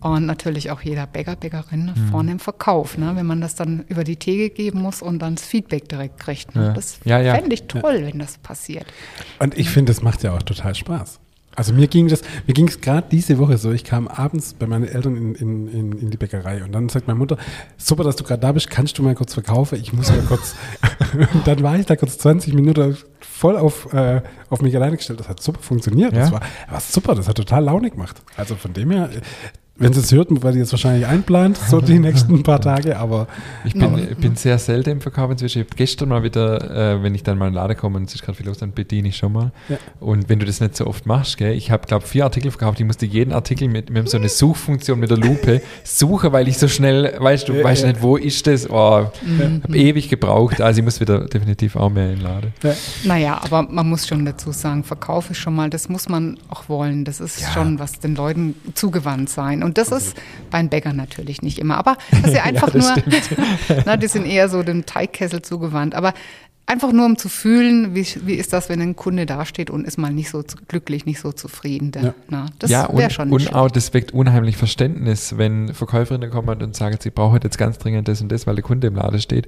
Und 0.00 0.24
natürlich 0.24 0.70
auch 0.70 0.80
jeder 0.80 1.06
Bäcker, 1.06 1.36
Bäckerin 1.36 1.92
mhm. 1.94 2.10
vorne 2.10 2.32
im 2.32 2.38
Verkauf, 2.38 2.96
ne? 2.96 3.12
wenn 3.16 3.26
man 3.26 3.40
das 3.40 3.54
dann 3.54 3.84
über 3.88 4.02
die 4.02 4.16
Theke 4.16 4.48
geben 4.48 4.80
muss 4.80 5.02
und 5.02 5.18
dann 5.18 5.34
das 5.34 5.44
Feedback 5.44 5.88
direkt 5.88 6.18
kriegt. 6.18 6.54
Ne? 6.54 6.66
Ja. 6.66 6.72
Das 6.72 7.00
ja, 7.04 7.20
ja. 7.20 7.34
fände 7.34 7.54
ich 7.54 7.64
toll, 7.64 7.98
ja. 8.00 8.06
wenn 8.06 8.18
das 8.18 8.38
passiert. 8.38 8.86
Und 9.38 9.58
ich 9.58 9.68
finde, 9.68 9.92
das 9.92 10.02
macht 10.02 10.22
ja 10.22 10.34
auch 10.34 10.42
total 10.42 10.74
Spaß. 10.74 11.20
Also 11.56 11.74
mir 11.74 11.88
ging 11.88 12.08
das, 12.08 12.22
mir 12.46 12.54
ging 12.54 12.68
es 12.68 12.80
gerade 12.80 13.08
diese 13.10 13.36
Woche 13.38 13.58
so, 13.58 13.72
ich 13.72 13.82
kam 13.82 14.06
abends 14.06 14.54
bei 14.54 14.66
meinen 14.66 14.84
Eltern 14.84 15.16
in, 15.16 15.34
in, 15.34 15.68
in, 15.68 15.92
in 15.98 16.10
die 16.10 16.16
Bäckerei 16.16 16.62
und 16.62 16.72
dann 16.72 16.88
sagt 16.88 17.08
meine 17.08 17.18
Mutter, 17.18 17.36
super, 17.76 18.04
dass 18.04 18.14
du 18.14 18.22
gerade 18.22 18.40
da 18.40 18.52
bist, 18.52 18.70
kannst 18.70 18.96
du 18.96 19.02
mal 19.02 19.16
kurz 19.16 19.34
verkaufen? 19.34 19.78
Ich 19.80 19.92
muss 19.92 20.10
mal 20.10 20.22
kurz. 20.28 20.54
und 21.34 21.46
dann 21.46 21.62
war 21.62 21.76
ich 21.76 21.86
da 21.86 21.96
kurz 21.96 22.18
20 22.18 22.54
Minuten 22.54 22.96
voll 23.18 23.56
auf, 23.56 23.92
äh, 23.92 24.22
auf 24.48 24.62
mich 24.62 24.76
alleine 24.76 24.96
gestellt. 24.96 25.18
Das 25.18 25.28
hat 25.28 25.42
super 25.42 25.60
funktioniert. 25.60 26.12
Ja? 26.12 26.20
Das 26.20 26.32
war, 26.32 26.40
war 26.70 26.80
super, 26.80 27.14
das 27.16 27.26
hat 27.26 27.36
total 27.36 27.64
Laune 27.64 27.90
gemacht. 27.90 28.22
Also 28.36 28.54
von 28.54 28.72
dem 28.72 28.92
her, 28.92 29.10
wenn 29.80 29.92
sie 29.94 30.00
es 30.00 30.12
hört, 30.12 30.28
weil 30.30 30.52
sie 30.52 30.58
jetzt 30.58 30.72
wahrscheinlich 30.72 31.06
einplant, 31.06 31.56
so 31.56 31.80
die 31.80 31.98
nächsten 31.98 32.42
paar 32.42 32.60
Tage, 32.60 32.98
aber. 32.98 33.26
Ich 33.64 33.72
bin, 33.72 33.82
aber, 33.82 33.96
bin 33.96 34.36
sehr 34.36 34.58
selten 34.58 34.90
im 34.90 35.00
Verkauf 35.00 35.30
inzwischen. 35.30 35.62
Ich 35.62 35.66
habe 35.66 35.76
gestern 35.76 36.10
mal 36.10 36.22
wieder, 36.22 36.94
äh, 36.94 37.02
wenn 37.02 37.14
ich 37.14 37.22
dann 37.22 37.38
mal 37.38 37.46
in 37.46 37.52
den 37.52 37.56
Laden 37.56 37.76
komme 37.76 37.96
und 37.96 38.04
es 38.04 38.14
ist 38.14 38.22
gerade 38.22 38.36
viel 38.36 38.46
los, 38.46 38.58
dann 38.58 38.72
bediene 38.72 39.08
ich 39.08 39.16
schon 39.16 39.32
mal. 39.32 39.52
Ja. 39.68 39.78
Und 39.98 40.28
wenn 40.28 40.38
du 40.38 40.44
das 40.44 40.60
nicht 40.60 40.76
so 40.76 40.86
oft 40.86 41.06
machst, 41.06 41.38
gell, 41.38 41.54
ich 41.54 41.70
habe, 41.70 41.86
glaube 41.86 42.06
vier 42.06 42.24
Artikel 42.24 42.50
verkauft, 42.50 42.78
ich 42.78 42.86
musste 42.86 43.06
jeden 43.06 43.32
Artikel 43.32 43.68
mit, 43.68 43.90
mit 43.90 44.08
so 44.08 44.18
einer 44.18 44.28
Suchfunktion 44.28 45.00
mit 45.00 45.10
der 45.10 45.16
Lupe 45.16 45.62
suchen, 45.82 46.32
weil 46.32 46.46
ich 46.48 46.58
so 46.58 46.68
schnell, 46.68 47.14
weißt 47.18 47.48
du, 47.48 47.54
ja, 47.54 47.64
weißt 47.64 47.82
ja. 47.82 47.88
nicht, 47.88 48.02
wo 48.02 48.16
ist 48.16 48.46
das? 48.46 48.68
Oh, 48.68 49.06
mhm. 49.22 49.62
habe 49.62 49.76
ewig 49.76 50.10
gebraucht. 50.10 50.60
Also 50.60 50.80
ich 50.80 50.84
muss 50.84 51.00
wieder 51.00 51.26
definitiv 51.26 51.76
auch 51.76 51.88
mehr 51.88 52.10
in 52.10 52.16
den 52.16 52.22
Laden. 52.22 52.52
Ja. 52.62 52.74
Naja, 53.04 53.40
aber 53.42 53.62
man 53.62 53.88
muss 53.88 54.06
schon 54.06 54.26
dazu 54.26 54.52
sagen, 54.52 54.84
Verkauf 54.84 55.30
ist 55.30 55.38
schon 55.38 55.54
mal, 55.54 55.70
das 55.70 55.88
muss 55.88 56.08
man 56.08 56.38
auch 56.48 56.68
wollen. 56.68 57.04
Das 57.04 57.20
ist 57.20 57.42
schon 57.52 57.78
was 57.78 57.98
den 57.98 58.14
Leuten 58.14 58.54
zugewandt 58.74 59.30
sein. 59.30 59.62
Und 59.62 59.69
und 59.70 59.78
das 59.78 59.92
ist 59.92 60.16
bei 60.50 60.58
den 60.58 60.68
Bäckern 60.68 60.96
natürlich 60.96 61.42
nicht 61.42 61.60
immer. 61.60 61.78
Aber 61.78 61.96
das 62.10 62.32
ist 62.32 62.34
ja 62.34 62.42
einfach 62.42 62.74
ja, 62.74 62.96
nur, 62.96 63.82
na, 63.86 63.96
die 63.96 64.08
sind 64.08 64.26
eher 64.26 64.48
so 64.48 64.64
dem 64.64 64.84
Teigkessel 64.84 65.42
zugewandt. 65.42 65.94
Aber 65.94 66.12
einfach 66.66 66.90
nur 66.90 67.06
um 67.06 67.16
zu 67.16 67.28
fühlen, 67.28 67.94
wie, 67.94 68.04
wie 68.26 68.34
ist 68.34 68.52
das, 68.52 68.68
wenn 68.68 68.80
ein 68.80 68.96
Kunde 68.96 69.26
dasteht 69.26 69.70
und 69.70 69.86
ist 69.86 69.96
mal 69.96 70.12
nicht 70.12 70.28
so 70.28 70.42
glücklich, 70.66 71.06
nicht 71.06 71.20
so 71.20 71.30
zufrieden. 71.30 71.92
Ja, 72.02 72.14
na, 72.28 72.46
das 72.58 72.68
ja 72.68 72.86
und, 72.86 73.12
schon 73.12 73.30
und 73.30 73.54
auch 73.54 73.70
das 73.70 73.94
weckt 73.94 74.12
unheimlich 74.12 74.56
Verständnis, 74.56 75.38
wenn 75.38 75.72
Verkäuferinnen 75.72 76.30
kommen 76.30 76.60
und 76.60 76.74
sagen, 76.74 76.96
sie 77.00 77.10
brauchen 77.10 77.38
jetzt 77.44 77.56
ganz 77.56 77.78
dringend 77.78 78.08
das 78.08 78.20
und 78.20 78.32
das, 78.32 78.48
weil 78.48 78.56
der 78.56 78.64
Kunde 78.64 78.88
im 78.88 78.96
Laden 78.96 79.20
steht 79.20 79.46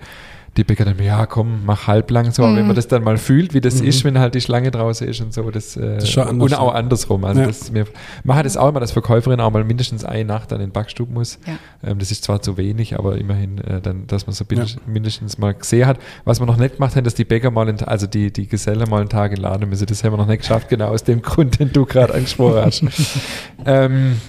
die 0.57 0.65
Bäcker 0.65 0.85
dann, 0.85 1.03
ja 1.03 1.25
komm, 1.25 1.65
mach 1.65 1.87
halblang 1.87 2.31
so, 2.31 2.47
mhm. 2.47 2.57
wenn 2.57 2.67
man 2.67 2.77
das 2.77 2.87
dann 2.87 3.03
mal 3.03 3.17
fühlt, 3.17 3.55
wie 3.55 3.61
das 3.63 3.81
mhm. 3.81 3.89
ist, 3.89 4.05
wenn 4.05 4.19
halt 4.19 4.35
die 4.35 4.41
Schlange 4.41 4.71
draußen 4.71 5.09
ist 5.09 5.21
und 5.23 5.33
so, 5.33 5.51
das, 5.51 5.77
äh, 5.79 5.97
das 5.97 6.15
und 6.17 6.55
auch 6.55 6.75
andersrum. 6.75 7.25
Also 7.25 7.41
ja. 7.41 7.47
das, 7.47 7.73
wir 7.73 7.87
machen 8.23 8.43
das 8.45 8.59
auch 8.59 8.69
immer, 8.69 8.81
dass 8.81 8.93
Verkäuferin 8.93 9.41
auch 9.41 9.51
mal 9.51 9.65
mindestens 9.65 10.05
eine 10.05 10.27
Nacht 10.27 10.53
an 10.53 10.61
den 10.61 10.71
Backstub 10.71 11.11
muss. 11.11 11.39
Ja. 11.47 11.55
Ähm, 11.91 11.99
das 11.99 12.11
ist 12.11 12.25
zwar 12.25 12.43
zu 12.43 12.59
wenig, 12.59 12.99
aber 12.99 13.17
immerhin, 13.17 13.59
äh, 13.59 13.81
dann, 13.81 14.07
dass 14.07 14.27
man 14.27 14.35
so 14.35 14.45
ja. 14.51 14.65
mindestens 14.87 15.39
mal 15.39 15.55
gesehen 15.55 15.87
hat. 15.87 15.99
Was 16.25 16.39
wir 16.39 16.47
noch 16.47 16.59
nicht 16.59 16.75
gemacht 16.75 16.97
haben, 16.97 17.05
dass 17.05 17.15
die 17.15 17.25
Bäcker 17.25 17.51
mal, 17.51 17.69
in, 17.69 17.81
also 17.85 18.07
die, 18.07 18.31
die 18.31 18.47
Gesellen 18.47 18.89
mal 18.91 19.01
einen 19.01 19.09
Tag 19.09 19.33
in 19.33 19.39
Laden 19.39 19.69
müssen, 19.71 19.87
das 19.87 20.05
haben 20.05 20.13
wir 20.13 20.19
noch 20.19 20.27
nicht 20.27 20.41
geschafft, 20.41 20.69
genau 20.69 20.89
aus 20.89 21.05
dem 21.05 21.23
Grund, 21.23 21.61
den 21.61 21.73
du 21.73 21.87
gerade 21.87 22.13
angesprochen 22.13 22.63
hast. 22.63 22.85
ähm, 23.65 24.21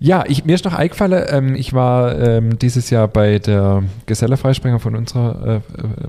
ja, 0.00 0.24
ich, 0.28 0.44
mir 0.44 0.54
ist 0.54 0.64
noch 0.64 0.74
eingefallen, 0.74 1.24
ähm, 1.28 1.54
ich 1.56 1.72
war 1.72 2.16
ähm, 2.18 2.58
dieses 2.58 2.90
Jahr 2.90 3.08
bei 3.08 3.40
der 3.40 3.82
Gesellerfreisprenger 4.06 4.78
von 4.78 4.94
unserer 4.94 5.46
äh, 5.46 5.56
äh, 5.56 5.60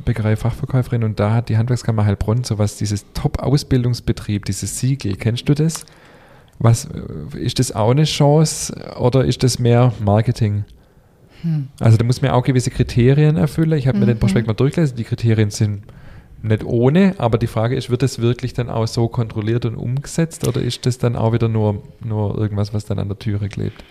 Bäckerei 0.05 0.35
Fachverkäuferin 0.35 1.03
und 1.03 1.19
da 1.19 1.33
hat 1.33 1.49
die 1.49 1.57
Handwerkskammer 1.57 2.05
Heilbronn 2.05 2.43
sowas, 2.43 2.77
dieses 2.77 3.05
Top-Ausbildungsbetrieb, 3.13 4.45
dieses 4.45 4.79
Siegel. 4.79 5.15
Kennst 5.15 5.49
du 5.49 5.55
das? 5.55 5.85
Was, 6.59 6.85
äh, 6.85 7.39
ist 7.39 7.57
das 7.57 7.71
auch 7.71 7.89
eine 7.89 8.03
Chance 8.03 8.75
oder 8.99 9.25
ist 9.25 9.41
das 9.41 9.57
mehr 9.57 9.91
Marketing? 9.99 10.65
Hm. 11.41 11.69
Also 11.79 11.97
da 11.97 12.03
muss 12.03 12.21
man 12.21 12.31
auch 12.31 12.43
gewisse 12.43 12.69
Kriterien 12.69 13.37
erfüllen. 13.37 13.73
Ich 13.73 13.87
habe 13.87 13.97
mhm. 13.97 14.01
mir 14.01 14.07
den 14.07 14.17
mhm. 14.17 14.19
Prospekt 14.19 14.45
mal 14.45 14.53
durchgelesen. 14.53 14.97
Die 14.97 15.03
Kriterien 15.03 15.49
sind 15.49 15.83
nicht 16.41 16.63
ohne, 16.63 17.15
aber 17.17 17.37
die 17.37 17.47
Frage 17.47 17.75
ist, 17.75 17.89
wird 17.89 18.01
das 18.01 18.19
wirklich 18.19 18.53
dann 18.53 18.69
auch 18.69 18.87
so 18.87 19.07
kontrolliert 19.07 19.65
und 19.65 19.75
umgesetzt 19.75 20.47
oder 20.47 20.61
ist 20.61 20.85
das 20.85 20.97
dann 20.97 21.15
auch 21.15 21.33
wieder 21.33 21.49
nur, 21.49 21.83
nur 22.03 22.37
irgendwas, 22.37 22.73
was 22.73 22.85
dann 22.85 22.99
an 22.99 23.09
der 23.09 23.19
Türe 23.19 23.49
klebt? 23.49 23.83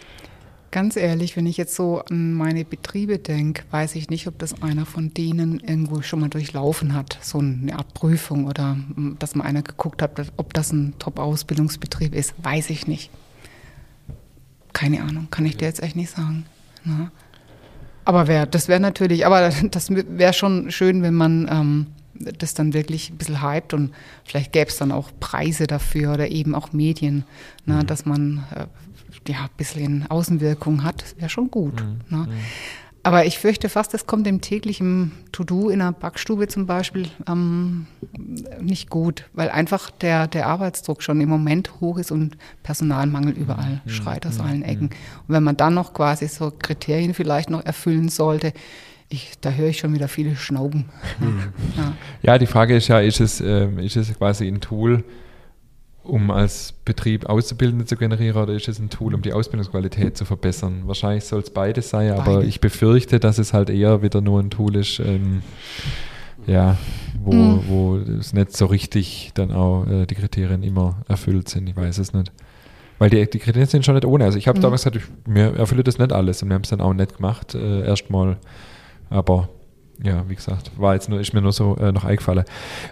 Ganz 0.70 0.96
ehrlich, 0.96 1.34
wenn 1.36 1.46
ich 1.46 1.56
jetzt 1.56 1.74
so 1.74 2.02
an 2.10 2.34
meine 2.34 2.64
Betriebe 2.64 3.18
denke, 3.18 3.62
weiß 3.70 3.94
ich 3.94 4.10
nicht, 4.10 4.26
ob 4.26 4.38
das 4.38 4.62
einer 4.62 4.84
von 4.84 5.14
denen 5.14 5.60
irgendwo 5.60 6.02
schon 6.02 6.20
mal 6.20 6.28
durchlaufen 6.28 6.94
hat, 6.94 7.18
so 7.22 7.38
eine 7.38 7.76
Art 7.76 7.94
Prüfung 7.94 8.46
oder 8.46 8.76
hm, 8.94 9.16
dass 9.18 9.34
mal 9.34 9.44
einer 9.44 9.62
geguckt 9.62 10.02
hat, 10.02 10.20
ob 10.36 10.52
das 10.52 10.72
ein 10.72 10.94
Top-Ausbildungsbetrieb 10.98 12.14
ist, 12.14 12.34
weiß 12.42 12.68
ich 12.68 12.86
nicht. 12.86 13.10
Keine 14.74 15.02
Ahnung, 15.02 15.28
kann 15.30 15.46
ich 15.46 15.56
dir 15.56 15.64
jetzt 15.64 15.82
echt 15.82 15.96
nicht 15.96 16.10
sagen. 16.10 16.44
Na? 16.84 17.10
Aber 18.04 18.26
wär, 18.26 18.44
das 18.44 18.68
wäre 18.68 18.80
natürlich, 18.80 19.24
aber 19.24 19.50
das 19.70 19.90
wäre 19.90 20.32
schon 20.34 20.70
schön, 20.70 21.02
wenn 21.02 21.14
man 21.14 21.48
ähm, 21.50 21.86
das 22.18 22.54
dann 22.54 22.74
wirklich 22.74 23.10
ein 23.10 23.16
bisschen 23.16 23.42
hypt 23.42 23.74
und 23.74 23.92
vielleicht 24.24 24.52
gäbe 24.52 24.70
es 24.70 24.76
dann 24.76 24.92
auch 24.92 25.10
Preise 25.20 25.66
dafür 25.66 26.14
oder 26.14 26.30
eben 26.30 26.54
auch 26.54 26.72
Medien, 26.72 27.24
ne, 27.66 27.76
mhm. 27.76 27.86
dass 27.86 28.06
man 28.06 28.44
äh, 28.54 28.66
ja 29.30 29.42
ein 29.42 29.50
bisschen 29.56 30.06
Außenwirkung 30.10 30.84
hat, 30.84 31.14
wäre 31.18 31.28
schon 31.28 31.50
gut. 31.50 31.80
Mhm. 31.80 32.00
Ne. 32.08 32.26
Mhm. 32.26 32.32
Aber 33.04 33.24
ich 33.24 33.38
fürchte 33.38 33.68
fast, 33.68 33.94
das 33.94 34.06
kommt 34.06 34.26
dem 34.26 34.40
täglichen 34.40 35.12
To-Do 35.32 35.70
in 35.70 35.80
einer 35.80 35.92
Backstube 35.92 36.48
zum 36.48 36.66
Beispiel 36.66 37.08
ähm, 37.26 37.86
nicht 38.60 38.90
gut, 38.90 39.24
weil 39.32 39.48
einfach 39.50 39.90
der, 39.90 40.26
der 40.26 40.46
Arbeitsdruck 40.46 41.02
schon 41.02 41.20
im 41.20 41.28
Moment 41.28 41.80
hoch 41.80 41.98
ist 41.98 42.10
und 42.10 42.36
Personalmangel 42.64 43.32
überall 43.32 43.80
mhm. 43.84 43.90
schreit 43.90 44.26
aus 44.26 44.38
mhm. 44.38 44.44
allen 44.44 44.62
Ecken. 44.62 44.84
Mhm. 44.84 45.20
Und 45.26 45.34
wenn 45.34 45.42
man 45.42 45.56
dann 45.56 45.74
noch 45.74 45.94
quasi 45.94 46.26
so 46.28 46.50
Kriterien 46.50 47.14
vielleicht 47.14 47.50
noch 47.50 47.64
erfüllen 47.64 48.08
sollte, 48.08 48.52
ich, 49.08 49.38
da 49.40 49.50
höre 49.50 49.68
ich 49.68 49.78
schon 49.78 49.94
wieder 49.94 50.08
viele 50.08 50.36
Schnauben. 50.36 50.86
Mhm. 51.18 51.52
Ja. 51.76 51.92
ja. 52.22 52.38
die 52.38 52.46
Frage 52.46 52.76
ist 52.76 52.88
ja, 52.88 53.00
ist 53.00 53.20
es, 53.20 53.40
äh, 53.40 53.68
ist 53.84 53.96
es 53.96 54.16
quasi 54.16 54.46
ein 54.46 54.60
Tool, 54.60 55.04
um 56.02 56.30
als 56.30 56.72
Betrieb 56.84 57.26
Auszubildende 57.26 57.84
zu 57.84 57.96
generieren 57.96 58.36
oder 58.36 58.54
ist 58.54 58.68
es 58.68 58.78
ein 58.78 58.90
Tool, 58.90 59.14
um 59.14 59.22
die 59.22 59.32
Ausbildungsqualität 59.32 60.16
zu 60.16 60.24
verbessern? 60.24 60.82
Wahrscheinlich 60.86 61.24
soll 61.24 61.40
es 61.40 61.50
beides 61.50 61.90
sein, 61.90 62.14
Beide. 62.16 62.22
aber 62.22 62.44
ich 62.44 62.60
befürchte, 62.60 63.20
dass 63.20 63.38
es 63.38 63.52
halt 63.52 63.70
eher 63.70 64.02
wieder 64.02 64.20
nur 64.20 64.40
ein 64.40 64.50
Tool 64.50 64.76
ist, 64.76 65.00
ähm, 65.00 65.42
ja, 66.46 66.78
wo, 67.22 67.32
mhm. 67.32 67.62
wo 67.68 67.96
es 67.96 68.32
nicht 68.32 68.56
so 68.56 68.66
richtig 68.66 69.32
dann 69.34 69.52
auch 69.52 69.86
äh, 69.86 70.06
die 70.06 70.14
Kriterien 70.14 70.62
immer 70.62 71.02
erfüllt 71.08 71.48
sind. 71.48 71.68
Ich 71.68 71.76
weiß 71.76 71.98
es 71.98 72.12
nicht. 72.14 72.32
Weil 72.98 73.10
die, 73.10 73.28
die 73.28 73.38
Kriterien 73.38 73.68
sind 73.68 73.84
schon 73.84 73.94
nicht 73.94 74.06
ohne. 74.06 74.24
Also 74.24 74.38
ich 74.38 74.48
habe 74.48 74.58
mhm. 74.58 74.62
damals 74.62 74.82
gesagt, 74.82 74.96
ich, 74.96 75.30
mir 75.30 75.54
erfülle 75.56 75.84
das 75.84 75.98
nicht 75.98 76.12
alles 76.12 76.42
und 76.42 76.48
wir 76.48 76.54
haben 76.54 76.62
es 76.62 76.70
dann 76.70 76.80
auch 76.80 76.94
nicht 76.94 77.16
gemacht. 77.16 77.54
Äh, 77.54 77.86
Erstmal 77.86 78.38
aber 79.10 79.48
ja, 80.02 80.24
wie 80.28 80.36
gesagt, 80.36 80.70
war 80.76 80.94
jetzt 80.94 81.08
nur, 81.08 81.20
ist 81.20 81.34
mir 81.34 81.40
nur 81.40 81.52
so 81.52 81.76
äh, 81.76 81.90
noch 81.90 82.04
eingefallen. 82.04 82.44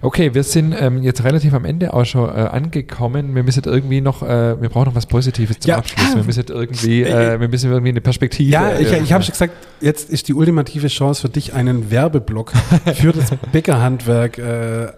Okay, 0.03 0.35
wir 0.35 0.43
sind 0.43 0.75
ähm, 0.77 1.03
jetzt 1.05 1.23
relativ 1.23 1.55
am 1.55 1.65
Ende 1.65 1.95
auch 1.95 2.05
schon 2.05 2.29
äh, 2.29 2.33
angekommen. 2.33 3.35
Wir 3.35 3.45
müssen 3.45 3.63
irgendwie 3.65 4.01
noch, 4.01 4.23
äh, 4.23 4.61
wir 4.61 4.69
brauchen 4.69 4.87
noch 4.87 4.95
was 4.97 5.07
Positives 5.07 5.61
zum 5.61 5.71
ja, 5.71 5.79
Abschluss. 5.79 6.17
Wir 6.17 6.25
müssen 6.25 6.45
irgendwie, 6.49 7.03
äh, 7.05 7.39
wir 7.39 7.49
müssen 7.49 7.71
irgendwie 7.71 7.91
eine 7.91 8.01
Perspektive. 8.01 8.51
Ja, 8.51 8.77
ich, 8.77 8.91
ich 8.91 9.13
habe 9.13 9.23
schon 9.23 9.33
gesagt, 9.33 9.55
jetzt 9.81 10.11
ist 10.11 10.27
die 10.27 10.35
ultimative 10.35 10.89
Chance 10.89 11.23
für 11.23 11.29
dich, 11.29 11.55
einen 11.55 11.93
Werbeblock 11.93 12.53
für 12.95 13.13
das 13.13 13.31
Bäckerhandwerk. 13.53 14.39
Äh. 14.39 14.89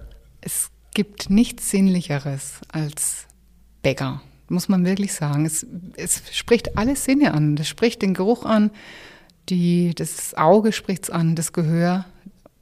Es 0.40 0.70
gibt 0.94 1.28
nichts 1.28 1.70
Sinnlicheres 1.70 2.60
als 2.72 3.26
Bäcker, 3.82 4.22
muss 4.48 4.70
man 4.70 4.86
wirklich 4.86 5.12
sagen. 5.12 5.44
Es, 5.44 5.66
es 5.96 6.22
spricht 6.32 6.78
alle 6.78 6.96
Sinne 6.96 7.34
an. 7.34 7.58
Es 7.60 7.68
spricht 7.68 8.00
den 8.00 8.14
Geruch 8.14 8.46
an 8.46 8.70
die, 9.48 9.94
das 9.94 10.34
Auge 10.34 10.72
spricht 10.72 11.04
es 11.04 11.10
an, 11.10 11.34
das 11.34 11.52
Gehör, 11.52 12.04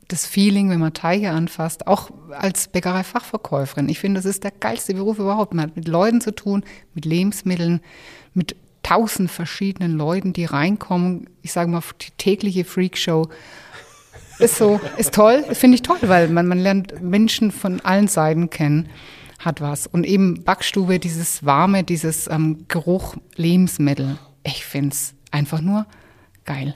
das 0.09 0.27
Feeling, 0.27 0.71
wenn 0.71 0.79
man 0.79 0.95
Teige 0.95 1.31
anfasst, 1.31 1.87
auch 1.87 2.11
als 2.31 2.69
Bäckerei-Fachverkäuferin. 2.69 3.89
Ich 3.89 3.99
finde, 3.99 4.19
das 4.19 4.25
ist 4.25 4.45
der 4.45 4.53
geilste 4.53 4.95
Beruf 4.95 5.19
überhaupt. 5.19 5.53
Man 5.53 5.67
hat 5.67 5.77
mit 5.77 5.89
Leuten 5.89 6.21
zu 6.21 6.35
tun, 6.35 6.65
mit 6.95 7.05
Lebensmitteln, 7.05 7.81
mit 8.35 8.55
tausend 8.83 9.31
verschiedenen 9.31 9.97
Leuten, 9.97 10.33
die 10.33 10.45
reinkommen. 10.45 11.29
Ich 11.43 11.53
sage 11.53 11.71
mal, 11.71 11.83
die 12.01 12.13
tägliche 12.19 12.65
Freakshow 12.65 13.29
ist 14.39 14.57
so, 14.57 14.81
ist 14.97 15.15
toll, 15.15 15.43
finde 15.53 15.77
ich 15.77 15.83
toll, 15.83 15.99
weil 16.03 16.29
man, 16.29 16.47
man 16.47 16.59
lernt 16.59 17.03
Menschen 17.03 17.51
von 17.51 17.81
allen 17.81 18.07
Seiten 18.07 18.49
kennen, 18.49 18.89
hat 19.41 19.61
was. 19.61 19.89
Und 19.89 20.07
eben 20.07 20.45
Backstube, 20.45 21.01
dieses 21.01 21.45
warme, 21.45 21.83
dieses 21.83 22.29
ähm, 22.29 22.67
Geruch, 22.69 23.17
Lebensmittel. 23.35 24.19
Ich 24.45 24.65
finde 24.65 24.91
es 24.95 25.15
einfach 25.33 25.61
nur 25.61 25.87
geil. 26.47 26.75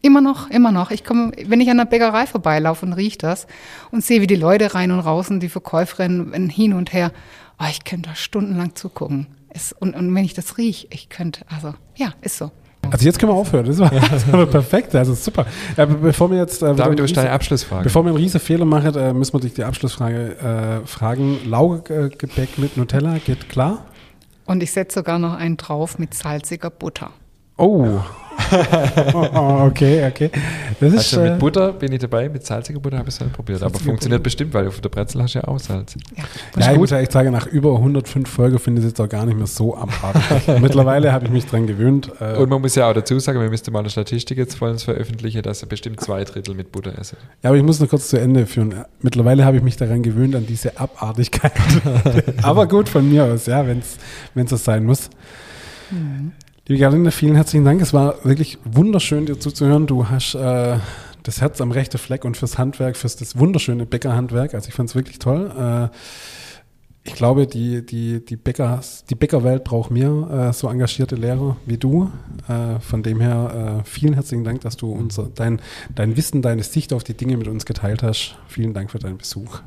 Immer 0.00 0.20
noch, 0.20 0.50
immer 0.50 0.72
noch. 0.72 0.90
Ich 0.90 1.04
komme, 1.04 1.32
wenn 1.46 1.60
ich 1.60 1.70
an 1.70 1.76
der 1.76 1.84
Bäckerei 1.84 2.26
vorbeilaufe 2.26 2.86
und 2.86 2.92
rieche 2.92 3.18
das 3.18 3.46
und 3.90 4.04
sehe, 4.04 4.20
wie 4.20 4.26
die 4.26 4.36
Leute 4.36 4.74
rein 4.74 4.90
und 4.90 5.00
raus 5.00 5.30
und 5.30 5.40
die 5.40 5.48
Verkäuferinnen 5.48 6.48
hin 6.48 6.72
und 6.72 6.92
her, 6.92 7.12
oh, 7.60 7.66
ich 7.70 7.84
könnte 7.84 8.10
da 8.10 8.14
stundenlang 8.14 8.74
zugucken. 8.74 9.26
Es, 9.50 9.72
und, 9.72 9.94
und 9.94 10.14
wenn 10.14 10.24
ich 10.24 10.34
das 10.34 10.56
rieche, 10.58 10.86
ich 10.90 11.08
könnte, 11.08 11.44
also 11.48 11.74
ja, 11.94 12.14
ist 12.22 12.38
so. 12.38 12.50
Also 12.90 13.04
jetzt 13.06 13.18
können 13.18 13.30
wir 13.30 13.36
aufhören. 13.36 13.66
Das 13.66 13.78
war, 13.78 13.90
das 13.90 14.30
war 14.32 14.46
perfekt, 14.46 14.94
also 14.94 15.14
super. 15.14 15.46
Ja, 15.76 15.84
bevor 15.84 16.30
wir 16.30 16.38
jetzt 16.38 16.62
äh, 16.62 16.74
David, 16.74 16.98
du 16.98 17.06
deine 17.06 17.30
Abschlussfrage. 17.30 17.84
Bevor 17.84 18.04
wir 18.04 18.08
einen 18.08 18.18
riesen 18.18 18.40
Fehler 18.40 18.64
machen, 18.64 18.94
äh, 18.96 19.12
müssen 19.12 19.34
wir 19.34 19.40
dich 19.40 19.54
die 19.54 19.64
Abschlussfrage 19.64 20.82
äh, 20.82 20.86
fragen. 20.86 21.38
Laugegebäck 21.48 22.58
mit 22.58 22.76
Nutella, 22.76 23.18
geht 23.18 23.48
klar? 23.48 23.84
Und 24.46 24.62
ich 24.62 24.72
setze 24.72 24.98
sogar 25.00 25.18
noch 25.18 25.34
einen 25.34 25.56
drauf 25.56 25.98
mit 25.98 26.14
salziger 26.14 26.70
Butter. 26.70 27.10
Oh, 27.56 28.00
oh, 29.14 29.66
okay, 29.66 30.06
okay. 30.06 30.30
Das 30.80 30.92
ist, 30.92 31.14
also 31.14 31.20
mit 31.20 31.32
äh, 31.32 31.36
Butter 31.36 31.72
bin 31.72 31.92
ich 31.92 32.00
dabei, 32.00 32.28
mit 32.28 32.44
salziger 32.44 32.80
Butter 32.80 32.98
habe 32.98 33.08
ich 33.08 33.14
es 33.14 33.20
halt 33.20 33.32
probiert. 33.32 33.62
Aber 33.62 33.78
funktioniert 33.78 34.18
Butter. 34.18 34.22
bestimmt, 34.22 34.54
weil 34.54 34.68
auf 34.68 34.80
der 34.80 34.88
Brezel 34.88 35.22
hast 35.22 35.34
du 35.34 35.38
ja 35.38 35.48
auch 35.48 35.58
Salz. 35.58 35.94
Ja, 36.16 36.24
ja 36.60 36.72
ich 36.72 36.78
muss 36.78 36.92
ehrlich 36.92 37.10
sagen, 37.10 37.32
nach 37.32 37.46
über 37.46 37.76
105 37.76 38.28
Folgen 38.28 38.58
finde 38.58 38.80
ich 38.80 38.86
es 38.86 38.92
jetzt 38.92 39.00
auch 39.00 39.08
gar 39.08 39.26
nicht 39.26 39.36
mehr 39.36 39.46
so 39.46 39.76
abartig. 39.76 40.48
Mittlerweile 40.60 41.12
habe 41.12 41.26
ich 41.26 41.30
mich 41.30 41.46
dran 41.46 41.66
gewöhnt. 41.66 42.10
Äh, 42.20 42.36
Und 42.36 42.50
man 42.50 42.60
muss 42.60 42.74
ja 42.74 42.88
auch 42.88 42.94
dazu 42.94 43.18
sagen, 43.18 43.40
wir 43.40 43.50
müssten 43.50 43.72
mal 43.72 43.80
eine 43.80 43.90
Statistik 43.90 44.38
jetzt 44.38 44.56
vor 44.56 44.68
uns 44.68 44.82
veröffentlichen, 44.82 45.42
dass 45.42 45.62
er 45.62 45.68
bestimmt 45.68 46.00
zwei 46.00 46.24
Drittel 46.24 46.54
mit 46.54 46.72
Butter 46.72 46.98
essen. 46.98 47.16
Ja, 47.42 47.50
aber 47.50 47.56
ich 47.56 47.64
muss 47.64 47.80
noch 47.80 47.88
kurz 47.88 48.08
zu 48.08 48.18
Ende 48.18 48.46
führen. 48.46 48.84
Mittlerweile 49.00 49.44
habe 49.44 49.56
ich 49.56 49.62
mich 49.62 49.76
daran 49.76 50.02
gewöhnt, 50.02 50.34
an 50.34 50.46
diese 50.46 50.78
Abartigkeit. 50.78 51.52
aber 52.42 52.66
gut 52.66 52.88
von 52.88 53.08
mir 53.08 53.24
aus, 53.24 53.46
ja, 53.46 53.66
wenn 53.66 53.78
es 53.78 54.50
so 54.50 54.56
sein 54.56 54.84
muss. 54.84 55.10
Mhm. 55.90 56.32
Liebe 56.72 56.84
Gerlinde, 56.84 57.10
vielen 57.10 57.34
herzlichen 57.34 57.66
Dank. 57.66 57.82
Es 57.82 57.92
war 57.92 58.24
wirklich 58.24 58.56
wunderschön, 58.64 59.26
dir 59.26 59.38
zuzuhören. 59.38 59.86
Du 59.86 60.08
hast 60.08 60.34
äh, 60.34 60.78
das 61.22 61.42
Herz 61.42 61.60
am 61.60 61.70
rechten 61.70 61.98
Fleck 61.98 62.24
und 62.24 62.34
fürs 62.38 62.56
Handwerk, 62.56 62.96
fürs 62.96 63.14
das 63.14 63.38
wunderschöne 63.38 63.84
Bäckerhandwerk. 63.84 64.54
Also 64.54 64.68
ich 64.68 64.74
fand 64.74 64.88
es 64.88 64.94
wirklich 64.94 65.18
toll. 65.18 65.52
Äh, 65.54 65.94
ich 67.04 67.12
glaube, 67.14 67.46
die, 67.46 67.84
die, 67.84 68.24
die, 68.24 68.36
Bäcker, 68.36 68.80
die 69.10 69.14
Bäckerwelt 69.14 69.64
braucht 69.64 69.90
mehr 69.90 70.48
äh, 70.48 70.52
so 70.54 70.70
engagierte 70.70 71.14
Lehrer 71.14 71.58
wie 71.66 71.76
du. 71.76 72.10
Äh, 72.48 72.80
von 72.80 73.02
dem 73.02 73.20
her 73.20 73.82
äh, 73.82 73.86
vielen 73.86 74.14
herzlichen 74.14 74.44
Dank, 74.44 74.62
dass 74.62 74.78
du 74.78 74.90
unser, 74.90 75.24
dein, 75.24 75.60
dein 75.94 76.16
Wissen, 76.16 76.40
deine 76.40 76.62
Sicht 76.62 76.94
auf 76.94 77.04
die 77.04 77.12
Dinge 77.12 77.36
mit 77.36 77.48
uns 77.48 77.66
geteilt 77.66 78.02
hast. 78.02 78.38
Vielen 78.48 78.72
Dank 78.72 78.90
für 78.90 78.98
deinen 78.98 79.18
Besuch. 79.18 79.60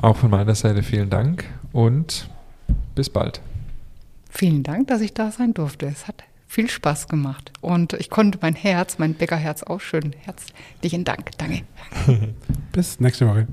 Auch 0.00 0.16
von 0.16 0.30
meiner 0.30 0.54
Seite 0.54 0.84
vielen 0.84 1.10
Dank 1.10 1.42
und 1.72 2.28
bis 2.94 3.10
bald. 3.10 3.40
Vielen 4.30 4.62
Dank, 4.62 4.86
dass 4.86 5.00
ich 5.00 5.12
da 5.12 5.32
sein 5.32 5.54
durfte. 5.54 5.86
Es 5.86 6.06
hat 6.06 6.22
viel 6.52 6.68
Spaß 6.68 7.08
gemacht 7.08 7.50
und 7.62 7.94
ich 7.94 8.10
konnte 8.10 8.38
mein 8.42 8.54
Herz, 8.54 8.98
mein 8.98 9.14
Bäckerherz 9.14 9.62
ausschütten. 9.62 10.14
Herzlichen 10.20 11.04
Dank. 11.04 11.30
Danke. 11.38 11.62
bis 12.72 13.00
nächste 13.00 13.26
Woche. 13.26 13.46